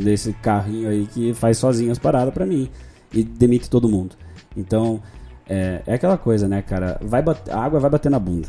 desse 0.03 0.33
carrinho 0.33 0.89
aí 0.89 1.07
que 1.07 1.33
faz 1.33 1.57
sozinho 1.57 1.91
as 1.91 1.99
paradas 1.99 2.33
pra 2.33 2.45
mim. 2.45 2.69
E 3.13 3.23
demite 3.23 3.69
todo 3.69 3.87
mundo. 3.87 4.15
Então, 4.55 5.01
é, 5.49 5.81
é, 5.87 5.93
aquela 5.93 6.17
coisa, 6.17 6.47
né, 6.47 6.61
cara? 6.61 6.99
Vai 7.01 7.21
bater, 7.21 7.53
a 7.53 7.59
água 7.59 7.79
vai 7.79 7.89
bater 7.89 8.09
na 8.09 8.19
bunda. 8.19 8.47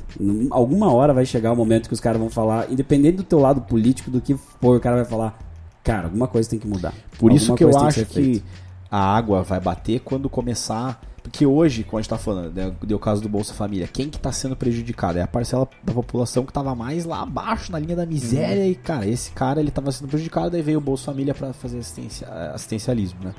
Alguma 0.50 0.92
hora 0.92 1.14
vai 1.14 1.24
chegar 1.24 1.52
o 1.52 1.56
momento 1.56 1.88
que 1.88 1.94
os 1.94 2.00
caras 2.00 2.20
vão 2.20 2.28
falar, 2.28 2.70
independente 2.70 3.18
do 3.18 3.22
teu 3.22 3.38
lado 3.38 3.60
político, 3.60 4.10
do 4.10 4.20
que 4.20 4.34
for, 4.60 4.76
o 4.76 4.80
cara 4.80 4.96
vai 4.96 5.04
falar, 5.04 5.38
cara, 5.84 6.04
alguma 6.04 6.26
coisa 6.26 6.50
tem 6.50 6.58
que 6.58 6.66
mudar. 6.66 6.92
Por 7.18 7.30
alguma 7.30 7.36
isso 7.36 7.54
que 7.54 7.62
eu 7.62 7.76
acho 7.78 8.04
que, 8.06 8.40
que 8.40 8.42
a 8.90 8.98
água 8.98 9.42
vai 9.42 9.60
bater 9.60 10.00
quando 10.00 10.28
começar. 10.28 11.00
Porque 11.30 11.44
hoje, 11.44 11.84
quando 11.84 12.00
a 12.00 12.02
gente 12.02 12.10
tá 12.10 12.18
falando, 12.18 12.54
né, 12.54 12.72
deu 12.82 12.96
o 12.96 13.00
caso 13.00 13.20
do 13.20 13.28
Bolsa 13.28 13.52
Família, 13.52 13.86
quem 13.86 14.08
que 14.08 14.18
tá 14.18 14.32
sendo 14.32 14.56
prejudicado? 14.56 15.18
É 15.18 15.22
a 15.22 15.26
parcela 15.26 15.68
da 15.82 15.92
população 15.92 16.44
que 16.44 16.52
tava 16.52 16.74
mais 16.74 17.04
lá 17.04 17.22
abaixo, 17.22 17.70
na 17.70 17.78
linha 17.78 17.94
da 17.94 18.06
miséria, 18.06 18.64
uhum. 18.64 18.70
e, 18.70 18.74
cara, 18.74 19.06
esse 19.06 19.30
cara, 19.32 19.60
ele 19.60 19.70
tava 19.70 19.92
sendo 19.92 20.08
prejudicado, 20.08 20.50
daí 20.50 20.62
veio 20.62 20.78
o 20.78 20.80
Bolsa 20.80 21.04
Família 21.04 21.34
para 21.34 21.52
fazer 21.52 21.78
assistência, 21.78 22.26
assistencialismo, 22.54 23.20
né? 23.22 23.34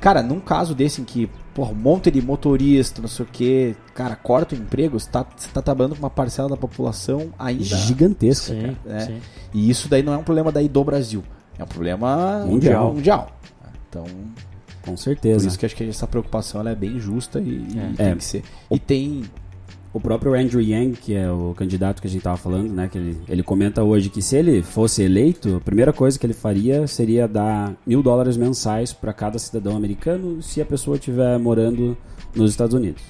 Cara, 0.00 0.22
num 0.22 0.40
caso 0.40 0.74
desse 0.74 1.00
em 1.00 1.04
que, 1.04 1.30
porra, 1.54 1.70
um 1.70 1.76
monte 1.76 2.10
de 2.10 2.20
motorista, 2.20 3.00
não 3.00 3.08
sei 3.08 3.24
o 3.24 3.28
que, 3.28 3.76
cara, 3.94 4.16
corta 4.16 4.54
o 4.54 4.58
emprego, 4.58 4.98
você 4.98 5.08
tá, 5.08 5.24
você 5.36 5.48
tá 5.48 5.62
trabalhando 5.62 5.94
com 5.94 6.02
uma 6.02 6.10
parcela 6.10 6.48
da 6.48 6.56
população 6.56 7.32
ainda 7.38 7.62
gigantesca, 7.62 8.52
sim, 8.52 8.62
cara, 8.62 8.76
né? 8.84 9.00
Sim. 9.00 9.20
E 9.52 9.70
isso 9.70 9.88
daí 9.88 10.02
não 10.02 10.12
é 10.12 10.16
um 10.16 10.24
problema 10.24 10.50
daí 10.50 10.68
do 10.68 10.82
Brasil, 10.82 11.22
é 11.58 11.62
um 11.62 11.68
problema 11.68 12.44
mundial. 12.46 12.94
mundial. 12.94 13.28
Então, 13.88 14.06
com 14.84 14.96
certeza. 14.96 15.40
Por 15.40 15.48
isso 15.48 15.58
que 15.58 15.66
acho 15.66 15.76
que 15.76 15.84
essa 15.84 16.06
preocupação 16.06 16.60
ela 16.60 16.70
é 16.70 16.74
bem 16.74 16.98
justa 16.98 17.40
e, 17.40 17.58
e 17.58 17.94
tem 17.96 18.06
é. 18.06 18.14
que 18.14 18.24
ser. 18.24 18.42
E 18.70 18.78
tem 18.78 19.24
o 19.92 20.00
próprio 20.00 20.34
Andrew 20.34 20.60
Yang, 20.60 20.96
que 20.96 21.14
é 21.14 21.30
o 21.30 21.54
candidato 21.54 22.00
que 22.00 22.06
a 22.06 22.10
gente 22.10 22.20
estava 22.20 22.36
falando, 22.36 22.72
né, 22.72 22.88
que 22.88 22.96
ele, 22.96 23.18
ele 23.28 23.42
comenta 23.42 23.82
hoje 23.82 24.08
que 24.08 24.22
se 24.22 24.36
ele 24.36 24.62
fosse 24.62 25.02
eleito, 25.02 25.56
a 25.56 25.60
primeira 25.60 25.92
coisa 25.92 26.18
que 26.18 26.24
ele 26.24 26.32
faria 26.32 26.86
seria 26.86 27.28
dar 27.28 27.74
mil 27.86 28.02
dólares 28.02 28.36
mensais 28.36 28.92
para 28.92 29.12
cada 29.12 29.38
cidadão 29.38 29.76
americano 29.76 30.40
se 30.42 30.62
a 30.62 30.64
pessoa 30.64 30.96
estiver 30.96 31.38
morando 31.38 31.96
nos 32.34 32.50
Estados 32.50 32.74
Unidos. 32.74 33.02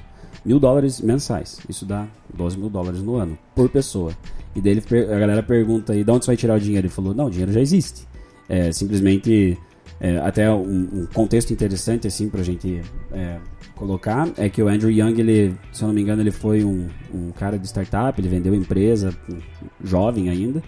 Mil 0.44 0.58
dólares 0.58 1.00
mensais. 1.00 1.60
Isso 1.68 1.86
dá 1.86 2.08
12 2.34 2.58
mil 2.58 2.68
dólares 2.68 3.00
no 3.00 3.14
ano, 3.14 3.38
por 3.54 3.68
pessoa. 3.68 4.12
E 4.56 4.60
daí 4.60 4.82
a 5.04 5.18
galera 5.18 5.42
pergunta, 5.42 5.94
e 5.94 6.02
de 6.02 6.10
onde 6.10 6.24
você 6.24 6.30
vai 6.30 6.36
tirar 6.36 6.56
o 6.56 6.60
dinheiro? 6.60 6.86
Ele 6.86 6.92
falou, 6.92 7.14
não, 7.14 7.26
o 7.26 7.30
dinheiro 7.30 7.52
já 7.52 7.60
existe. 7.60 8.08
É 8.48 8.72
simplesmente 8.72 9.56
é, 10.02 10.18
até 10.18 10.50
um, 10.50 10.88
um, 10.92 11.06
contexto 11.14 11.52
interessante 11.52 12.08
assim 12.08 12.28
para 12.28 12.40
a 12.40 12.44
gente 12.44 12.82
é, 13.12 13.38
colocar 13.76 14.28
é 14.36 14.48
que 14.48 14.60
o 14.60 14.66
Andrew 14.66 14.90
Young, 14.90 15.16
ele, 15.20 15.54
se 15.72 15.84
eu 15.84 15.86
não 15.86 15.94
me 15.94 16.02
engano, 16.02 16.20
ele 16.20 16.32
foi 16.32 16.64
um, 16.64 16.88
um 17.14 17.30
cara 17.30 17.56
de 17.56 17.68
startup, 17.68 18.20
ele 18.20 18.28
vendeu 18.28 18.52
empresa, 18.52 19.16
jovem 19.80 20.28
ainda, 20.28 20.60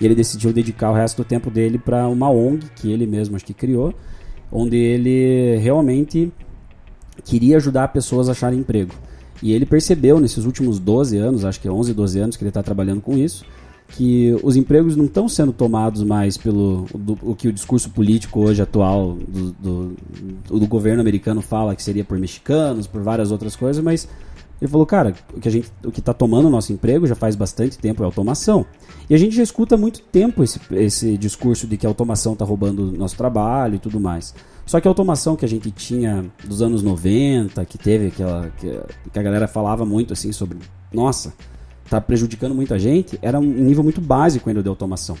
e 0.00 0.04
ele 0.04 0.16
decidiu 0.16 0.52
dedicar 0.52 0.90
o 0.90 0.94
resto 0.94 1.18
do 1.18 1.24
tempo 1.24 1.52
dele 1.52 1.78
para 1.78 2.08
uma 2.08 2.28
ONG 2.30 2.66
que 2.74 2.90
ele 2.90 3.06
mesmo 3.06 3.36
acho 3.36 3.44
que 3.44 3.54
criou, 3.54 3.94
onde 4.50 4.76
ele 4.76 5.56
realmente 5.58 6.32
queria 7.24 7.58
ajudar 7.58 7.86
pessoas 7.88 8.28
a 8.28 8.32
acharem 8.32 8.58
emprego. 8.58 8.92
E 9.40 9.52
ele 9.52 9.66
percebeu 9.66 10.18
nesses 10.18 10.44
últimos 10.44 10.80
12 10.80 11.16
anos, 11.16 11.44
acho 11.44 11.60
que 11.60 11.68
é 11.68 11.70
11, 11.70 11.94
12 11.94 12.18
anos 12.18 12.36
que 12.36 12.42
ele 12.42 12.50
está 12.50 12.60
trabalhando 12.62 13.00
com 13.00 13.16
isso, 13.16 13.44
que 13.90 14.36
os 14.42 14.56
empregos 14.56 14.96
não 14.96 15.06
estão 15.06 15.28
sendo 15.28 15.52
tomados 15.52 16.02
mais 16.02 16.36
pelo 16.36 16.86
do, 16.94 17.18
o 17.22 17.34
que 17.34 17.48
o 17.48 17.52
discurso 17.52 17.90
político 17.90 18.40
hoje 18.40 18.62
atual 18.62 19.16
do, 19.16 19.52
do, 19.52 19.96
do, 20.48 20.66
governo 20.66 21.00
americano 21.00 21.42
fala 21.42 21.74
que 21.74 21.82
seria 21.82 22.04
por 22.04 22.18
mexicanos, 22.18 22.86
por 22.86 23.02
várias 23.02 23.32
outras 23.32 23.56
coisas, 23.56 23.82
mas 23.82 24.08
ele 24.60 24.70
falou, 24.70 24.86
cara, 24.86 25.14
o 25.34 25.40
que 25.40 25.48
a 25.48 25.50
gente, 25.50 25.72
o 25.84 25.90
que 25.90 26.00
está 26.00 26.12
tomando 26.12 26.46
o 26.46 26.50
nosso 26.50 26.72
emprego 26.72 27.06
já 27.06 27.14
faz 27.14 27.34
bastante 27.34 27.78
tempo 27.78 28.02
é 28.02 28.06
automação. 28.06 28.64
E 29.08 29.14
a 29.14 29.18
gente 29.18 29.34
já 29.34 29.42
escuta 29.42 29.74
há 29.74 29.78
muito 29.78 30.02
tempo 30.02 30.44
esse, 30.44 30.60
esse 30.72 31.16
discurso 31.16 31.66
de 31.66 31.76
que 31.76 31.86
a 31.86 31.88
automação 31.88 32.34
está 32.34 32.44
roubando 32.44 32.90
o 32.90 32.92
nosso 32.92 33.16
trabalho 33.16 33.76
e 33.76 33.78
tudo 33.78 33.98
mais. 33.98 34.34
Só 34.66 34.78
que 34.78 34.86
a 34.86 34.90
automação 34.90 35.34
que 35.34 35.44
a 35.44 35.48
gente 35.48 35.70
tinha 35.70 36.26
dos 36.44 36.60
anos 36.62 36.82
90, 36.82 37.64
que 37.64 37.78
teve 37.78 38.08
aquela 38.08 38.50
que, 38.50 38.80
que 39.10 39.18
a 39.18 39.22
galera 39.22 39.48
falava 39.48 39.84
muito 39.84 40.12
assim 40.12 40.30
sobre, 40.30 40.58
nossa, 40.92 41.32
está 41.90 42.00
prejudicando 42.00 42.54
muita 42.54 42.78
gente, 42.78 43.18
era 43.20 43.36
um 43.40 43.42
nível 43.42 43.82
muito 43.82 44.00
básico 44.00 44.48
ainda 44.48 44.62
de 44.62 44.68
automação. 44.68 45.16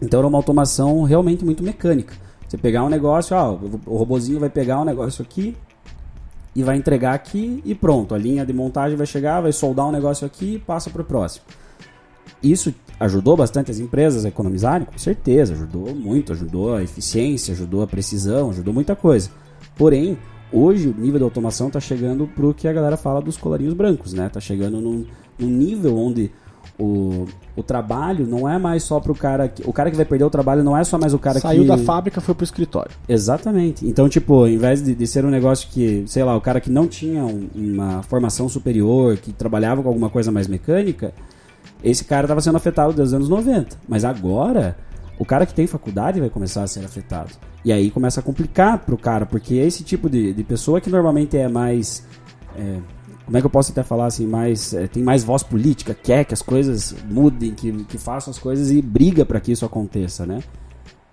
Então 0.00 0.20
era 0.20 0.26
uma 0.28 0.38
automação 0.38 1.02
realmente 1.02 1.44
muito 1.44 1.64
mecânica. 1.64 2.14
Você 2.48 2.56
pegar 2.56 2.84
um 2.84 2.88
negócio, 2.88 3.36
ó, 3.36 3.58
o 3.86 3.96
robozinho 3.96 4.38
vai 4.38 4.48
pegar 4.48 4.80
um 4.80 4.84
negócio 4.84 5.20
aqui 5.20 5.56
e 6.54 6.62
vai 6.62 6.76
entregar 6.76 7.12
aqui 7.12 7.60
e 7.64 7.74
pronto. 7.74 8.14
A 8.14 8.18
linha 8.18 8.46
de 8.46 8.52
montagem 8.52 8.96
vai 8.96 9.06
chegar, 9.06 9.40
vai 9.40 9.52
soldar 9.52 9.88
um 9.88 9.92
negócio 9.92 10.24
aqui 10.24 10.54
e 10.54 10.58
passa 10.60 10.90
para 10.90 11.02
o 11.02 11.04
próximo. 11.04 11.44
Isso 12.40 12.72
ajudou 13.00 13.36
bastante 13.36 13.72
as 13.72 13.80
empresas 13.80 14.24
a 14.24 14.28
economizarem? 14.28 14.86
Com 14.86 14.98
certeza, 14.98 15.54
ajudou 15.54 15.92
muito, 15.92 16.32
ajudou 16.32 16.76
a 16.76 16.82
eficiência, 16.84 17.52
ajudou 17.52 17.82
a 17.82 17.86
precisão, 17.86 18.50
ajudou 18.50 18.72
muita 18.72 18.94
coisa. 18.94 19.28
Porém, 19.76 20.16
hoje 20.52 20.88
o 20.88 20.94
nível 21.00 21.18
de 21.18 21.24
automação 21.24 21.68
está 21.68 21.80
chegando 21.80 22.26
para 22.26 22.46
o 22.46 22.54
que 22.54 22.66
a 22.68 22.72
galera 22.72 22.96
fala 22.96 23.20
dos 23.20 23.36
colarinhos 23.36 23.74
brancos, 23.74 24.12
né? 24.12 24.28
Tá 24.28 24.40
chegando 24.40 24.80
num, 24.80 25.04
num 25.38 25.48
nível 25.48 25.96
onde 25.96 26.30
o, 26.78 27.26
o 27.56 27.62
trabalho 27.62 28.26
não 28.26 28.48
é 28.48 28.58
mais 28.58 28.82
só 28.82 28.98
para 29.00 29.12
o 29.12 29.14
cara 29.14 29.48
que, 29.48 29.62
o 29.68 29.72
cara 29.72 29.90
que 29.90 29.96
vai 29.96 30.04
perder 30.04 30.24
o 30.24 30.30
trabalho 30.30 30.62
não 30.62 30.76
é 30.76 30.82
só 30.84 30.98
mais 30.98 31.12
o 31.12 31.18
cara 31.18 31.38
Saiu 31.40 31.62
que 31.62 31.68
da 31.68 31.76
fábrica, 31.78 32.20
foi 32.20 32.34
pro 32.34 32.44
escritório. 32.44 32.90
Exatamente. 33.08 33.86
Então, 33.86 34.08
tipo, 34.08 34.34
ao 34.34 34.48
invés 34.48 34.82
de, 34.82 34.94
de 34.94 35.06
ser 35.06 35.24
um 35.24 35.30
negócio 35.30 35.68
que, 35.70 36.04
sei 36.06 36.24
lá, 36.24 36.34
o 36.36 36.40
cara 36.40 36.60
que 36.60 36.70
não 36.70 36.86
tinha 36.86 37.24
um- 37.24 37.48
uma 37.54 38.02
formação 38.02 38.48
superior, 38.48 39.16
que 39.16 39.32
trabalhava 39.32 39.82
com 39.82 39.88
alguma 39.88 40.08
coisa 40.10 40.30
mais 40.32 40.48
mecânica, 40.48 41.12
esse 41.84 42.04
cara 42.04 42.24
estava 42.24 42.40
sendo 42.40 42.56
afetado 42.56 42.92
desde 42.92 43.08
os 43.08 43.14
anos 43.14 43.28
90. 43.28 43.76
Mas 43.88 44.04
agora, 44.04 44.76
o 45.18 45.24
cara 45.24 45.44
que 45.46 45.54
tem 45.54 45.66
faculdade 45.66 46.18
vai 46.20 46.30
começar 46.30 46.62
a 46.62 46.66
ser 46.66 46.84
afetado. 46.84 47.30
E 47.64 47.72
aí 47.72 47.90
começa 47.90 48.20
a 48.20 48.22
complicar 48.22 48.78
pro 48.78 48.96
cara, 48.96 49.26
porque 49.26 49.54
esse 49.54 49.84
tipo 49.84 50.08
de, 50.08 50.32
de 50.32 50.44
pessoa 50.44 50.80
que 50.80 50.88
normalmente 50.88 51.36
é 51.36 51.48
mais. 51.48 52.06
é, 52.56 52.78
como 53.24 53.36
é 53.36 53.40
que 53.40 53.46
eu 53.46 53.50
posso 53.50 53.70
até 53.72 53.82
falar 53.82 54.06
assim, 54.06 54.26
mais. 54.26 54.72
é, 54.72 54.86
tem 54.86 55.02
mais 55.02 55.22
voz 55.22 55.42
política, 55.42 55.94
quer 55.94 56.24
que 56.24 56.34
as 56.34 56.42
coisas 56.42 56.94
mudem, 57.08 57.52
que, 57.54 57.72
que 57.84 57.98
façam 57.98 58.30
as 58.30 58.38
coisas 58.38 58.70
e 58.70 58.80
briga 58.80 59.24
para 59.24 59.40
que 59.40 59.52
isso 59.52 59.64
aconteça, 59.64 60.24
né? 60.24 60.42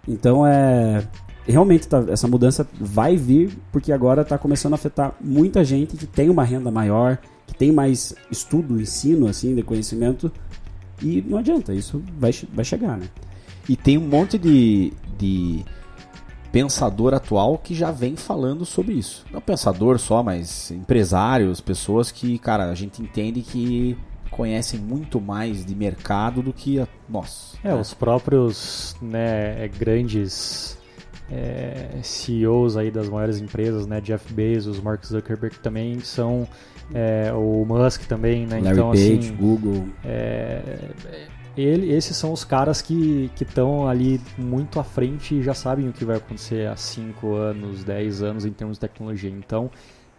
Então 0.07 0.45
é. 0.45 1.07
Realmente 1.45 1.88
tá- 1.88 2.03
essa 2.10 2.27
mudança 2.27 2.67
vai 2.77 3.15
vir 3.15 3.57
porque 3.71 3.93
agora 3.93 4.21
está 4.21 4.38
começando 4.38 4.73
a 4.73 4.75
afetar 4.75 5.15
muita 5.21 5.63
gente 5.63 5.95
que 5.95 6.05
tem 6.05 6.29
uma 6.29 6.43
renda 6.43 6.69
maior, 6.69 7.17
que 7.45 7.55
tem 7.55 7.71
mais 7.71 8.13
estudo, 8.29 8.81
ensino 8.81 9.27
assim 9.27 9.55
de 9.55 9.63
conhecimento 9.63 10.29
e 11.01 11.23
não 11.25 11.38
adianta, 11.38 11.73
isso 11.73 12.03
vai, 12.19 12.31
vai 12.53 12.65
chegar, 12.65 12.97
né? 12.97 13.07
E 13.69 13.75
tem 13.75 13.97
um 13.97 14.07
monte 14.07 14.38
de, 14.38 14.91
de 15.17 15.63
pensador 16.51 17.13
atual 17.13 17.57
que 17.57 17.73
já 17.73 17.91
vem 17.91 18.15
falando 18.15 18.65
sobre 18.65 18.93
isso. 18.93 19.25
Não 19.31 19.41
pensador 19.41 19.99
só, 19.99 20.23
mas 20.23 20.71
empresários, 20.71 21.62
pessoas 21.62 22.12
que, 22.12 22.38
cara, 22.39 22.69
a 22.69 22.75
gente 22.75 23.01
entende 23.01 23.41
que 23.41 23.97
conhecem 24.31 24.79
muito 24.79 25.19
mais 25.19 25.65
de 25.65 25.75
mercado 25.75 26.41
do 26.41 26.53
que 26.53 26.79
a 26.79 26.88
nós. 27.10 27.55
É, 27.63 27.73
os 27.73 27.93
próprios 27.93 28.95
né, 29.01 29.63
é, 29.63 29.67
grandes 29.67 30.77
é, 31.31 31.99
CEOs 32.01 32.77
aí 32.77 32.91
das 32.91 33.10
maiores 33.10 33.39
empresas, 33.39 33.88
né, 33.88 33.99
Jeff 34.01 34.31
Bezos, 34.33 34.79
Mark 34.79 35.03
Zuckerberg 35.05 35.60
também 35.60 35.99
são 35.99 36.47
é, 36.93 37.31
o 37.33 37.65
Musk 37.65 38.03
também, 38.03 38.45
né? 38.45 38.60
Larry 38.62 38.77
então 38.77 38.91
Page, 38.91 39.19
assim, 39.19 39.36
Google, 39.36 39.88
é, 40.05 40.62
ele, 41.58 41.91
esses 41.91 42.15
são 42.15 42.32
os 42.32 42.43
caras 42.43 42.82
que 42.82 43.30
estão 43.41 43.88
ali 43.88 44.22
muito 44.38 44.80
à 44.80 44.84
frente 44.84 45.36
e 45.36 45.41
já 45.43 45.54
sabem 45.54 45.89
o 45.89 45.93
que 45.93 46.06
vai 46.06 46.17
acontecer 46.17 46.67
há 46.67 46.76
5 46.76 47.34
anos, 47.34 47.84
10 47.84 48.22
anos 48.22 48.46
em 48.46 48.52
termos 48.52 48.78
de 48.78 48.82
tecnologia. 48.82 49.30
Então, 49.30 49.70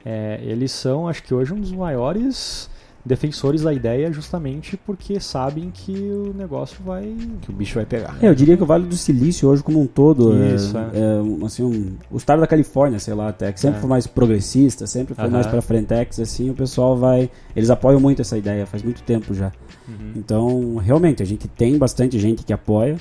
é, 0.05 0.41
eles 0.43 0.73
são, 0.73 1.07
acho 1.09 1.23
que 1.23 1.33
hoje, 1.33 1.53
um 1.53 1.61
dos 1.61 1.73
maiores 1.73 2.69
defensores 3.07 3.63
da 3.63 3.73
ideia 3.73 4.13
justamente 4.13 4.77
porque 4.77 5.19
sabem 5.19 5.71
que 5.73 5.93
o 5.93 6.35
negócio 6.37 6.77
vai 6.85 7.17
Que 7.41 7.49
o 7.51 7.55
bicho 7.55 7.77
vai 7.77 7.87
pegar. 7.87 8.15
É, 8.21 8.29
eu 8.29 8.35
diria 8.35 8.55
que 8.55 8.63
o 8.63 8.67
Vale 8.67 8.85
do 8.87 8.97
Silício 8.97 9.49
hoje 9.49 9.63
como 9.63 9.81
um 9.81 9.87
todo 9.87 10.35
Isso, 10.55 10.77
é, 10.77 10.91
é. 10.93 11.01
é, 11.01 11.23
um, 11.23 11.47
assim, 11.47 11.63
um- 11.63 11.97
o 12.11 12.19
estado 12.19 12.41
da 12.41 12.47
Califórnia, 12.47 12.99
sei 12.99 13.15
lá, 13.15 13.29
até 13.29 13.51
que 13.51 13.61
sempre 13.61 13.79
É. 13.79 13.81
foi 13.81 13.89
mais 13.89 14.07
progressista, 14.07 14.87
sempre 14.87 15.15
foi 15.15 15.25
Aham. 15.25 15.33
mais 15.33 15.47
pra 15.47 15.63
frentex, 15.63 16.21
assim, 16.21 16.51
o 16.51 16.55
pessoal 16.55 16.97
vai, 16.99 17.31
eles 17.57 17.71
apoiam 17.71 17.99
muito 18.01 18.21
essa 18.21 18.37
ideia, 18.37 18.67
faz 18.67 18.83
muito 18.83 19.03
tempo 19.03 19.33
já. 19.33 19.53
Uhum. 19.89 20.13
Então, 20.17 20.77
realmente, 20.77 21.23
a 21.23 21.27
gente 21.27 21.49
tem 21.49 21.79
bastante 21.79 22.19
gente 22.19 22.45
que 22.45 22.53
apoia. 22.53 22.97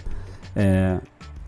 É, 0.56 0.97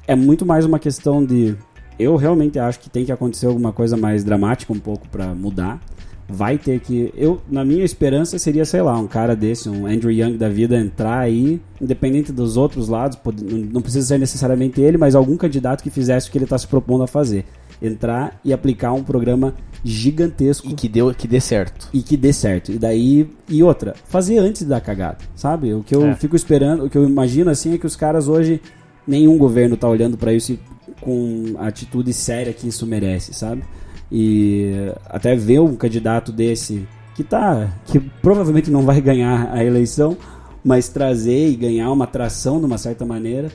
é 0.08 0.16
muito 0.16 0.46
mais 0.46 0.66
uma 0.66 0.80
questão 0.80 1.24
de. 1.26 1.56
Eu 1.98 2.16
realmente 2.16 2.58
acho 2.60 2.80
que 2.80 2.90
tem 2.90 3.06
que 3.06 3.12
acontecer 3.12 3.46
alguma 3.48 3.72
coisa 3.74 3.98
mais 3.98 4.24
dramática 4.24 4.72
um 4.74 4.80
pouco 4.80 5.08
pra 5.10 5.34
mudar. 5.34 5.80
Vai 6.28 6.58
ter 6.58 6.80
que. 6.80 7.12
Eu, 7.18 7.42
na 7.50 7.66
minha 7.66 7.84
esperança, 7.84 8.38
seria, 8.38 8.64
sei 8.64 8.82
lá, 8.82 8.98
um 8.98 9.08
cara 9.08 9.36
desse, 9.36 9.68
um 9.68 9.88
Andrew 9.88 10.12
Young 10.12 10.38
da 10.38 10.48
vida, 10.48 10.78
entrar 10.78 11.18
aí, 11.20 11.60
independente 11.82 12.32
dos 12.32 12.56
outros 12.56 12.88
lados, 12.88 13.18
pode- 13.18 13.44
não 13.44 13.82
precisa 13.82 14.06
ser 14.06 14.20
necessariamente 14.20 14.80
ele, 14.80 14.98
mas 14.98 15.16
algum 15.16 15.36
candidato 15.36 15.82
que 15.84 15.90
fizesse 15.90 16.30
o 16.30 16.32
que 16.32 16.38
ele 16.38 16.46
está 16.46 16.58
se 16.58 16.68
propondo 16.68 17.04
a 17.04 17.08
fazer. 17.08 17.46
Entrar 17.82 18.40
e 18.44 18.52
aplicar 18.52 18.92
um 18.94 19.04
programa 19.04 19.54
gigantesco 19.86 20.68
E 20.68 20.74
que, 20.74 20.90
deu, 20.90 21.14
que 21.14 21.28
dê 21.28 21.40
certo. 21.40 21.88
e 21.94 22.02
que 22.02 22.18
dê 22.18 22.34
certo. 22.34 22.72
E 22.72 22.78
daí, 22.78 23.30
e 23.48 23.64
outra, 23.64 23.96
fazer 24.06 24.38
antes 24.38 24.64
da 24.64 24.82
cagada, 24.82 25.20
sabe? 25.36 25.74
O 25.74 25.82
que 25.84 25.96
eu 25.96 26.06
É. 26.08 26.16
fico 26.16 26.36
esperando, 26.36 26.86
o 26.86 26.90
que 26.90 26.98
eu 26.98 27.08
imagino 27.08 27.50
assim 27.50 27.74
é 27.74 27.78
que 27.78 27.86
os 27.86 27.96
caras 27.96 28.28
hoje, 28.28 28.62
nenhum 29.08 29.38
governo 29.38 29.78
tá 29.78 29.88
olhando 29.88 30.18
pra 30.18 30.34
isso 30.34 30.58
com 31.00 31.54
a 31.58 31.68
atitude 31.68 32.12
séria 32.12 32.52
que 32.52 32.68
isso 32.68 32.86
merece, 32.86 33.34
sabe? 33.34 33.64
E 34.12 34.92
até 35.06 35.36
ver 35.36 35.60
um 35.62 35.76
candidato 35.76 36.32
desse 36.32 36.86
que 37.16 37.24
tá, 37.24 37.70
que 37.86 38.00
provavelmente 38.00 38.70
não 38.72 38.82
vai 38.82 39.00
ganhar 39.00 39.50
a 39.54 39.64
eleição, 39.64 40.18
mas 40.64 40.90
trazer 40.90 41.50
e 41.50 41.56
ganhar 41.56 41.92
uma 41.92 42.04
atração 42.06 42.60
de 42.60 42.66
uma 42.66 42.78
certa 42.78 43.06
maneira. 43.06 43.50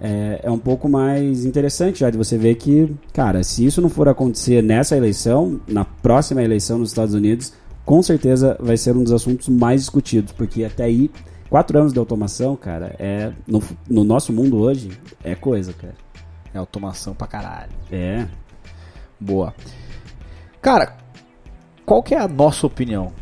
É, 0.00 0.40
é 0.42 0.50
um 0.50 0.58
pouco 0.58 0.88
mais 0.88 1.44
interessante 1.44 2.00
já 2.00 2.10
de 2.10 2.18
você 2.18 2.36
ver 2.36 2.56
que, 2.56 2.94
cara, 3.12 3.42
se 3.42 3.64
isso 3.64 3.80
não 3.80 3.88
for 3.88 4.08
acontecer 4.08 4.62
nessa 4.62 4.96
eleição, 4.96 5.60
na 5.66 5.84
próxima 5.84 6.42
eleição 6.42 6.78
nos 6.78 6.90
Estados 6.90 7.14
Unidos, 7.14 7.52
com 7.84 8.02
certeza 8.02 8.56
vai 8.60 8.76
ser 8.76 8.96
um 8.96 9.02
dos 9.02 9.12
assuntos 9.12 9.48
mais 9.48 9.82
discutidos, 9.82 10.32
porque 10.32 10.64
até 10.64 10.84
aí, 10.84 11.10
quatro 11.48 11.78
anos 11.78 11.92
de 11.92 11.98
automação, 11.98 12.56
cara, 12.56 12.96
é 12.98 13.32
no, 13.46 13.62
no 13.88 14.04
nosso 14.04 14.32
mundo 14.32 14.58
hoje, 14.58 14.90
é 15.22 15.34
coisa, 15.34 15.72
cara. 15.72 15.94
É 16.52 16.58
automação 16.58 17.14
pra 17.14 17.26
caralho. 17.26 17.72
É. 17.90 18.26
Boa. 19.18 19.54
Cara, 20.62 20.96
qual 21.84 22.02
que 22.02 22.14
é 22.14 22.18
a 22.18 22.28
nossa 22.28 22.66
opinião? 22.66 23.12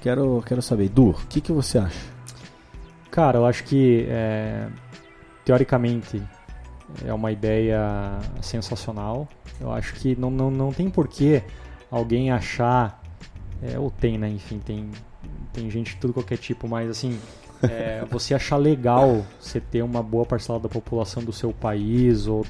Quero, 0.00 0.42
quero 0.44 0.60
saber. 0.60 0.88
Du, 0.88 1.10
o 1.10 1.26
que, 1.28 1.40
que 1.40 1.52
você 1.52 1.78
acha? 1.78 2.12
Cara, 3.10 3.38
eu 3.38 3.46
acho 3.46 3.64
que 3.64 4.06
é, 4.08 4.66
teoricamente 5.44 6.22
é 7.04 7.12
uma 7.12 7.32
ideia 7.32 8.18
sensacional. 8.40 9.28
Eu 9.60 9.72
acho 9.72 9.94
que 9.94 10.16
não, 10.16 10.30
não, 10.30 10.50
não 10.50 10.72
tem 10.72 10.90
porquê 10.90 11.42
alguém 11.90 12.30
achar, 12.30 13.02
é, 13.62 13.78
ou 13.78 13.90
tem, 13.90 14.18
né? 14.18 14.28
Enfim, 14.28 14.58
tem, 14.58 14.90
tem 15.52 15.70
gente 15.70 15.94
de 15.94 16.00
tudo 16.00 16.12
qualquer 16.12 16.38
tipo, 16.38 16.68
mas 16.68 16.90
assim, 16.90 17.18
é, 17.62 18.04
você 18.10 18.34
achar 18.34 18.56
legal 18.56 19.24
você 19.40 19.60
ter 19.60 19.82
uma 19.82 20.02
boa 20.02 20.24
parcela 20.26 20.58
da 20.58 20.68
população 20.68 21.22
do 21.22 21.32
seu 21.32 21.52
país 21.52 22.26
ou 22.26 22.44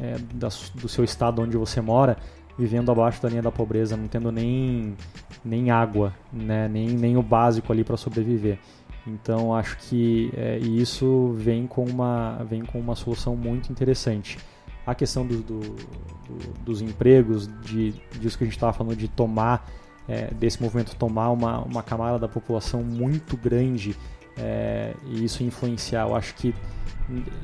é, 0.00 0.16
da 0.34 0.48
do 0.74 0.88
seu 0.88 1.04
estado 1.04 1.42
onde 1.42 1.56
você 1.56 1.80
mora 1.80 2.16
vivendo 2.58 2.90
abaixo 2.90 3.22
da 3.22 3.28
linha 3.28 3.42
da 3.42 3.52
pobreza, 3.52 3.96
não 3.96 4.08
tendo 4.08 4.32
nem, 4.32 4.96
nem 5.44 5.70
água, 5.70 6.14
né? 6.32 6.68
nem, 6.68 6.88
nem 6.88 7.16
o 7.16 7.22
básico 7.22 7.72
ali 7.72 7.84
para 7.84 7.96
sobreviver. 7.96 8.58
Então 9.06 9.54
acho 9.54 9.76
que 9.78 10.32
é, 10.36 10.58
e 10.58 10.80
isso 10.80 11.32
vem 11.36 11.66
com 11.66 11.84
uma 11.84 12.42
vem 12.48 12.64
com 12.64 12.78
uma 12.80 12.96
solução 12.96 13.36
muito 13.36 13.70
interessante. 13.70 14.36
A 14.84 14.94
questão 14.94 15.26
do, 15.26 15.38
do- 15.42 15.60
do- 15.60 16.52
dos 16.64 16.80
empregos, 16.82 17.48
de 17.62 17.92
disso 18.18 18.36
que 18.36 18.44
a 18.44 18.46
gente 18.46 18.56
estava 18.56 18.72
falando 18.72 18.96
de 18.96 19.08
tomar 19.08 19.64
é, 20.08 20.32
desse 20.34 20.62
movimento 20.62 20.94
tomar 20.96 21.30
uma, 21.30 21.60
uma 21.60 21.82
camada 21.82 22.18
da 22.18 22.28
população 22.28 22.82
muito 22.82 23.36
grande 23.36 23.96
é, 24.36 24.94
e 25.06 25.24
isso 25.24 25.42
influenciar. 25.42 26.06
Eu 26.08 26.14
acho 26.14 26.34
que 26.34 26.54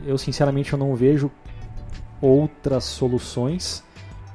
eu 0.05 0.19
sinceramente 0.19 0.73
eu 0.73 0.79
não 0.79 0.95
vejo 0.97 1.31
outras 2.21 2.85
soluções 2.85 3.83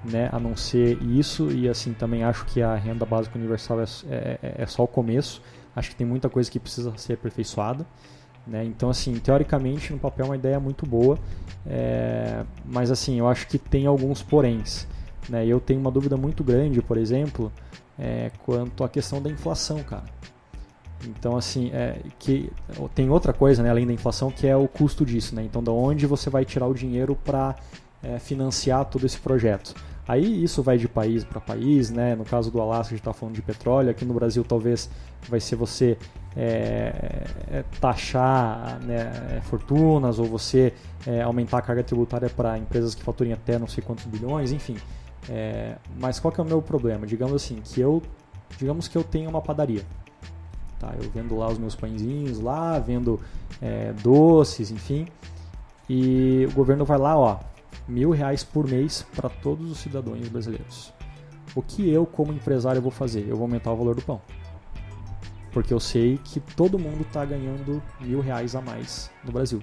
né, 0.03 0.29
a 0.31 0.39
não 0.39 0.55
ser 0.55 1.01
isso 1.03 1.51
e 1.51 1.67
assim 1.67 1.93
também 1.93 2.23
acho 2.23 2.45
que 2.45 2.61
a 2.61 2.75
renda 2.75 3.05
básica 3.05 3.37
universal 3.37 3.81
é, 3.81 3.85
é, 4.09 4.55
é 4.59 4.65
só 4.65 4.83
o 4.83 4.87
começo 4.87 5.41
acho 5.77 5.91
que 5.91 5.95
tem 5.95 6.07
muita 6.07 6.27
coisa 6.29 6.49
que 6.49 6.59
precisa 6.59 6.91
ser 6.97 7.13
aperfeiçoada 7.13 7.85
né? 8.45 8.65
então 8.65 8.89
assim 8.89 9.13
teoricamente 9.19 9.93
no 9.93 9.99
papel 9.99 10.25
é 10.25 10.29
uma 10.29 10.35
ideia 10.35 10.59
muito 10.59 10.85
boa 10.85 11.17
é, 11.65 12.43
mas 12.65 12.89
assim 12.89 13.19
eu 13.19 13.27
acho 13.27 13.47
que 13.47 13.57
tem 13.57 13.85
alguns 13.85 14.23
poréns 14.23 14.87
né? 15.29 15.45
eu 15.45 15.59
tenho 15.59 15.79
uma 15.79 15.91
dúvida 15.91 16.17
muito 16.17 16.43
grande 16.43 16.81
por 16.81 16.97
exemplo 16.97 17.51
é, 17.99 18.31
quanto 18.43 18.83
à 18.83 18.89
questão 18.89 19.21
da 19.21 19.29
inflação 19.29 19.83
cara 19.83 20.17
então, 21.05 21.37
assim, 21.37 21.69
é, 21.73 22.01
que 22.17 22.51
tem 22.95 23.07
outra 23.07 23.31
coisa, 23.31 23.61
né, 23.61 23.69
além 23.69 23.85
da 23.85 23.93
inflação, 23.93 24.31
que 24.31 24.47
é 24.47 24.57
o 24.57 24.67
custo 24.67 25.05
disso, 25.05 25.35
né? 25.35 25.43
Então, 25.43 25.63
da 25.63 25.71
onde 25.71 26.07
você 26.07 26.27
vai 26.27 26.43
tirar 26.43 26.65
o 26.65 26.73
dinheiro 26.73 27.15
para 27.15 27.55
financiar 28.19 28.83
todo 28.85 29.05
esse 29.05 29.19
projeto? 29.19 29.75
Aí 30.07 30.43
isso 30.43 30.63
vai 30.63 30.77
de 30.77 30.87
país 30.87 31.25
para 31.25 31.41
país, 31.41 31.89
né? 31.89 32.15
No 32.15 32.23
caso 32.23 32.49
do 32.49 32.61
Alasca, 32.61 32.87
a 32.87 32.89
gente 32.91 32.99
está 32.99 33.11
falando 33.11 33.35
de 33.35 33.41
petróleo. 33.41 33.89
Aqui 33.89 34.05
no 34.05 34.13
Brasil, 34.13 34.43
talvez 34.43 34.89
vai 35.27 35.41
ser 35.41 35.57
você 35.57 35.97
é, 36.35 37.25
é, 37.51 37.63
taxar 37.81 38.79
né, 38.83 39.41
fortunas 39.43 40.17
ou 40.17 40.25
você 40.25 40.73
é, 41.05 41.21
aumentar 41.21 41.57
a 41.57 41.61
carga 41.61 41.83
tributária 41.83 42.29
para 42.29 42.57
empresas 42.57 42.95
que 42.95 43.03
faturem 43.03 43.33
até 43.33 43.59
não 43.59 43.67
sei 43.67 43.83
quantos 43.83 44.05
bilhões, 44.05 44.53
enfim. 44.53 44.77
É, 45.29 45.75
mas 45.99 46.21
qual 46.21 46.31
que 46.31 46.39
é 46.39 46.43
o 46.43 46.47
meu 46.47 46.61
problema? 46.61 47.05
Digamos 47.05 47.33
assim, 47.33 47.59
que 47.61 47.81
eu, 47.81 48.01
digamos 48.57 48.87
que 48.87 48.97
eu 48.97 49.03
tenho 49.03 49.29
uma 49.29 49.41
padaria. 49.41 49.83
Tá, 50.79 50.93
eu 51.01 51.09
vendo 51.09 51.35
lá 51.35 51.49
os 51.49 51.57
meus 51.57 51.75
pãezinhos 51.75 52.39
lá, 52.39 52.79
vendo 52.79 53.19
é, 53.61 53.91
doces, 54.01 54.71
enfim. 54.71 55.07
E 55.89 56.47
o 56.49 56.53
governo 56.53 56.85
vai 56.85 56.97
lá, 56.97 57.17
ó, 57.17 57.39
mil 57.87 58.11
reais 58.11 58.43
por 58.43 58.67
mês 58.67 59.05
para 59.15 59.29
todos 59.29 59.71
os 59.71 59.77
cidadãos 59.79 60.27
brasileiros. 60.27 60.93
O 61.55 61.61
que 61.61 61.89
eu, 61.89 62.05
como 62.05 62.33
empresário, 62.33 62.81
vou 62.81 62.91
fazer? 62.91 63.27
Eu 63.27 63.35
vou 63.35 63.43
aumentar 63.43 63.71
o 63.71 63.77
valor 63.77 63.95
do 63.95 64.01
pão. 64.01 64.21
Porque 65.51 65.73
eu 65.73 65.79
sei 65.79 66.19
que 66.23 66.39
todo 66.39 66.77
mundo 66.77 67.01
está 67.01 67.25
ganhando 67.25 67.81
mil 67.99 68.19
reais 68.19 68.55
a 68.55 68.61
mais 68.61 69.09
no 69.23 69.31
Brasil. 69.31 69.61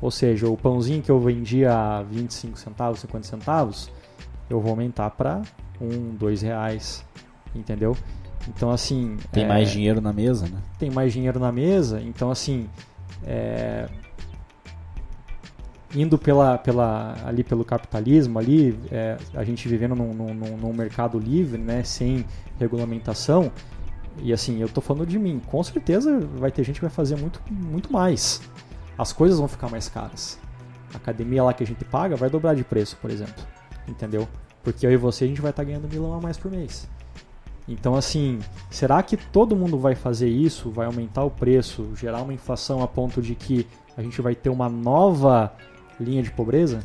Ou 0.00 0.10
seja, 0.10 0.48
o 0.48 0.56
pãozinho 0.56 1.02
que 1.02 1.10
eu 1.10 1.20
vendia 1.20 1.72
a 1.72 2.02
25 2.02 2.58
centavos, 2.58 3.00
50 3.00 3.26
centavos, 3.26 3.90
eu 4.48 4.60
vou 4.60 4.70
aumentar 4.70 5.10
para 5.10 5.42
um, 5.80 6.14
dois 6.14 6.42
reais, 6.42 7.04
entendeu? 7.54 7.96
Então 8.48 8.70
assim 8.70 9.16
Tem 9.30 9.44
é, 9.44 9.48
mais 9.48 9.70
dinheiro 9.70 10.00
na 10.00 10.12
mesa, 10.12 10.46
né? 10.46 10.58
tem 10.78 10.90
mais 10.90 11.12
dinheiro 11.12 11.38
na 11.38 11.52
mesa, 11.52 12.00
então 12.00 12.30
assim 12.30 12.68
é, 13.24 13.88
indo 15.94 16.16
pela, 16.16 16.56
pela, 16.58 17.16
ali 17.24 17.42
pelo 17.42 17.64
capitalismo 17.64 18.38
ali, 18.38 18.78
é, 18.90 19.16
a 19.34 19.42
gente 19.44 19.66
vivendo 19.68 19.94
num, 19.94 20.12
num, 20.12 20.56
num- 20.56 20.72
mercado 20.72 21.18
livre, 21.18 21.60
né, 21.60 21.82
sem 21.82 22.24
regulamentação, 22.58 23.50
e 24.22 24.32
assim, 24.32 24.60
eu 24.60 24.68
tô 24.68 24.80
falando 24.80 25.06
de 25.06 25.18
mim, 25.18 25.40
com 25.46 25.62
certeza 25.62 26.20
vai 26.36 26.50
ter 26.50 26.62
gente 26.64 26.76
que 26.76 26.82
vai 26.82 26.90
fazer 26.90 27.16
muito, 27.16 27.40
muito 27.50 27.92
mais. 27.92 28.40
As 28.98 29.12
coisas 29.12 29.38
vão 29.38 29.48
ficar 29.48 29.70
mais 29.70 29.88
caras. 29.88 30.38
A 30.92 30.96
academia 30.96 31.42
lá 31.42 31.54
que 31.54 31.62
a 31.62 31.66
gente 31.66 31.84
paga 31.84 32.16
vai 32.16 32.28
dobrar 32.28 32.54
de 32.54 32.64
preço, 32.64 32.96
por 33.00 33.10
exemplo. 33.10 33.42
Entendeu? 33.88 34.28
Porque 34.62 34.86
eu 34.86 34.92
e 34.92 34.96
você 34.96 35.24
a 35.24 35.28
gente 35.28 35.40
vai 35.40 35.50
estar 35.50 35.64
ganhando 35.64 35.88
milão 35.88 36.12
a 36.12 36.20
mais 36.20 36.36
por 36.36 36.50
mês. 36.50 36.88
Então, 37.66 37.94
assim, 37.94 38.40
será 38.68 39.02
que 39.02 39.16
todo 39.16 39.56
mundo 39.56 39.78
vai 39.78 39.94
fazer 39.94 40.28
isso? 40.28 40.70
Vai 40.70 40.86
aumentar 40.86 41.22
o 41.22 41.30
preço, 41.30 41.88
gerar 41.94 42.20
uma 42.20 42.34
inflação 42.34 42.82
a 42.82 42.88
ponto 42.88 43.22
de 43.22 43.34
que 43.34 43.66
a 43.96 44.02
gente 44.02 44.20
vai 44.20 44.34
ter 44.34 44.50
uma 44.50 44.68
nova 44.68 45.52
linha 46.00 46.22
de 46.22 46.30
pobreza? 46.30 46.80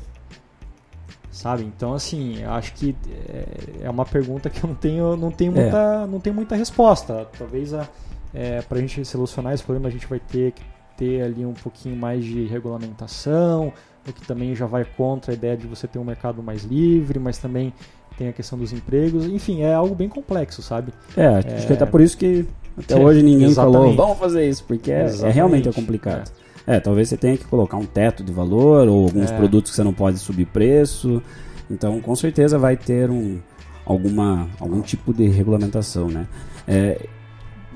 Sabe? 1.32 1.64
Então, 1.64 1.94
assim, 1.94 2.42
eu 2.42 2.52
acho 2.52 2.74
que 2.74 2.96
é, 3.30 3.46
é 3.86 3.90
uma 3.90 4.06
pergunta 4.06 4.50
que 4.50 4.64
eu 4.64 4.68
não 4.70 4.76
tenho, 4.76 5.18
não 5.18 5.32
tenho, 5.32 5.52
É. 5.58 5.62
muita, 5.62 6.08
não 6.08 6.20
tenho 6.20 6.36
muita 6.36 6.56
resposta. 6.56 7.28
Talvez 7.38 7.74
a, 7.74 7.88
é, 8.34 8.62
para 8.62 8.78
a 8.78 8.82
gente 8.82 9.04
solucionar 9.04 9.54
esse 9.54 9.64
problema 9.64 9.90
a 9.90 9.92
gente 9.92 10.08
vai 10.08 10.20
ter 10.20 10.54
que 10.54 10.64
ter 10.98 11.22
ali 11.24 11.46
um 11.46 11.54
pouquinho 11.54 11.96
mais 11.98 12.24
de 12.24 12.46
regulamentação, 12.46 13.74
o 14.08 14.14
que 14.14 14.26
também 14.26 14.56
já 14.56 14.66
vai 14.66 14.86
contra 14.86 15.34
a 15.34 15.36
ideia 15.36 15.58
de 15.58 15.68
você 15.68 15.88
ter 15.88 16.00
um 16.00 16.06
mercado 16.06 16.42
mais 16.42 16.64
livre, 16.64 17.20
mas 17.20 17.38
também 17.38 17.74
tem 18.18 18.30
a 18.30 18.34
questão 18.34 18.58
dos 18.58 18.72
empregos. 18.72 19.26
Enfim, 19.26 19.62
é 19.62 19.74
algo 19.74 19.94
bem 19.94 20.08
complexo, 20.08 20.62
sabe? 20.62 20.94
É, 21.18 21.26
acho 21.28 21.68
que 21.68 21.74
É. 21.74 21.76
até 21.76 21.86
por 21.86 22.00
isso 22.00 22.18
que 22.18 22.46
até 22.78 22.96
hoje 22.98 23.22
ninguém 23.22 23.54
falou, 23.54 23.74
exatamente. 23.88 23.98
vamos 23.98 24.18
fazer 24.20 24.48
isso, 24.48 24.64
porque 24.64 24.90
é, 24.90 25.06
é 25.24 25.30
realmente 25.32 25.68
é 25.68 25.74
complicado. 25.74 26.32
É. 26.42 26.45
talvez 26.80 27.10
você 27.10 27.18
tenha 27.18 27.38
que 27.38 27.46
colocar 27.46 27.78
um 27.78 27.86
teto 27.86 28.24
de 28.24 28.32
valor 28.32 28.88
ou 28.88 29.04
alguns 29.06 29.32
É. 29.32 29.38
produtos 29.38 29.72
que 29.72 29.76
você 29.76 29.84
não 29.84 29.94
pode 29.94 30.18
subir 30.18 30.46
preço. 30.48 31.22
Então, 31.70 32.00
com 32.02 32.16
certeza 32.16 32.58
vai 32.58 32.76
ter 32.76 33.10
um, 33.10 33.40
alguma, 33.86 34.48
algum 34.60 34.82
tipo 34.82 35.14
de 35.14 35.28
regulamentação, 35.28 36.08
né? 36.08 36.28
É, 36.68 37.08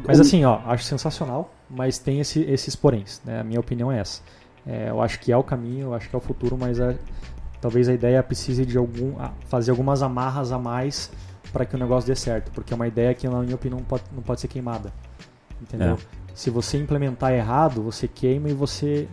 Mas 0.08 0.18
um- 0.18 0.22
assim, 0.22 0.44
ó, 0.46 0.60
acho 0.66 0.84
sensacional, 0.86 1.54
mas 1.70 2.00
tem 2.00 2.20
esse- 2.20 2.42
esses 2.44 2.76
poréns, 2.76 3.22
né? 3.26 3.40
A 3.40 3.44
minha 3.44 3.60
opinião 3.60 3.92
é 3.92 4.00
essa. 4.00 4.22
É, 4.66 4.90
eu 4.90 5.02
acho 5.02 5.20
que 5.20 5.32
é 5.32 5.38
o 5.38 5.44
caminho, 5.44 5.88
eu 5.88 5.94
acho 5.94 6.10
que 6.10 6.16
é 6.16 6.18
o 6.18 6.22
futuro, 6.22 6.58
mas 6.60 6.80
é- 6.80 6.98
talvez 7.62 7.88
a 7.90 7.94
ideia 7.94 8.22
precise 8.24 8.66
de 8.66 8.78
algum 8.78 9.14
fazer 9.48 9.72
algumas 9.72 10.02
amarras 10.02 10.52
a 10.52 10.58
mais 10.58 11.12
para 11.52 11.66
que 11.66 11.76
o 11.76 11.80
negócio 11.80 12.08
dê 12.08 12.16
certo, 12.16 12.52
porque 12.52 12.74
é 12.74 12.76
uma 12.76 12.88
ideia 12.88 13.14
que, 13.14 13.28
na 13.28 13.42
minha 13.42 13.56
opinião, 13.56 13.80
não 13.80 13.86
pode, 13.86 14.04
não 14.16 14.22
pode 14.24 14.40
ser 14.42 14.48
queimada. 14.48 14.92
Entendeu? 15.62 15.96
É. 15.96 16.19
Se 16.40 16.50
você 16.50 16.78
implementar 16.78 17.34
errado, 17.34 17.82
você 17.82 18.08
queima 18.08 18.48
e 18.48 18.54
você 18.54 19.10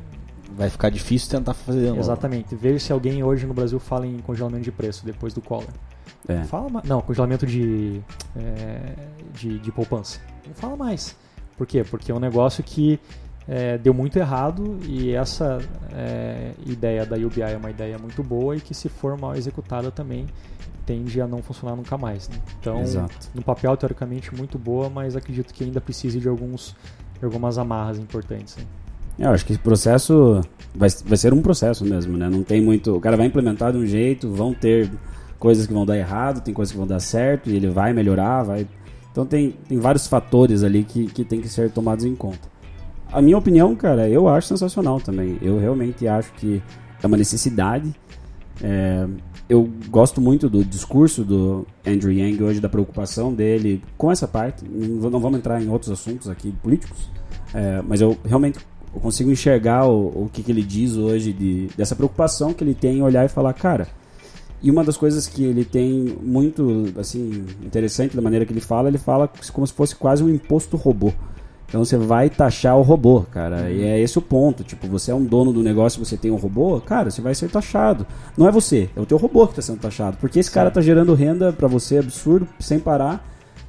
Vai 0.57 0.71
ficar 0.71 0.91
difícil 0.91 1.29
tentar 1.29 1.55
fazer. 1.55 1.93
Exatamente. 1.99 2.55
Veja 2.55 2.79
se 2.79 2.93
alguém 2.93 3.21
hoje 3.25 3.45
no 3.47 3.53
Brasil 3.53 3.81
fala 3.81 4.07
em 4.07 4.19
congelamento 4.19 4.63
de 4.63 4.71
preço 4.71 5.05
depois 5.05 5.35
do 5.35 5.41
Collor. 5.41 5.67
é. 6.29 6.37
Não 6.37 6.45
fala 6.45 6.71
mais. 6.71 6.89
Não, 6.89 7.01
congelamento 7.01 7.45
de, 7.45 8.01
é, 8.37 8.95
de, 9.35 9.59
de 9.59 9.73
poupança. 9.73 10.21
Não 10.47 10.55
fala 10.55 10.77
mais. 10.77 11.17
Por 11.59 11.67
quê? 11.67 11.83
Porque 11.83 12.13
é 12.13 12.15
um 12.15 12.21
negócio 12.21 12.63
que 12.63 13.01
é, 13.49 13.77
deu 13.77 13.93
muito 13.93 14.17
errado 14.21 14.79
e 14.85 15.13
essa 15.13 15.59
é, 15.93 16.53
ideia 16.65 17.05
da 17.05 17.17
UBI 17.17 17.43
é 17.43 17.57
uma 17.57 17.71
ideia 17.71 17.99
muito 17.99 18.23
boa 18.23 18.55
e 18.55 18.61
que 18.61 18.73
se 18.73 18.89
for 18.89 19.19
mal 19.19 19.35
executada 19.35 19.91
também 19.91 20.29
tende 20.87 21.21
a 21.21 21.27
não 21.27 21.43
funcionar 21.43 21.75
nunca 21.75 21.99
mais. 21.99 22.29
né? 22.29 22.37
Então, 22.61 22.83
Exato. 22.83 23.31
no 23.35 23.43
papel, 23.43 23.77
teoricamente, 23.77 24.33
muito 24.33 24.57
boa, 24.57 24.89
mas 24.89 25.17
acredito 25.17 25.53
que 25.53 25.65
ainda 25.65 25.81
precise 25.81 26.21
de 26.21 26.29
alguns 26.29 26.77
algumas 27.25 27.59
amarras 27.59 27.99
importantes. 27.99 28.57
né? 28.57 28.65
Eu 29.19 29.31
acho 29.31 29.47
que 29.47 29.53
esse 29.53 29.63
processo 29.63 30.43
vai, 30.75 30.91
vai 31.05 31.17
ser 31.17 31.33
um 31.33 31.41
processo 31.41 31.85
mesmo, 31.85 32.17
né? 32.19 32.29
Não 32.29 32.43
tem 32.43 32.61
muito. 32.61 32.97
O 32.97 33.01
cara 33.01 33.17
vai 33.17 33.27
implementar 33.27 33.73
de 33.73 33.79
um 33.79 33.87
jeito, 33.87 34.31
vão 34.31 34.53
ter 34.53 34.91
coisas 35.39 35.67
que 35.67 35.73
vão 35.73 35.87
dar 35.87 35.97
errado, 35.97 36.43
tem 36.43 36.53
coisas 36.53 36.73
que 36.73 36.79
vão 36.79 36.87
dar 36.87 37.01
certo, 37.01 37.49
e 37.49 37.57
ele 37.57 37.69
vai 37.69 37.93
melhorar, 37.93 38.43
vai. 38.43 38.67
Então 39.11 39.25
tem, 39.25 39.53
tem 39.67 39.79
vários 39.79 40.07
fatores 40.07 40.63
ali 40.63 40.85
que, 40.85 41.07
que 41.07 41.25
tem 41.25 41.41
que 41.41 41.49
ser 41.49 41.71
tomados 41.71 42.05
em 42.05 42.15
conta. 42.15 42.57
A 43.11 43.23
minha 43.23 43.39
opinião, 43.39 43.75
cara, 43.75 44.09
eu 44.09 44.29
acho 44.29 44.49
sensacional 44.49 45.01
também. 45.01 45.39
Eu 45.41 45.59
realmente 45.59 46.07
acho 46.07 46.33
que 46.35 46.63
é 47.03 47.07
uma 47.07 47.17
necessidade. 47.17 47.95
É, 48.63 49.07
eu 49.49 49.69
gosto 49.89 50.21
muito 50.21 50.49
do 50.49 50.65
discurso 50.65 51.25
do 51.25 51.67
Andrew 51.87 52.13
Yang 52.13 52.43
hoje, 52.43 52.61
da 52.61 52.69
preocupação 52.69 53.33
dele 53.33 53.83
com 53.97 54.11
essa 54.11 54.27
parte. 54.27 54.65
Não, 54.69 55.21
vamos 55.21 55.39
entrar 55.39 55.63
em 55.63 55.69
outros 55.69 55.91
assuntos 55.91 56.29
aqui 56.29 56.53
políticos, 56.63 57.09
é, 57.55 57.81
mas 57.87 58.01
eu 58.01 58.17
realmente 58.25 58.59
consigo 59.01 59.31
enxergar 59.31 59.87
o, 59.87 60.25
o 60.25 60.31
que, 60.33 60.43
que 60.43 60.51
ele 60.51 60.63
diz 60.63 60.97
hoje 60.97 61.33
de, 61.33 61.69
dessa 61.77 61.95
preocupação 61.95 62.53
que 62.53 62.65
ele 62.65 62.75
tem 62.75 62.99
em 62.99 63.03
olhar 63.03 63.25
e 63.25 63.29
falar, 63.29 63.53
cara. 63.53 63.87
E 64.63 64.71
uma 64.71 64.83
das 64.83 64.97
coisas 64.97 65.27
que 65.27 65.45
ele 65.45 65.65
tem 65.65 66.17
muito 66.23 66.93
assim 66.97 67.45
interessante 67.63 68.17
da 68.17 68.23
maneira 68.23 68.45
que 68.45 68.53
ele 68.53 68.61
fala, 68.61 68.89
ele 68.89 68.99
fala 68.99 69.31
como 69.53 69.67
se 69.67 69.73
fosse 69.73 69.95
quase 69.95 70.25
um 70.25 70.29
imposto 70.29 70.77
robô. 70.77 71.13
Então 71.69 71.85
você 71.85 71.97
vai 71.97 72.31
taxar 72.31 72.77
o 72.77 72.83
robô, 72.83 73.23
cara. 73.23 73.71
E 73.71 73.83
é 73.83 73.99
esse 74.01 74.19
o 74.19 74.23
ponto. 74.23 74.63
Tipo, 74.63 74.87
você 74.87 75.11
é 75.11 75.15
um 75.15 75.25
dono 75.25 75.53
do 75.53 75.63
negócio, 75.63 76.05
você 76.05 76.17
tem 76.17 76.31
um 76.31 76.37
robô, 76.37 76.81
cara, 76.81 77.11
você 77.11 77.21
vai 77.21 77.35
ser 77.35 77.51
taxado. 77.51 78.07
Não 78.37 78.47
é 78.49 78.53
você, 78.53 78.89
é 78.95 79.01
o 79.01 79.07
teu 79.07 79.19
robô 79.19 79.47
que 79.47 79.53
está 79.53 79.63
sendo 79.63 79.81
taxado. 79.81 80.17
Porque 80.19 80.39
esse 80.39 80.51
cara 80.51 80.71
tá 80.71 80.81
gerando 80.81 81.13
renda 81.15 81.53
para 81.53 81.67
você 81.67 81.99
absurdo, 81.99 82.47
sem 82.61 82.79
parar. 82.79 83.25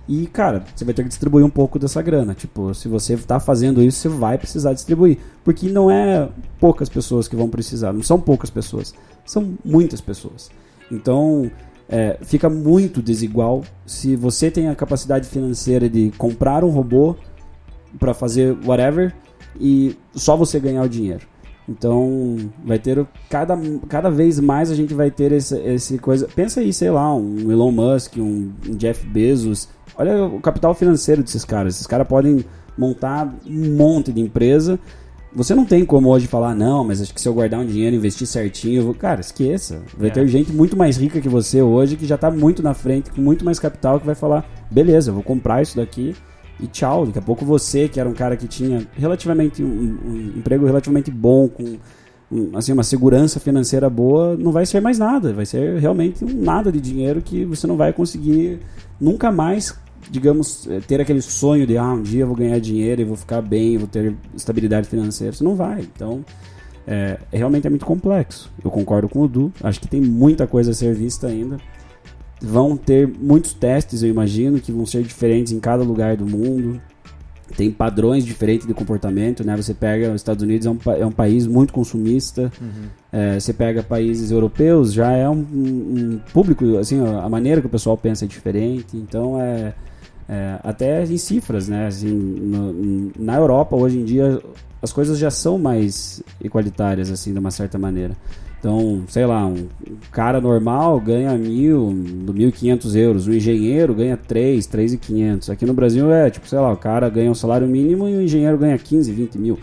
E, 0.08 0.26
cara, 0.28 0.64
você 0.74 0.86
vai 0.86 0.94
ter 0.94 1.04
que 1.04 1.10
distribuir 1.10 1.46
um 1.46 1.50
pouco 1.50 1.78
dessa 1.78 2.02
grana. 2.02 2.34
Tipo, 2.34 2.74
se 2.74 2.88
você 2.88 3.18
tá 3.18 3.40
fazendo 3.40 3.84
isso, 3.84 4.00
você 4.00 4.10
vai 4.10 4.38
precisar 4.38 4.74
distribuir. 4.74 5.18
Porque 5.44 5.68
não 5.68 5.92
é 5.92 6.30
poucas 6.60 6.88
pessoas 6.88 7.28
que 7.28 7.36
vão 7.36 7.50
precisar. 7.50 7.92
Não 7.92 8.04
são 8.04 8.20
poucas 8.20 8.50
pessoas. 8.50 8.94
São 9.26 9.56
muitas 9.66 10.00
pessoas. 10.00 10.50
Então, 10.90 11.52
é, 11.90 12.18
fica 12.22 12.50
muito 12.50 13.02
desigual 13.02 13.64
se 13.86 14.16
você 14.16 14.50
tem 14.50 14.70
a 14.70 14.76
capacidade 14.76 15.28
financeira 15.28 15.90
de 15.90 16.12
comprar 16.18 16.64
um 16.64 16.70
robô 16.70 17.16
para 18.00 18.14
fazer 18.14 18.56
whatever 18.66 19.14
e 19.60 19.96
só 20.14 20.36
você 20.36 20.60
ganhar 20.60 20.84
o 20.84 20.90
dinheiro. 20.90 21.26
Então, 21.70 22.38
vai 22.64 22.80
ter 22.80 22.98
o- 22.98 23.08
cada, 23.30 23.58
cada 23.90 24.10
vez 24.10 24.40
mais 24.40 24.72
a 24.72 24.76
gente 24.76 24.94
vai 24.94 25.12
ter 25.12 25.32
esse, 25.34 25.58
esse 25.60 25.98
coisa. 25.98 26.28
Pensa 26.34 26.62
aí, 26.62 26.72
sei 26.72 26.90
lá, 26.90 27.14
um 27.14 27.52
Elon 27.52 27.72
Musk, 27.72 28.18
um, 28.18 28.52
Jeff 28.78 29.06
Bezos. 29.06 29.68
Olha 29.98 30.26
o 30.26 30.40
capital 30.40 30.74
financeiro 30.74 31.22
desses 31.22 31.44
caras. 31.44 31.76
Esses 31.76 31.88
caras 31.88 32.08
podem 32.08 32.46
montar 32.78 33.34
um 33.46 33.76
monte 33.76 34.14
de 34.14 34.22
empresa. 34.22 34.80
Você 35.34 35.54
não 35.54 35.66
tem 35.66 35.84
como 35.86 36.08
hoje 36.10 36.26
falar, 36.26 36.56
não, 36.56 36.86
mas 36.86 37.02
acho 37.02 37.14
que 37.14 37.20
se 37.20 37.28
eu 37.28 37.34
guardar 37.34 37.60
um 37.60 37.66
dinheiro, 37.66 37.96
investir 37.98 38.26
certinho, 38.26 38.84
vou... 38.86 38.94
cara, 38.94 39.20
esqueça. 39.20 39.82
Vai 39.98 40.08
É. 40.10 40.14
ter 40.14 40.26
gente 40.28 40.54
muito 40.54 40.78
mais 40.78 40.96
rica 40.96 41.20
que 41.20 41.28
você 41.28 41.62
hoje, 41.62 41.98
que 41.98 42.06
já 42.06 42.18
tá 42.18 42.32
muito 42.32 42.64
na 42.64 42.74
frente, 42.74 43.12
com 43.12 43.22
muito 43.22 43.44
mais 43.44 43.60
capital, 43.60 44.00
que 44.00 44.06
vai 44.06 44.16
falar, 44.16 44.46
beleza, 44.72 45.10
eu 45.10 45.16
vou 45.16 45.24
comprar 45.24 45.62
isso 45.62 45.76
daqui 45.76 46.16
e 46.60 46.68
tchau. 46.68 47.06
Daqui 47.06 47.20
a 47.20 47.22
pouco 47.22 47.46
você, 47.46 47.88
que 47.88 48.00
era 48.00 48.08
um 48.08 48.14
cara 48.14 48.36
que 48.36 48.48
tinha 48.48 48.86
relativamente 48.94 49.64
um, 49.64 49.98
um 50.06 50.34
emprego 50.38 50.66
relativamente 50.66 51.12
bom, 51.12 51.48
com 51.48 51.78
um, 52.32 52.58
assim, 52.58 52.74
uma 52.74 52.84
segurança 52.84 53.40
financeira 53.40 53.90
boa, 53.90 54.36
não 54.36 54.52
vai 54.52 54.66
ser 54.66 54.82
mais 54.82 55.00
nada. 55.00 55.34
Vai 55.34 55.46
ser 55.46 55.80
realmente 55.80 56.24
um 56.24 56.42
nada 56.42 56.72
de 56.72 56.80
dinheiro 56.80 57.22
que 57.22 57.46
você 57.46 57.66
não 57.68 57.78
vai 57.78 57.94
conseguir 57.94 58.60
nunca 59.00 59.32
mais, 59.32 59.78
digamos, 60.10 60.68
eh, 60.68 60.82
ter 60.86 61.00
aquele 61.00 61.22
sonho 61.22 61.66
de 61.66 61.78
ah, 61.78 61.94
um 61.94 62.02
dia 62.02 62.24
eu 62.24 62.28
vou 62.28 62.36
ganhar 62.36 62.60
dinheiro 62.60 63.02
e 63.02 63.06
vou 63.06 63.16
ficar 63.16 63.42
bem, 63.42 63.78
vou 63.78 63.88
ter 63.88 64.16
estabilidade 64.36 64.88
financeira. 64.88 65.34
Você 65.34 65.44
não 65.44 65.56
vai. 65.56 65.82
Então, 65.82 66.26
é, 66.86 67.18
realmente 67.32 67.68
é 67.68 67.70
muito 67.70 67.86
complexo. 67.86 68.52
Eu 68.64 68.72
concordo 68.72 69.08
com 69.08 69.22
o 69.22 69.28
Du. 69.28 69.52
Acho 69.62 69.80
que 69.80 69.88
tem 69.88 70.02
muita 70.02 70.48
coisa 70.48 70.72
a 70.72 70.74
ser 70.74 70.94
vista 70.94 71.28
ainda. 71.28 71.58
Vão 72.42 72.78
ter 72.78 73.08
muitos 73.08 73.54
testes, 73.54 74.04
eu 74.04 74.10
imagino, 74.10 74.60
que 74.60 74.72
vão 74.72 74.86
ser 74.86 75.04
diferentes 75.04 75.52
em 75.52 75.60
cada 75.60 75.84
lugar 75.84 76.16
do 76.16 76.26
mundo. 76.26 76.80
Tem 77.56 77.72
padrões 77.72 78.26
diferentes 78.26 78.68
de 78.68 78.74
comportamento, 78.74 79.44
né? 79.44 79.56
Você 79.56 79.74
pega 79.74 80.10
os 80.10 80.16
Estados 80.22 80.44
Unidos, 80.44 80.68
é 80.68 80.70
um, 80.70 80.78
é 81.00 81.06
um 81.06 81.12
país 81.12 81.48
muito 81.48 81.74
consumista. 81.74 82.52
É, 83.12 83.40
você 83.40 83.54
pega 83.54 83.82
países 83.82 84.30
europeus, 84.32 84.94
já 84.94 85.12
é 85.14 85.28
um, 85.28 85.40
um- 85.40 86.20
público, 86.34 86.78
assim, 86.78 87.00
a 87.04 87.24
a 87.24 87.30
maneira 87.30 87.62
que 87.62 87.68
o 87.68 87.70
pessoal 87.70 87.98
pensa 87.98 88.26
é 88.26 88.28
diferente. 88.28 88.96
Então, 88.96 89.42
é, 89.42 89.74
É, 90.30 90.60
até 90.62 91.06
em 91.06 91.18
cifras, 91.18 91.70
né? 91.70 91.88
Assim, 91.88 92.10
no- 92.14 93.12
na 93.18 93.38
Europa, 93.38 93.78
hoje 93.78 93.98
em 93.98 94.04
dia, 94.04 94.42
as 94.82 94.92
coisas 94.92 95.18
já 95.18 95.32
são 95.32 95.58
mais 95.58 96.22
igualitárias, 96.44 97.10
assim, 97.10 97.32
de 97.32 97.40
uma 97.40 97.50
certa 97.50 97.78
maneira. 97.80 98.14
Então, 98.60 99.04
sei 99.08 99.26
lá, 99.26 99.46
um 99.46 99.68
cara 100.12 100.42
normal 100.42 101.00
ganha 101.00 101.38
mil, 101.38 101.92
mil 101.92 102.52
quinhentos 102.52 102.96
euros, 102.96 103.28
um 103.28 103.34
engenheiro 103.34 103.94
ganha 103.94 104.18
três, 104.18 104.66
três 104.66 104.94
e 104.94 104.98
quinhentos. 104.98 105.50
Aqui 105.50 105.66
no 105.66 105.74
Brasil 105.74 106.12
é 106.12 106.30
tipo, 106.30 106.48
sei 106.48 106.60
lá, 106.60 106.72
o 106.74 106.78
cara 106.78 107.08
ganha 107.08 107.30
um 107.30 107.36
salário 107.36 107.68
mínimo 107.68 108.10
e 108.10 108.16
o 108.16 108.22
engenheiro 108.22 108.58
ganha 108.58 108.78
15, 108.78 109.12
20 109.12 109.38
mil. 109.38 109.60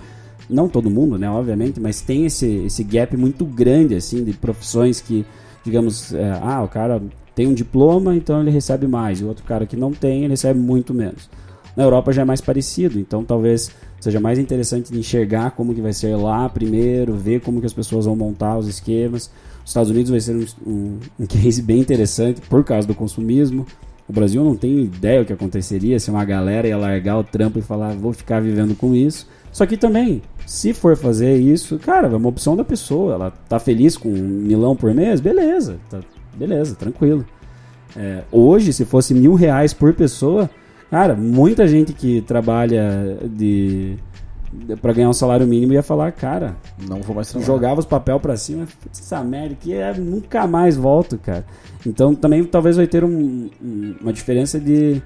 Não 0.48 0.68
todo 0.68 0.90
mundo, 0.90 1.18
né, 1.18 1.28
obviamente, 1.28 1.80
mas 1.80 2.00
tem 2.00 2.26
esse, 2.26 2.46
esse 2.66 2.84
gap 2.84 3.16
muito 3.16 3.44
grande, 3.44 3.96
assim, 3.96 4.22
de 4.22 4.32
profissões 4.32 5.00
que, 5.00 5.24
digamos, 5.64 6.12
é, 6.14 6.38
ah, 6.42 6.62
o 6.62 6.68
cara 6.68 7.02
tem 7.34 7.48
um 7.48 7.54
diploma, 7.54 8.14
então 8.14 8.40
ele 8.40 8.50
recebe 8.50 8.86
mais, 8.86 9.20
e 9.20 9.24
o 9.24 9.28
outro 9.28 9.44
cara 9.44 9.66
que 9.66 9.76
não 9.76 9.90
tem, 9.90 10.20
ele 10.20 10.28
recebe 10.28 10.60
muito 10.60 10.94
menos. 10.94 11.28
Na 11.76 11.82
Europa 11.82 12.12
já 12.12 12.22
é 12.22 12.24
mais 12.24 12.40
parecido, 12.40 13.00
então 13.00 13.24
talvez 13.24 13.70
seja 14.04 14.20
mais 14.20 14.38
interessante 14.38 14.92
de 14.92 14.98
enxergar 14.98 15.52
como 15.52 15.74
que 15.74 15.80
vai 15.80 15.94
ser 15.94 16.14
lá 16.14 16.46
primeiro, 16.46 17.14
ver 17.14 17.40
como 17.40 17.58
que 17.58 17.66
as 17.66 17.72
pessoas 17.72 18.04
vão 18.04 18.14
montar 18.14 18.58
os 18.58 18.68
esquemas. 18.68 19.30
Os 19.64 19.70
Estados 19.70 19.90
Unidos 19.90 20.10
vai 20.10 20.20
ser 20.20 20.36
um, 20.36 20.44
um, 20.66 20.98
um 21.20 21.26
case 21.26 21.62
bem 21.62 21.78
interessante 21.78 22.42
por 22.42 22.62
causa 22.62 22.86
do 22.86 22.94
consumismo. 22.94 23.66
O 24.06 24.12
Brasil 24.12 24.44
não 24.44 24.54
tenho 24.54 24.80
ideia 24.80 25.22
o 25.22 25.24
que 25.24 25.32
aconteceria 25.32 25.98
se 25.98 26.10
uma 26.10 26.22
galera 26.22 26.68
ia 26.68 26.76
largar 26.76 27.16
o 27.16 27.24
trampo 27.24 27.58
e 27.58 27.62
falar 27.62 27.94
vou 27.94 28.12
ficar 28.12 28.42
vivendo 28.42 28.76
com 28.76 28.94
isso. 28.94 29.26
Só 29.50 29.64
que 29.64 29.78
também, 29.78 30.20
se 30.44 30.74
for 30.74 30.94
fazer 30.98 31.38
isso, 31.38 31.78
cara, 31.78 32.06
é 32.08 32.14
uma 32.14 32.28
opção 32.28 32.54
da 32.54 32.62
pessoa. 32.62 33.14
Ela 33.14 33.30
tá 33.30 33.58
feliz 33.58 33.96
com 33.96 34.10
um 34.10 34.42
milão 34.42 34.76
por 34.76 34.92
mês, 34.92 35.18
beleza, 35.18 35.78
tá, 35.88 36.00
beleza, 36.36 36.74
tranquilo. 36.74 37.24
É, 37.96 38.22
hoje, 38.30 38.70
se 38.70 38.84
fosse 38.84 39.14
mil 39.14 39.32
reais 39.32 39.72
por 39.72 39.94
pessoa, 39.94 40.50
cara, 40.94 41.16
muita 41.16 41.66
gente 41.66 41.92
que 41.92 42.20
trabalha 42.20 43.18
de, 43.28 43.96
para 44.80 44.92
ganhar 44.92 45.08
um 45.08 45.12
salário 45.12 45.44
mínimo 45.44 45.72
ia 45.72 45.82
falar, 45.82 46.12
cara, 46.12 46.54
Não 46.88 47.00
vou 47.02 47.16
mais 47.16 47.28
trabalhar. 47.28 47.46
jogava 47.52 47.80
os 47.80 47.86
papel 47.86 48.20
pra 48.20 48.36
cima, 48.36 48.64
"Putz, 48.80 49.00
essa 49.00 49.20
merda 49.24 49.56
que 49.60 49.72
é, 49.74 49.92
nunca 49.92 50.46
mais 50.46 50.76
volto, 50.76 51.18
cara. 51.18 51.44
Então 51.84 52.14
também 52.14 52.44
talvez 52.44 52.76
vai 52.76 52.86
ter 52.86 53.02
um- 53.02 53.50
um- 53.60 53.94
uma 54.02 54.12
diferença 54.12 54.60
de, 54.60 55.02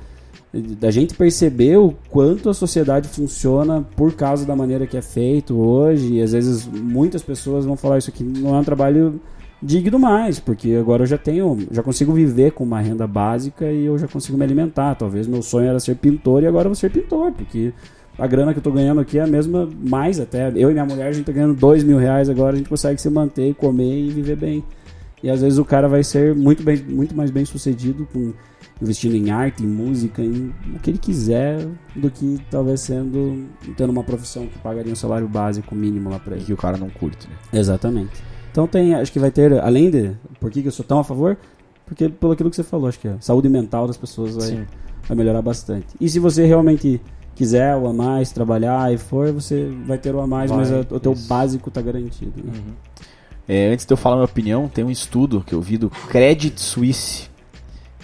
de- 0.52 0.74
da 0.76 0.90
gente 0.90 1.14
perceber 1.14 1.78
o 1.78 1.94
quanto 2.10 2.50
a 2.50 2.54
sociedade 2.54 3.08
funciona 3.08 3.82
por 3.96 4.12
causa 4.12 4.44
da 4.44 4.54
maneira 4.54 4.86
que 4.86 4.96
é 4.98 5.02
feito 5.02 5.56
hoje. 5.58 6.16
E 6.16 6.22
às 6.22 6.32
vezes 6.32 6.66
muitas 6.66 7.22
pessoas 7.22 7.64
vão 7.64 7.76
falar 7.76 7.96
isso 7.96 8.10
aqui 8.10 8.22
não 8.22 8.54
é 8.54 8.58
um 8.60 8.64
trabalho 8.64 9.18
digno 9.62 9.98
mais, 9.98 10.38
porque 10.38 10.74
agora 10.74 11.02
eu 11.02 11.06
já 11.06 11.18
tenho, 11.18 11.66
já 11.70 11.82
consigo 11.82 12.12
viver 12.12 12.52
com 12.52 12.64
uma 12.64 12.80
renda 12.80 13.06
básica 13.06 13.70
e 13.70 13.86
eu 13.86 13.98
já 13.98 14.06
consigo 14.06 14.38
me 14.38 14.44
alimentar. 14.44 14.94
Talvez 14.94 15.26
meu 15.26 15.42
sonho 15.42 15.68
era 15.68 15.80
ser 15.80 15.96
pintor 15.96 16.42
e 16.42 16.46
agora 16.46 16.66
eu 16.66 16.70
vou 16.70 16.76
ser 16.76 16.90
pintor, 16.90 17.32
porque 17.32 17.72
a 18.18 18.26
grana 18.26 18.52
que 18.52 18.58
eu 18.58 18.62
tô 18.62 18.70
ganhando 18.72 19.00
aqui 19.00 19.18
é 19.18 19.22
a 19.22 19.26
mesma, 19.26 19.68
mais 19.84 20.20
até. 20.20 20.48
Eu 20.54 20.70
e 20.70 20.72
minha 20.72 20.84
mulher, 20.84 21.08
a 21.08 21.12
gente 21.12 21.26
tá 21.26 21.32
ganhando 21.32 21.54
dois 21.54 21.82
mil 21.84 21.98
reais 21.98 22.28
agora, 22.28 22.54
a 22.54 22.56
gente 22.58 22.68
consegue 22.68 23.00
se 23.00 23.10
manter, 23.10 23.54
comer 23.54 24.06
e 24.06 24.10
viver 24.10 24.36
bem. 24.36 24.64
E 25.22 25.28
às 25.28 25.40
vezes 25.40 25.58
o 25.58 25.64
cara 25.64 25.88
vai 25.88 26.04
ser 26.04 26.34
muito, 26.34 26.62
bem, 26.62 26.76
muito 26.76 27.14
mais 27.14 27.30
bem 27.30 27.44
sucedido 27.44 28.06
com 28.12 28.32
investindo 28.80 29.16
em 29.16 29.30
arte, 29.30 29.64
em 29.64 29.66
música, 29.66 30.22
em 30.22 30.52
o 30.76 30.78
que 30.80 30.90
ele 30.90 30.98
quiser, 30.98 31.66
do 31.96 32.08
que 32.08 32.38
talvez 32.48 32.80
sendo 32.80 33.44
tendo 33.76 33.90
uma 33.90 34.04
profissão 34.04 34.46
que 34.46 34.56
pagaria 34.60 34.92
um 34.92 34.96
salário 34.96 35.26
básico 35.26 35.74
mínimo 35.74 36.08
lá 36.08 36.20
pra 36.20 36.34
E 36.34 36.38
ele. 36.38 36.44
que 36.46 36.52
o 36.52 36.56
cara 36.56 36.76
não 36.76 36.88
curte, 36.88 37.26
né? 37.28 37.34
Exatamente. 37.58 38.22
Então 38.58 38.66
tem, 38.66 38.92
acho 38.92 39.12
que 39.12 39.20
vai 39.20 39.30
ter, 39.30 39.52
além 39.62 39.88
de 39.88 40.10
por 40.40 40.50
que 40.50 40.62
que 40.62 40.66
eu 40.66 40.72
sou 40.72 40.84
tão 40.84 40.98
a 40.98 41.04
favor, 41.04 41.38
porque 41.86 42.08
pelo 42.08 42.32
aquilo 42.32 42.50
que 42.50 42.56
você 42.56 42.64
falou, 42.64 42.88
acho 42.88 42.98
que 42.98 43.06
a 43.06 43.20
saúde 43.20 43.48
mental 43.48 43.86
das 43.86 43.96
pessoas 43.96 44.34
vai, 44.34 44.66
vai 45.06 45.16
melhorar 45.16 45.40
bastante. 45.42 45.86
E 46.00 46.08
se 46.08 46.18
você 46.18 46.44
realmente 46.44 47.00
quiser 47.36 47.76
o 47.76 47.86
a 47.86 47.92
mais, 47.92 48.32
trabalhar 48.32 48.92
e 48.92 48.98
for, 48.98 49.30
você 49.32 49.70
vai 49.86 49.96
ter 49.96 50.12
o 50.12 50.20
a 50.20 50.26
mais, 50.26 50.50
Vai, 50.50 50.58
mas 50.58 50.72
a- 50.72 50.80
o 50.92 50.98
teu 50.98 51.12
isso. 51.12 51.28
básico 51.28 51.70
tá 51.70 51.80
garantido. 51.80 52.32
né? 52.44 52.52
Uhum. 52.52 52.72
É, 53.46 53.72
antes 53.72 53.86
de 53.86 53.92
eu 53.92 53.96
falar 53.96 54.16
minha 54.16 54.24
opinião, 54.24 54.66
tem 54.66 54.82
um 54.84 54.90
estudo 54.90 55.40
que 55.46 55.54
eu 55.54 55.60
vi 55.62 55.78
do 55.78 55.88
Credit 55.88 56.60
Suisse. 56.60 57.28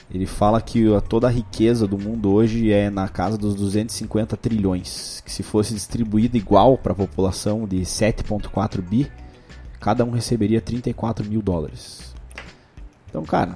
Ele 0.09 0.25
fala 0.25 0.61
que 0.61 0.85
toda 1.09 1.27
a 1.27 1.31
riqueza 1.31 1.85
do 1.89 1.99
mundo 1.99 2.31
hoje 2.33 2.71
é 2.71 2.91
na 2.91 3.09
casa 3.09 3.37
dos 3.37 3.57
250 3.57 4.37
trilhões. 4.37 5.21
Que 5.27 5.33
se 5.33 5.43
fosse 5.43 5.75
distribuída 5.75 6.37
igual 6.37 6.79
para 6.79 6.93
a 6.93 6.95
população 6.95 7.67
de 7.67 7.81
7,4 7.81 8.81
bi, 8.81 9.11
cada 9.85 10.03
um 10.03 10.11
receberia 10.11 10.62
34 10.62 11.28
mil 11.28 11.43
dólares. 11.43 12.14
Então, 13.11 13.22
cara, 13.22 13.55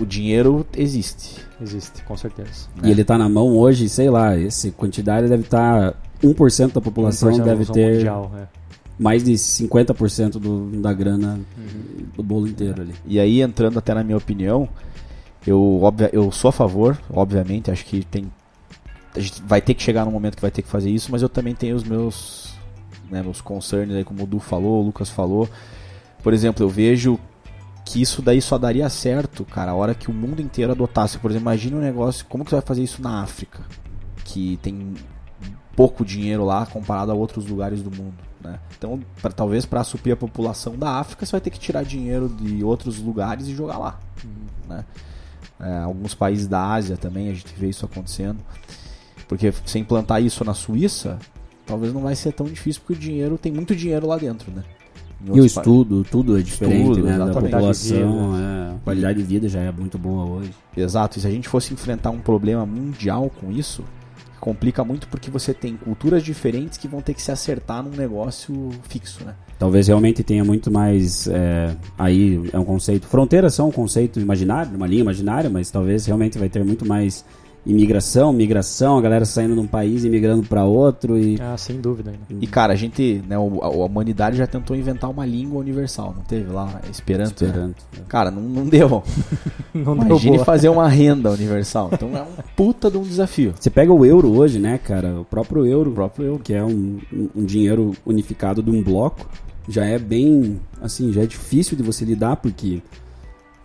o 0.00 0.04
dinheiro 0.04 0.66
existe. 0.76 1.36
Existe, 1.62 2.02
com 2.02 2.16
certeza. 2.16 2.68
E 2.82 2.90
ele 2.90 3.04
tá 3.04 3.16
na 3.16 3.28
mão 3.28 3.56
hoje, 3.56 3.88
sei 3.88 4.10
lá, 4.10 4.36
essa 4.36 4.68
quantidade 4.72 5.28
deve 5.28 5.44
estar 5.44 5.94
1% 6.20 6.72
da 6.72 6.80
população 6.80 7.30
1% 7.30 7.38
da 7.38 7.44
deve 7.44 7.64
ter 7.66 7.94
mundial, 7.94 8.32
é. 8.36 8.48
mais 8.98 9.22
de 9.22 9.34
50% 9.34 10.32
do, 10.32 10.80
da 10.82 10.92
grana 10.92 11.38
do 12.16 12.24
bolo 12.24 12.48
inteiro 12.48 12.82
ali. 12.82 12.94
E 13.06 13.20
aí, 13.20 13.40
entrando 13.40 13.78
até 13.78 13.94
na 13.94 14.02
minha 14.02 14.18
opinião, 14.18 14.68
eu, 15.46 15.80
obvia, 15.80 16.10
eu 16.12 16.32
sou 16.32 16.48
a 16.48 16.52
favor, 16.52 16.98
obviamente, 17.08 17.70
acho 17.70 17.84
que 17.84 18.04
tem. 18.04 18.30
A 19.14 19.20
gente 19.20 19.40
vai 19.42 19.60
ter 19.60 19.74
que 19.74 19.82
chegar 19.82 20.04
num 20.04 20.10
momento 20.10 20.34
que 20.34 20.42
vai 20.42 20.50
ter 20.50 20.62
que 20.62 20.68
fazer 20.68 20.90
isso, 20.90 21.12
mas 21.12 21.22
eu 21.22 21.28
também 21.28 21.54
tenho 21.54 21.76
os 21.76 21.84
meus. 21.84 22.49
Né, 23.10 23.22
meus 23.22 23.40
concerns 23.40 23.92
aí, 23.94 24.04
como 24.04 24.22
o 24.22 24.26
Du 24.26 24.38
falou, 24.38 24.80
o 24.80 24.86
Lucas 24.86 25.10
falou. 25.10 25.48
Por 26.22 26.32
exemplo, 26.32 26.64
eu 26.64 26.68
vejo 26.68 27.18
que 27.84 28.00
isso 28.00 28.22
daí 28.22 28.40
só 28.40 28.56
daria 28.56 28.88
certo, 28.88 29.44
cara, 29.44 29.72
a 29.72 29.74
hora 29.74 29.94
que 29.94 30.10
o 30.10 30.14
mundo 30.14 30.40
inteiro 30.40 30.72
adotasse. 30.72 31.18
Por 31.18 31.30
exemplo, 31.30 31.44
imagina 31.44 31.76
um 31.76 31.80
negócio, 31.80 32.24
como 32.26 32.44
que 32.44 32.50
você 32.50 32.56
vai 32.56 32.64
fazer 32.64 32.82
isso 32.82 33.02
na 33.02 33.22
África? 33.22 33.62
Que 34.24 34.58
tem 34.62 34.94
pouco 35.74 36.04
dinheiro 36.04 36.44
lá 36.44 36.66
comparado 36.66 37.10
a 37.10 37.14
outros 37.14 37.46
lugares 37.46 37.82
do 37.82 37.90
mundo, 37.90 38.18
né? 38.40 38.60
Então, 38.76 39.00
pra, 39.20 39.32
talvez 39.32 39.64
para 39.64 39.82
suprir 39.82 40.12
a 40.12 40.16
população 40.16 40.76
da 40.76 40.98
África, 40.98 41.24
você 41.24 41.32
vai 41.32 41.40
ter 41.40 41.50
que 41.50 41.58
tirar 41.58 41.82
dinheiro 41.84 42.28
de 42.28 42.62
outros 42.62 42.98
lugares 42.98 43.48
e 43.48 43.54
jogar 43.54 43.78
lá, 43.78 43.98
né? 44.68 44.84
É, 45.58 45.78
alguns 45.78 46.14
países 46.14 46.46
da 46.46 46.64
Ásia 46.64 46.96
também 46.96 47.28
a 47.28 47.34
gente 47.34 47.52
vê 47.56 47.68
isso 47.68 47.84
acontecendo, 47.84 48.38
porque 49.28 49.52
se 49.64 49.78
implantar 49.78 50.22
isso 50.22 50.44
na 50.44 50.54
Suíça, 50.54 51.18
talvez 51.70 51.92
não 51.92 52.00
vai 52.00 52.16
ser 52.16 52.32
tão 52.32 52.46
difícil 52.46 52.82
porque 52.84 52.94
o 52.94 52.96
dinheiro 52.96 53.38
tem 53.38 53.52
muito 53.52 53.74
dinheiro 53.74 54.06
lá 54.06 54.18
dentro, 54.18 54.50
né? 54.50 54.64
E 55.32 55.40
o 55.40 55.44
estudo, 55.44 56.02
tudo 56.02 56.38
é 56.38 56.42
diferente, 56.42 56.80
Estudo, 56.80 57.04
né? 57.04 57.18
Da 57.18 57.24
exatamente. 57.24 57.52
população, 57.52 58.38
é, 58.38 58.74
a 58.74 58.78
qualidade 58.82 59.18
de 59.18 59.24
vida 59.24 59.48
já 59.48 59.60
é 59.60 59.70
muito 59.70 59.98
boa 59.98 60.24
hoje. 60.24 60.50
Exato, 60.74 61.18
e 61.18 61.20
se 61.20 61.26
a 61.26 61.30
gente 61.30 61.48
fosse 61.48 61.74
enfrentar 61.74 62.10
um 62.10 62.18
problema 62.18 62.64
mundial 62.64 63.30
com 63.38 63.52
isso, 63.52 63.84
complica 64.40 64.82
muito 64.82 65.06
porque 65.08 65.30
você 65.30 65.52
tem 65.52 65.76
culturas 65.76 66.22
diferentes 66.22 66.78
que 66.78 66.88
vão 66.88 67.02
ter 67.02 67.12
que 67.12 67.20
se 67.20 67.30
acertar 67.30 67.82
num 67.82 67.90
negócio 67.90 68.70
fixo, 68.88 69.22
né? 69.22 69.34
Talvez 69.58 69.88
realmente 69.88 70.22
tenha 70.22 70.42
muito 70.42 70.70
mais. 70.70 71.28
é, 71.28 71.76
aí 71.98 72.40
é 72.50 72.58
um 72.58 72.64
conceito. 72.64 73.06
Fronteiras 73.06 73.54
são 73.54 73.68
um 73.68 73.72
conceito 73.72 74.18
imaginário, 74.18 74.74
uma 74.74 74.86
linha 74.86 75.02
imaginária, 75.02 75.50
mas 75.50 75.70
talvez 75.70 76.06
realmente 76.06 76.38
vai 76.38 76.48
ter 76.48 76.64
muito 76.64 76.86
mais 76.86 77.26
imigração, 77.66 78.32
migração, 78.32 78.96
a 78.98 79.00
galera 79.02 79.24
saindo 79.24 79.54
de 79.54 79.60
um 79.60 79.66
país 79.66 80.04
e 80.04 80.08
migrando 80.08 80.42
para 80.46 80.64
outro 80.64 81.18
e. 81.18 81.38
Ah, 81.40 81.56
sem 81.56 81.80
dúvida 81.80 82.10
ainda. 82.10 82.42
E 82.44 82.46
cara, 82.46 82.72
a 82.72 82.76
gente, 82.76 83.22
né, 83.28 83.38
o- 83.38 83.60
a, 83.62 83.66
a 83.66 83.70
humanidade 83.70 84.36
já 84.36 84.46
tentou 84.46 84.76
inventar 84.76 85.10
uma 85.10 85.26
língua 85.26 85.60
universal, 85.60 86.14
não 86.16 86.22
teve 86.22 86.50
lá 86.50 86.80
Esperanto? 86.90 87.42
né? 87.44 87.48
Esperando. 87.50 87.74
Cara, 88.08 88.30
não, 88.30 88.42
não 88.42 88.66
deu. 88.66 89.02
Não 89.72 89.96
deu 89.96 90.06
Imagine 90.08 90.32
boa. 90.36 90.44
fazer 90.44 90.68
uma 90.68 90.88
renda 90.88 91.30
universal. 91.30 91.90
Então 91.92 92.10
é 92.16 92.22
um 92.22 92.26
puta 92.56 92.90
de 92.90 92.96
um 92.98 93.02
desafio. 93.02 93.54
Você 93.58 93.70
pega 93.70 93.92
o 93.92 94.04
euro 94.04 94.28
hoje, 94.36 94.58
né, 94.58 94.78
cara? 94.78 95.20
O 95.20 95.24
próprio 95.24 95.64
euro, 95.64 95.90
O 95.92 95.94
próprio 95.94 96.26
euro. 96.26 96.42
que 96.42 96.52
é 96.52 96.64
um, 96.64 96.98
um- 97.12 97.28
um 97.36 97.44
dinheiro 97.44 97.92
unificado 98.04 98.64
de 98.64 98.70
um 98.70 98.82
bloco, 98.82 99.28
já 99.68 99.84
é 99.84 99.96
bem, 99.96 100.58
assim, 100.82 101.12
já 101.12 101.22
é 101.22 101.26
difícil 101.26 101.76
de 101.76 101.84
você 101.84 102.04
lidar 102.04 102.34
porque 102.36 102.82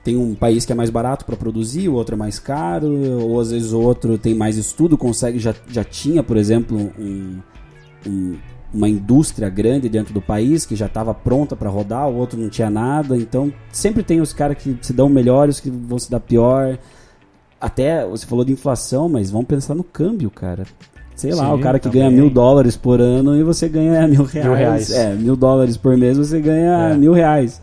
tem 0.05 0.15
um 0.15 0.33
país 0.35 0.63
que 0.65 0.71
é 0.71 0.75
mais 0.75 0.89
barato 0.91 1.25
para 1.25 1.35
produzir, 1.35 1.89
o 1.89 1.93
outro 1.95 2.13
é 2.15 2.17
mais 2.17 2.37
caro, 2.39 2.87
ou 3.21 3.39
às 3.41 3.49
vezes 3.51 3.73
o 3.73 3.81
outro 3.81 4.17
tem 4.17 4.33
mais 4.35 4.55
estudo, 4.55 4.95
consegue 4.97 5.39
já, 5.39 5.53
já 5.67 5.83
tinha, 5.83 6.21
por 6.23 6.37
exemplo, 6.37 6.77
um- 6.97 7.39
um- 8.07 8.35
uma 8.71 8.87
indústria 8.87 9.49
grande 9.49 9.89
dentro 9.89 10.13
do 10.13 10.21
país 10.21 10.63
que 10.65 10.75
já 10.75 10.85
estava 10.85 11.13
pronta 11.13 11.55
para 11.55 11.69
rodar, 11.69 12.07
o 12.07 12.15
outro 12.17 12.39
não 12.39 12.49
tinha 12.49 12.69
nada, 12.69 13.17
então 13.17 13.51
sempre 13.71 14.03
tem 14.03 14.21
os 14.21 14.31
caras 14.31 14.57
que 14.57 14.77
se 14.81 14.93
dão 14.93 15.09
melhores, 15.09 15.59
que 15.59 15.69
vão 15.71 15.97
se 15.97 16.11
dar 16.11 16.19
pior. 16.19 16.77
Até 17.59 18.05
você 18.05 18.25
falou 18.27 18.45
de 18.45 18.51
inflação, 18.53 19.09
mas 19.09 19.31
vamos 19.31 19.47
pensar 19.47 19.73
no 19.73 19.83
câmbio, 19.83 20.29
cara. 20.29 20.65
Sei 21.15 21.33
lá, 21.33 21.45
Sim, 21.47 21.53
o 21.53 21.59
cara 21.59 21.79
que 21.79 21.85
também. 21.89 22.01
ganha 22.01 22.11
mil 22.11 22.29
dólares 22.29 22.75
por 22.77 22.99
ano 23.01 23.35
e 23.37 23.41
você 23.43 23.67
ganha 23.69 24.05
mil 24.07 24.23
reais. 24.23 24.57
reais. 24.57 24.91
É, 24.91 25.15
mil 25.15 25.35
dólares 25.35 25.77
por 25.77 25.95
mês 25.97 26.17
você 26.17 26.39
ganha 26.41 26.89
É. 26.91 26.97
mil 26.97 27.13
reais. 27.13 27.61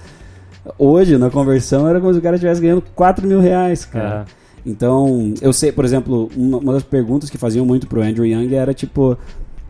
Hoje, 0.78 1.18
na 1.18 1.28
conversão, 1.30 1.88
era 1.88 2.00
como 2.00 2.12
se 2.12 2.18
o 2.18 2.22
cara 2.22 2.36
estivesse 2.36 2.60
ganhando 2.60 2.82
quatro 2.94 3.26
mil 3.26 3.40
reais, 3.40 3.84
cara. 3.84 4.14
Aham. 4.14 4.24
Então, 4.64 5.34
eu 5.42 5.52
sei, 5.52 5.72
por 5.72 5.84
exemplo, 5.84 6.30
uma, 6.36 6.58
uma 6.58 6.72
das 6.74 6.84
perguntas 6.84 7.28
que 7.28 7.36
faziam 7.36 7.66
muito 7.66 7.88
pro 7.88 8.00
Andrew 8.00 8.24
Young 8.24 8.54
era 8.54 8.72
tipo, 8.72 9.18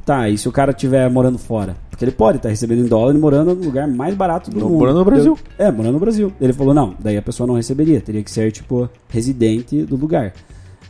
tá, 0.04 0.28
e 0.28 0.36
se 0.36 0.46
o 0.46 0.52
cara 0.52 0.70
estiver 0.72 1.08
morando 1.08 1.38
fora? 1.38 1.76
Porque 1.88 2.04
ele 2.04 2.12
pode 2.12 2.36
estar 2.36 2.50
recebendo 2.50 2.80
em 2.84 2.86
dólar 2.88 3.14
e 3.14 3.18
morando 3.18 3.54
no 3.54 3.64
lugar 3.64 3.88
mais 3.88 4.14
barato 4.14 4.50
do 4.50 4.58
No- 4.60 4.66
mundo. 4.68 4.78
morando 4.80 4.98
no 4.98 5.04
Brasil. 5.06 5.38
Eu- 5.58 5.66
é, 5.66 5.70
morando 5.72 5.94
no 5.94 5.98
Brasil. 6.00 6.30
Ele 6.38 6.52
falou, 6.52 6.74
não, 6.74 6.94
daí 7.00 7.16
a 7.16 7.22
pessoa 7.22 7.46
não 7.46 7.54
receberia, 7.54 8.02
teria 8.02 8.22
que 8.22 8.30
ser, 8.30 8.52
tipo, 8.52 8.86
residente 9.08 9.82
do 9.82 9.96
lugar. 9.96 10.34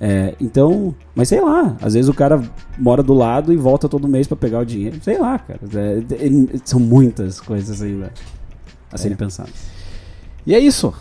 É, 0.01 0.35
então, 0.41 0.93
mas 1.15 1.29
sei 1.29 1.41
lá, 1.41 1.77
às 1.81 1.95
vezes 1.95 2.09
o 2.09 2.15
cara 2.15 2.43
mora 2.77 3.05
do 3.05 3.15
lado 3.15 3.53
e 3.53 3.57
volta 3.57 3.89
todo 3.89 4.09
mês 4.09 4.27
para 4.27 4.37
pegar 4.37 4.59
o 4.59 4.65
dinheiro. 4.67 4.97
Sei 5.01 5.17
lá, 5.17 5.39
cara. 5.39 5.61
É, 5.77 5.99
é, 6.27 6.29
são 6.65 6.81
muitas 6.81 7.41
coisas 7.41 7.81
ainda 7.81 8.11
a 8.91 8.99
serem 8.99 9.15
é. 9.15 9.17
pensadas. 9.17 9.71
E 10.47 10.55
é 10.55 10.59
isso. 10.59 10.93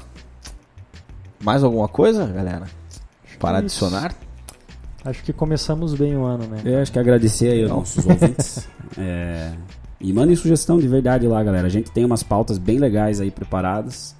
Mais 1.43 1.63
alguma 1.63 1.87
coisa, 1.87 2.25
galera? 2.27 2.67
Para 3.39 3.57
adicionar? 3.57 4.13
Acho 5.03 5.23
que 5.23 5.33
começamos 5.33 5.95
bem 5.95 6.15
o 6.15 6.23
ano, 6.23 6.45
né? 6.45 6.61
Eu 6.63 6.79
acho 6.79 6.91
que 6.91 6.99
agradecer 6.99 7.49
aí 7.49 7.63
aos 7.63 7.71
nossos 7.71 8.05
ouvintes. 8.05 8.67
É, 8.97 9.51
e 9.99 10.13
mandem 10.13 10.35
sugestão 10.35 10.79
de 10.79 10.87
verdade 10.87 11.27
lá, 11.27 11.43
galera. 11.43 11.65
A 11.65 11.69
gente 11.69 11.89
tem 11.91 12.05
umas 12.05 12.21
pautas 12.21 12.59
bem 12.59 12.77
legais 12.77 13.19
aí 13.19 13.31
preparadas. 13.31 14.15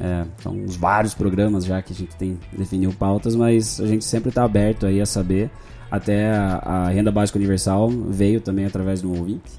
É, 0.00 0.24
são 0.38 0.52
uns 0.52 0.76
vários 0.76 1.14
programas 1.14 1.64
já 1.64 1.80
que 1.80 1.92
a 1.92 1.96
gente 1.96 2.16
tem 2.16 2.38
definiu 2.52 2.92
pautas, 2.92 3.36
mas 3.36 3.80
a 3.80 3.86
gente 3.86 4.04
sempre 4.04 4.30
está 4.30 4.44
aberto 4.44 4.86
aí 4.86 5.00
a 5.00 5.06
saber. 5.06 5.50
Até 5.90 6.32
a, 6.32 6.56
a, 6.64 6.88
renda 6.88 7.12
básica 7.12 7.38
universal 7.38 7.88
veio 7.88 8.40
também 8.40 8.64
através 8.64 9.02
do 9.02 9.10
ouvinte. 9.10 9.52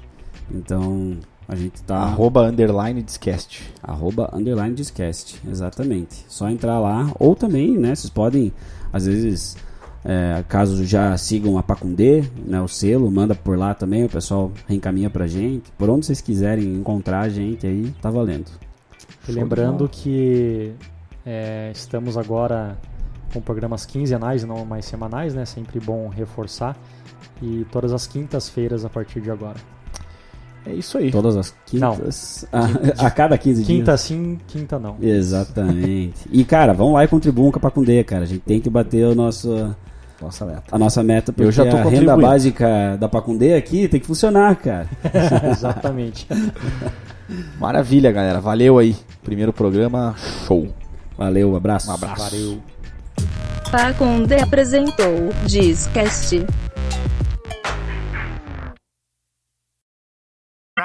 Então 0.50 1.16
a 1.48 1.54
gente 1.54 1.82
tá. 1.82 1.96
Arroba 1.96 2.48
underline 2.48 3.02
discast. 3.02 3.72
Arroba 3.82 4.30
underline 4.32 4.74
discast, 4.74 5.40
exatamente. 5.48 6.24
Só 6.28 6.48
entrar 6.48 6.78
lá. 6.80 7.10
Ou 7.18 7.36
também, 7.36 7.78
né? 7.78 7.94
Vocês 7.94 8.10
podem, 8.10 8.52
às 8.92 9.06
vezes, 9.06 9.56
é, 10.04 10.44
caso 10.48 10.84
já 10.84 11.16
sigam 11.16 11.58
a 11.58 11.62
Pacundê, 11.62 12.24
né, 12.46 12.60
o 12.60 12.68
selo, 12.68 13.10
manda 13.10 13.34
por 13.34 13.58
lá 13.58 13.74
também, 13.74 14.04
o 14.04 14.08
pessoal 14.08 14.52
reencaminha 14.66 15.10
pra 15.10 15.26
gente. 15.26 15.70
Por 15.72 15.90
onde 15.90 16.06
vocês 16.06 16.20
quiserem 16.20 16.74
encontrar 16.74 17.20
a 17.20 17.28
gente 17.28 17.66
aí, 17.66 17.92
tá 18.00 18.10
valendo. 18.10 18.50
E 19.28 19.32
lembrando 19.32 19.88
que 19.88 20.72
é, 21.24 21.70
estamos 21.72 22.16
agora 22.16 22.78
com 23.32 23.40
programas 23.40 23.84
quinzenais 23.84 24.44
e 24.44 24.46
não 24.46 24.64
mais 24.64 24.84
semanais, 24.84 25.34
né? 25.34 25.44
Sempre 25.44 25.80
bom 25.80 26.08
reforçar. 26.08 26.76
E 27.42 27.66
todas 27.70 27.92
as 27.92 28.06
quintas-feiras 28.06 28.84
a 28.84 28.88
partir 28.88 29.20
de 29.20 29.30
agora. 29.30 29.75
É 30.66 30.72
isso 30.72 30.98
aí. 30.98 31.10
Todas 31.10 31.36
as 31.36 31.54
quintas. 31.64 32.46
Não. 32.52 32.60
A, 33.00 33.06
a, 33.06 33.10
cada 33.10 33.38
15 33.38 33.62
dias. 33.62 33.66
Quinta 33.66 33.96
sim, 33.96 34.38
quinta 34.48 34.78
não. 34.78 34.96
Exatamente. 35.00 36.28
e, 36.30 36.44
cara, 36.44 36.72
vão 36.72 36.92
lá 36.92 37.04
e 37.04 37.08
contribuam 37.08 37.52
com 37.52 37.58
a 37.58 37.60
Pacundê, 37.60 38.02
cara. 38.02 38.24
A 38.24 38.26
gente 38.26 38.40
tem 38.40 38.60
que 38.60 38.68
bater 38.68 39.06
o 39.06 39.14
nosso. 39.14 39.74
Nossa 40.20 40.46
meta. 40.46 40.62
A 40.72 40.78
nossa 40.78 41.02
meta, 41.02 41.32
porque 41.32 41.46
Eu 41.46 41.52
já 41.52 41.66
tô 41.66 41.76
a 41.76 41.82
renda 41.82 42.16
básica 42.16 42.96
da 42.98 43.08
Pacundê 43.08 43.54
aqui 43.54 43.86
tem 43.86 44.00
que 44.00 44.06
funcionar, 44.06 44.56
cara. 44.56 44.88
Exatamente. 45.50 46.26
Maravilha, 47.60 48.10
galera. 48.10 48.40
Valeu 48.40 48.78
aí. 48.78 48.96
Primeiro 49.22 49.52
programa, 49.52 50.14
show. 50.46 50.68
Valeu, 51.16 51.54
abraço. 51.54 51.90
Um 51.90 51.94
abraço. 51.94 52.30
Valeu. 52.30 52.58
Pacundê 53.70 54.40
apresentou 54.40 55.30
Discast. 55.44 56.44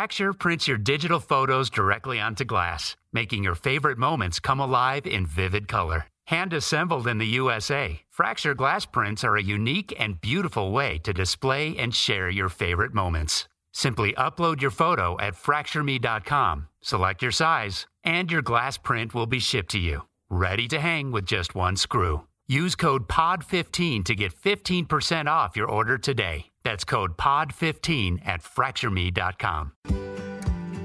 Fracture 0.02 0.34
prints 0.34 0.68
your 0.68 0.80
digital 0.80 1.20
photos 1.20 1.70
directly 1.70 2.20
onto 2.20 2.44
glass, 2.44 2.96
making 3.14 3.44
your 3.44 3.54
favorite 3.54 4.00
moments 4.00 4.40
come 4.40 4.60
alive 4.60 5.06
in 5.06 5.28
vivid 5.28 5.68
color. 5.68 6.08
Hand 6.26 6.54
assembled 6.54 7.06
in 7.06 7.20
the 7.20 7.38
USA, 7.38 8.02
Fracture 8.10 8.56
glass 8.56 8.84
prints 8.84 9.24
are 9.24 9.38
a 9.38 9.44
unique 9.44 9.94
and 10.00 10.20
beautiful 10.20 10.72
way 10.72 10.98
to 11.04 11.14
display 11.14 11.78
and 11.78 11.94
share 11.94 12.32
your 12.32 12.50
favorite 12.50 12.96
moments. 12.96 13.48
Simply 13.74 14.14
upload 14.14 14.60
your 14.60 14.72
photo 14.72 15.20
at 15.20 15.36
fractureme.com, 15.36 16.68
select 16.82 17.22
your 17.22 17.32
size, 17.32 17.86
and 18.04 18.32
your 18.32 18.42
glass 18.42 18.78
print 18.78 19.14
will 19.14 19.28
be 19.28 19.38
shipped 19.38 19.70
to 19.70 19.80
you, 19.80 20.08
ready 20.32 20.68
to 20.70 20.80
hang 20.80 21.12
with 21.12 21.28
just 21.28 21.54
one 21.54 21.76
screw. 21.76 22.26
Use 22.48 22.76
code 22.76 23.08
POD15 23.08 24.04
to 24.06 24.16
get 24.16 24.34
15% 24.34 25.28
off 25.28 25.56
your 25.56 25.70
order 25.70 26.00
today. 26.00 26.51
That's 26.64 26.84
code 26.84 27.18
POD15 27.18 28.26
at 28.26 28.42
fractureme.com. 28.42 29.74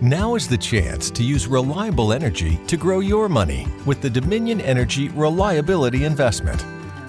Now 0.02 0.34
is 0.34 0.46
the 0.46 0.58
chance 0.58 1.10
to 1.10 1.22
use 1.22 1.46
reliable 1.46 2.12
energy 2.12 2.60
to 2.66 2.76
grow 2.76 3.00
your 3.00 3.30
money 3.30 3.66
with 3.86 4.02
the 4.02 4.10
Dominion 4.10 4.60
Energy 4.60 5.08
Reliability 5.08 6.04
Investment. 6.04 6.62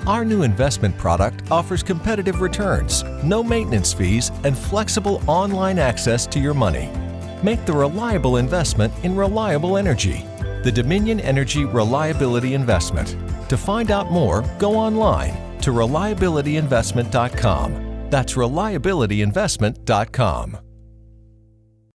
Our 0.07 0.23
new 0.23 0.43
investment 0.43 0.97
product 0.97 1.51
offers 1.51 1.83
competitive 1.83 2.39
returns, 2.39 3.03
no 3.25 3.43
maintenance 3.43 3.91
fees, 3.91 4.31
and 4.45 4.57
flexible 4.57 5.21
online 5.27 5.79
access 5.79 6.25
to 6.27 6.39
your 6.39 6.53
money. 6.53 6.89
Make 7.43 7.65
the 7.65 7.73
reliable 7.73 8.37
investment 8.37 8.93
in 9.03 9.17
reliable 9.17 9.75
energy. 9.75 10.25
The 10.63 10.71
Dominion 10.71 11.19
Energy 11.19 11.65
Reliability 11.65 12.53
Investment. 12.53 13.17
To 13.49 13.57
find 13.57 13.91
out 13.91 14.13
more, 14.13 14.45
go 14.57 14.77
online 14.77 15.59
to 15.59 15.71
reliabilityinvestment.com. 15.71 17.86
That's 18.09 18.33
reliabilityinvestment.com. 18.33 20.66